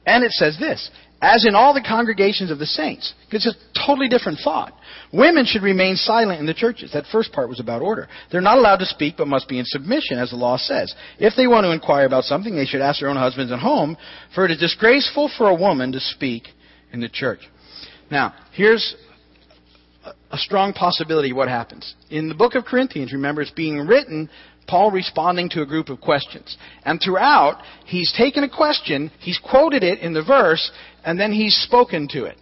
And 0.04 0.22
it 0.22 0.32
says 0.32 0.58
this 0.60 0.90
as 1.24 1.46
in 1.46 1.54
all 1.54 1.72
the 1.72 1.80
congregations 1.80 2.50
of 2.50 2.58
the 2.58 2.66
saints. 2.66 3.14
It's 3.30 3.46
a 3.46 3.54
totally 3.86 4.08
different 4.08 4.40
thought. 4.44 4.74
Women 5.10 5.46
should 5.46 5.62
remain 5.62 5.96
silent 5.96 6.38
in 6.38 6.44
the 6.44 6.52
churches. 6.52 6.92
That 6.92 7.06
first 7.10 7.32
part 7.32 7.48
was 7.48 7.60
about 7.60 7.80
order. 7.80 8.08
They're 8.30 8.42
not 8.42 8.58
allowed 8.58 8.76
to 8.78 8.86
speak, 8.86 9.14
but 9.16 9.26
must 9.26 9.48
be 9.48 9.58
in 9.58 9.64
submission, 9.64 10.18
as 10.18 10.30
the 10.30 10.36
law 10.36 10.58
says. 10.58 10.94
If 11.18 11.32
they 11.34 11.46
want 11.46 11.64
to 11.64 11.72
inquire 11.72 12.04
about 12.04 12.24
something, 12.24 12.54
they 12.54 12.66
should 12.66 12.82
ask 12.82 13.00
their 13.00 13.08
own 13.08 13.16
husbands 13.16 13.50
at 13.52 13.58
home, 13.58 13.96
for 14.34 14.44
it 14.44 14.50
is 14.50 14.58
disgraceful 14.58 15.30
for 15.38 15.48
a 15.48 15.54
woman 15.54 15.92
to 15.92 16.00
speak 16.00 16.48
in 16.92 17.00
the 17.00 17.08
church. 17.08 17.40
Now, 18.10 18.34
here's 18.52 18.94
a 20.30 20.36
strong 20.36 20.74
possibility 20.74 21.32
what 21.32 21.48
happens. 21.48 21.94
In 22.10 22.28
the 22.28 22.34
book 22.34 22.54
of 22.54 22.66
Corinthians, 22.66 23.14
remember, 23.14 23.40
it's 23.40 23.50
being 23.50 23.78
written 23.86 24.28
Paul 24.66 24.90
responding 24.90 25.48
to 25.50 25.62
a 25.62 25.66
group 25.66 25.88
of 25.88 26.00
questions. 26.00 26.56
And 26.84 27.00
throughout, 27.02 27.62
he's 27.86 28.12
taken 28.16 28.44
a 28.44 28.48
question, 28.48 29.10
he's 29.20 29.38
quoted 29.38 29.82
it 29.82 30.00
in 30.00 30.14
the 30.14 30.24
verse, 30.24 30.70
and 31.04 31.18
then 31.18 31.32
he's 31.32 31.56
spoken 31.56 32.08
to 32.12 32.24
it. 32.24 32.36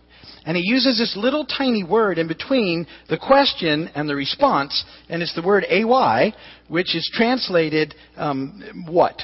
And 0.45 0.57
he 0.57 0.63
uses 0.65 0.99
this 0.99 1.17
little 1.17 1.47
tiny 1.47 1.85
word 1.85 2.19
in 2.19 2.27
between 2.27 2.87
the 3.09 3.19
question 3.19 3.89
and 3.95 4.09
the 4.09 4.17
response, 4.17 4.85
and 5.09 5.23
it's 5.23 5.35
the 5.35 5.43
word 5.43 5.65
ay, 5.71 6.33
which 6.69 6.97
is 6.97 7.09
translated 7.15 7.95
um, 8.17 8.87
what? 8.89 9.23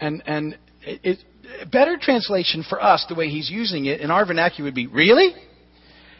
And 0.00 0.22
and 0.24 0.56
it, 0.82 1.00
it, 1.02 1.70
better 1.72 1.96
translation 2.00 2.64
for 2.68 2.82
us, 2.82 3.06
the 3.08 3.16
way 3.16 3.28
he's 3.28 3.50
using 3.50 3.86
it 3.86 4.00
in 4.00 4.12
our 4.12 4.24
vernacular 4.24 4.68
would 4.68 4.74
be 4.74 4.86
really, 4.86 5.34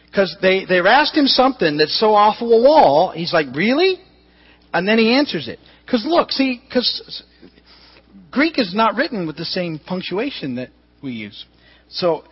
because 0.07 0.35
they 0.41 0.65
they've 0.65 0.85
asked 0.85 1.15
him 1.15 1.27
something 1.27 1.77
that's 1.77 1.97
so 1.97 2.13
off 2.13 2.39
the 2.39 2.45
wall. 2.45 3.13
He's 3.15 3.31
like, 3.31 3.47
really? 3.55 3.95
And 4.73 4.87
then 4.87 4.97
he 4.97 5.13
answers 5.13 5.47
it. 5.47 5.59
Because 5.85 6.05
look, 6.07 6.31
see, 6.31 6.61
because 6.63 7.23
Greek 8.31 8.59
is 8.59 8.73
not 8.73 8.95
written 8.95 9.25
with 9.25 9.37
the 9.37 9.45
same 9.45 9.79
punctuation 9.79 10.55
that 10.55 10.69
we 11.01 11.11
use. 11.11 11.45
So 11.89 12.23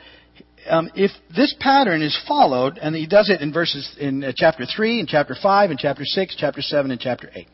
um, 0.69 0.91
if 0.95 1.11
this 1.35 1.55
pattern 1.59 2.01
is 2.01 2.17
followed, 2.27 2.77
and 2.77 2.95
he 2.95 3.07
does 3.07 3.29
it 3.29 3.41
in 3.41 3.51
verses 3.51 3.95
in 3.99 4.23
uh, 4.23 4.31
chapter 4.35 4.65
three, 4.65 4.99
in 4.99 5.07
chapter 5.07 5.35
five, 5.41 5.71
in 5.71 5.77
chapter 5.77 6.03
six, 6.05 6.35
chapter 6.37 6.61
seven, 6.61 6.91
and 6.91 6.99
chapter 6.99 7.29
eight. 7.33 7.47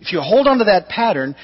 If 0.00 0.12
you 0.12 0.20
hold 0.20 0.46
on 0.46 0.58
to 0.58 0.64
that 0.64 0.88
pattern, 0.88 1.34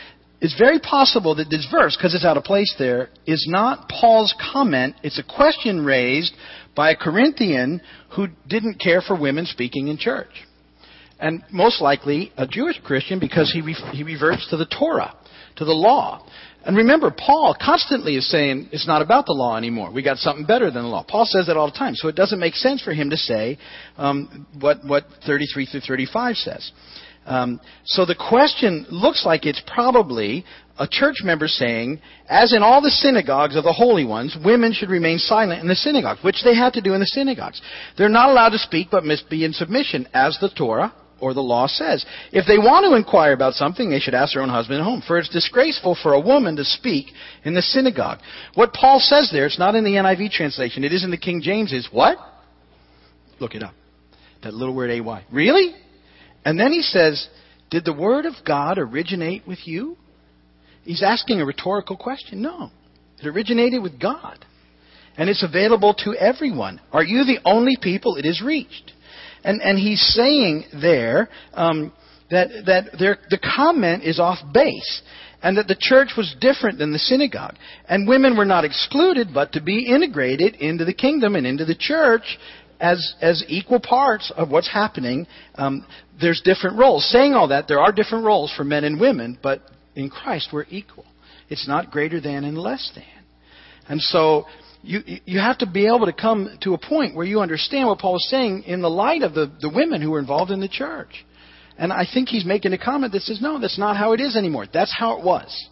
it's 0.41 0.57
very 0.59 0.79
possible 0.79 1.37
that 1.37 1.49
this 1.49 1.67
verse, 1.71 1.97
because 1.97 2.15
it's 2.15 2.25
out 2.25 2.37
of 2.37 2.45
place 2.45 2.75
there, 2.79 3.09
is 3.27 3.47
not 3.49 3.89
Paul's 3.89 4.35
comment. 4.53 4.97
It's 5.03 5.19
a 5.19 5.23
question 5.23 5.85
raised 5.85 6.35
by 6.77 6.91
a 6.91 6.97
Corinthian 6.97 7.81
who 8.15 8.27
didn't 8.47 8.81
care 8.81 9.01
for 9.01 9.19
women 9.19 9.47
speaking 9.47 9.89
in 9.89 9.99
church 9.99 10.47
and 11.23 11.45
most 11.53 11.81
likely 11.81 12.33
a 12.37 12.47
Jewish 12.47 12.79
Christian 12.83 13.21
because 13.21 13.51
he, 13.53 13.63
re- 13.63 13.77
he 13.93 14.03
reverts 14.03 14.49
to 14.51 14.57
the 14.57 14.67
Torah, 14.67 15.15
to 15.57 15.65
the 15.65 15.73
law. 15.73 16.27
And 16.65 16.77
remember, 16.77 17.13
Paul 17.17 17.57
constantly 17.65 18.17
is 18.17 18.29
saying 18.29 18.69
it's 18.73 18.89
not 18.89 19.03
about 19.03 19.27
the 19.27 19.33
law 19.33 19.57
anymore. 19.57 19.93
We 19.93 20.03
got 20.03 20.19
something 20.19 20.45
better 20.45 20.71
than 20.71 20.83
the 20.83 20.89
law. 20.89 21.05
Paul 21.09 21.25
says 21.25 21.47
that 21.47 21.57
all 21.57 21.71
the 21.71 21.79
time. 21.79 21.95
So 21.95 22.09
it 22.09 22.17
doesn't 22.17 22.41
make 22.41 22.55
sense 22.55 22.83
for 22.83 22.93
him 22.93 23.11
to 23.11 23.17
say 23.17 23.57
um, 23.97 24.47
what, 24.61 24.85
what 24.85 25.05
33 25.25 25.67
through 25.67 25.81
35 25.81 26.37
says. 26.37 26.73
Um, 27.25 27.61
so 27.85 28.05
the 28.05 28.17
question 28.17 28.85
looks 28.91 29.25
like 29.25 29.47
it's 29.47 29.63
probably 29.73 30.45
a 30.77 30.89
church 30.91 31.17
member 31.23 31.47
saying, 31.47 32.01
as 32.29 32.53
in 32.53 32.65
all 32.65 32.83
the 32.83 32.91
synagogues 32.91 33.55
of 33.55 33.63
the 33.63 33.73
holy 33.73 34.05
ones, 34.05 34.37
women 34.45 34.73
should 34.73 34.91
remain 34.91 35.19
silent 35.19 35.61
in 35.61 35.69
the 35.69 35.77
synagogues, 35.77 36.25
which 36.25 36.43
they 36.43 36.57
had 36.57 36.73
to 36.73 36.81
do 36.81 36.95
in 36.95 37.01
the 37.01 37.07
synagogues. 37.07 37.63
They're 37.97 38.09
not 38.09 38.31
allowed 38.31 38.51
to 38.51 38.59
speak, 38.59 38.89
but 38.91 39.05
must 39.05 39.31
be 39.31 39.45
in 39.45 39.53
submission, 39.53 40.09
as 40.13 40.37
the 40.41 40.49
Torah 40.49 40.93
or 41.23 41.33
the 41.33 41.41
law 41.41 41.69
says. 41.69 42.05
If 42.33 42.47
they 42.47 42.59
want 42.59 42.85
to 42.85 42.97
inquire 42.97 43.33
about 43.33 43.55
something, 43.55 43.89
they 43.89 44.01
should 44.01 44.13
ask 44.13 44.35
their 44.35 44.43
own 44.43 44.49
husband 44.49 44.81
at 44.81 44.85
home. 44.85 45.03
For 45.07 45.19
it's 45.19 45.29
disgraceful 45.29 45.97
for 46.03 46.15
a 46.15 46.21
woman 46.21 46.57
to 46.57 46.65
speak 46.65 47.07
in 47.45 47.55
the 47.55 47.63
synagogue. 47.63 48.19
What 48.55 48.73
Paul 48.73 48.99
says 48.99 49.31
there, 49.33 49.47
it's 49.47 49.59
not 49.59 49.77
in 49.77 49.85
the 49.85 49.93
NIV 49.93 50.33
translation, 50.33 50.83
it 50.83 50.93
is 50.93 51.05
in 51.05 51.13
the 51.13 51.17
King 51.17 51.41
James, 51.41 51.73
is 51.73 51.89
what? 51.93 52.19
Look 53.39 53.55
it 53.55 53.63
up. 53.63 53.75
That 54.43 54.53
little 54.53 54.75
word 54.75 54.91
AY. 54.91 55.25
Really? 55.31 55.75
And 56.45 56.59
then 56.59 56.73
he 56.73 56.83
says, 56.83 57.29
Did 57.71 57.85
the 57.85 57.95
word 57.95 58.27
of 58.27 58.35
God 58.45 58.79
originate 58.79 59.47
with 59.47 59.61
you? 59.65 59.97
He's 60.83 61.05
asking 61.05 61.41
a 61.41 61.47
rhetorical 61.47 61.97
question. 61.97 62.43
No. 62.43 62.71
It 63.21 63.29
originated 63.29 63.81
with 63.81 64.01
God. 64.01 64.45
And 65.17 65.31
it's 65.31 65.45
available 65.45 65.95
to 66.05 66.15
everyone. 66.15 66.81
Are 66.91 67.05
you 67.05 67.25
the 67.25 67.39
only 67.45 67.77
people 67.81 68.17
it 68.17 68.25
has 68.25 68.43
reached? 68.43 68.93
And, 69.45 69.61
and 69.61 69.79
he's 69.79 70.01
saying 70.15 70.65
there 70.81 71.29
um, 71.55 71.93
that, 72.31 72.49
that 72.67 73.19
the 73.31 73.39
comment 73.39 74.05
is 74.05 74.19
off 74.19 74.39
base 74.53 75.03
and 75.43 75.59
that 75.59 75.67
the 75.67 75.77
church 75.79 76.11
was 76.17 76.35
different 76.41 76.79
than 76.79 76.93
the 76.93 76.99
synagogue. 76.99 77.57
And 77.89 78.07
women 78.07 78.37
were 78.37 78.45
not 78.45 78.65
excluded, 78.65 79.29
but 79.35 79.53
to 79.53 79.61
be 79.61 79.87
integrated 79.87 80.55
into 80.57 80.85
the 80.85 80.95
kingdom 80.95 81.35
and 81.35 81.47
into 81.47 81.65
the 81.65 81.75
church 81.75 82.39
as, 82.81 83.15
as 83.21 83.45
equal 83.49 83.81
parts 83.81 84.33
of 84.37 84.51
what's 84.51 84.71
happening. 84.71 85.27
Um, 85.57 85.87
there's 86.21 86.41
different 86.45 86.79
roles. 86.79 87.09
Saying 87.11 87.35
all 87.35 87.49
that, 87.49 87.67
there 87.69 87.81
are 87.81 87.93
different 87.93 88.25
roles 88.25 88.53
for 88.57 88.65
men 88.65 88.85
and 88.85 89.01
women, 89.01 89.39
but 89.43 89.63
in 89.95 90.09
Christ 90.11 90.51
we're 90.53 90.67
equal. 90.71 91.05
It's 91.49 91.69
not 91.69 91.91
greater 91.91 92.21
than 92.21 92.45
and 92.45 92.57
less 92.57 92.91
than. 92.95 93.05
And 93.89 94.01
so 94.01 94.47
you, 94.83 95.01
you 95.25 95.39
have 95.39 95.59
to 95.59 95.67
be 95.67 95.87
able 95.87 96.07
to 96.07 96.13
come 96.13 96.59
to 96.63 96.75
a 96.75 96.79
point 96.79 97.15
where 97.15 97.25
you 97.25 97.41
understand 97.41 97.89
what 97.89 97.99
Paul 97.99 98.17
is 98.17 98.29
saying 98.29 98.65
in 98.65 98.83
the 98.83 98.91
light 98.91 99.23
of 99.23 99.35
the, 99.35 99.51
the 99.61 99.71
women 99.71 100.03
who 100.03 100.11
were 100.11 100.19
involved 100.19 100.51
in 100.51 100.61
the 100.61 100.69
church. 100.69 101.25
And 101.79 101.93
I 101.93 102.05
think 102.13 102.29
he's 102.29 102.45
making 102.45 102.73
a 102.73 102.79
comment 102.79 103.13
that 103.13 103.23
says, 103.23 103.41
no, 103.41 103.61
that's 103.61 103.79
not 103.79 103.97
how 103.97 104.13
it 104.13 104.21
is 104.21 104.37
anymore. 104.37 104.67
That's 104.73 104.95
how 104.97 105.19
it 105.19 105.25
was. 105.25 105.69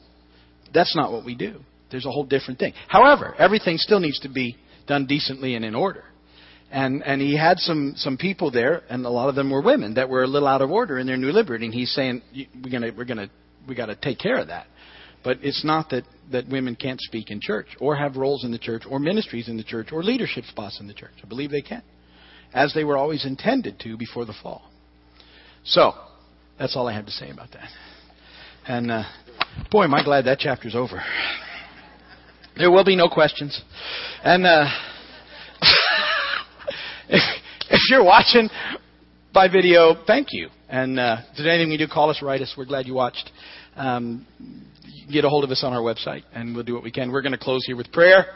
That's 0.73 0.95
not 0.97 1.13
what 1.13 1.25
we 1.25 1.35
do. 1.35 1.61
There's 1.91 2.07
a 2.07 2.11
whole 2.11 2.25
different 2.25 2.61
thing. 2.61 2.73
However, 2.89 3.35
everything 3.39 3.77
still 3.77 4.01
needs 4.01 4.21
to 4.21 4.29
be 4.29 4.57
done 4.87 5.07
decently 5.07 5.57
and 5.57 5.65
in 5.65 5.75
order. 5.75 6.05
And 6.71 7.03
and 7.03 7.21
he 7.21 7.37
had 7.37 7.59
some 7.59 7.95
some 7.97 8.17
people 8.17 8.53
there, 8.53 8.85
and 8.89 9.05
a 9.05 9.11
lot 9.11 9.29
of 9.29 9.35
them 9.35 9.51
were 9.51 9.61
women 9.61 9.95
that 9.95 10.09
were 10.09 10.23
a 10.23 10.29
little 10.29 10.47
out 10.47 10.63
of 10.63 10.71
order 10.71 11.01
in 11.01 11.07
their 11.09 11.17
new 11.17 11.33
liberty. 11.33 11.65
And 11.65 11.75
he's 11.75 11.93
saying 11.93 12.23
we're 12.63 12.71
gonna 12.71 12.93
we're 12.97 13.05
gonna 13.05 13.29
we 13.67 13.75
got 13.75 13.87
to 13.87 13.97
take 13.97 14.21
care 14.21 14.39
of 14.39 14.47
that. 14.47 14.67
But 15.23 15.39
it's 15.43 15.65
not 15.65 15.91
that 15.91 16.05
that 16.31 16.49
women 16.49 16.77
can't 16.77 17.01
speak 17.01 17.31
in 17.31 17.41
church 17.41 17.67
or 17.81 17.97
have 17.97 18.17
roles 18.17 18.45
in 18.45 18.53
the 18.53 18.59
church 18.59 18.83
or 18.89 18.99
ministries 18.99 19.49
in 19.49 19.57
the 19.57 19.65
church 19.65 19.89
or 19.93 20.03
leadership 20.03 20.45
spots 20.45 20.81
in 20.81 20.87
the 20.87 20.95
church. 20.95 21.13
I 21.23 21.29
believe 21.29 21.51
they 21.51 21.63
can, 21.63 21.83
as 22.55 22.73
they 22.73 22.85
were 22.85 22.97
always 22.97 23.27
intended 23.27 23.79
to 23.81 23.97
before 23.97 24.25
the 24.25 24.35
fall. 24.43 24.71
So 25.65 25.93
that's 26.59 26.77
all 26.77 26.89
I 26.89 26.95
have 26.95 27.07
to 27.07 27.13
say 27.13 27.31
about 27.31 27.51
that. 27.53 27.69
And 28.67 28.91
uh, 28.91 29.03
boy, 29.71 29.85
am 29.85 29.95
I 29.95 30.05
glad 30.05 30.27
that 30.27 30.39
chapter's 30.39 30.75
over. 30.75 31.03
There 32.57 32.71
will 32.71 32.85
be 32.85 32.97
no 32.97 33.09
questions. 33.09 33.61
And 34.23 34.47
uh, 34.47 34.67
if, 37.09 37.23
if 37.71 37.81
you're 37.91 38.05
watching 38.05 38.49
by 39.33 39.49
video, 39.49 39.97
thank 40.07 40.29
you. 40.31 40.49
And 40.69 41.01
uh, 41.01 41.17
anything 41.39 41.71
we 41.71 41.79
do, 41.79 41.89
call 41.89 42.11
us, 42.11 42.21
write 42.23 42.43
us. 42.43 42.55
We're 42.57 42.65
glad 42.65 42.87
you 42.87 42.95
watched. 42.95 43.31
Um, 43.81 44.27
get 45.11 45.25
a 45.25 45.31
hold 45.31 45.43
of 45.43 45.51
us 45.51 45.65
on 45.65 45.73
our 45.73 45.81
website, 45.81 46.25
and 46.35 46.55
we'll 46.55 46.65
do 46.65 46.75
what 46.75 46.83
we 46.83 46.91
can. 46.91 47.11
We're 47.11 47.23
going 47.23 47.33
to 47.33 47.39
close 47.39 47.65
here 47.65 47.77
with 47.77 47.91
prayer. 47.93 48.27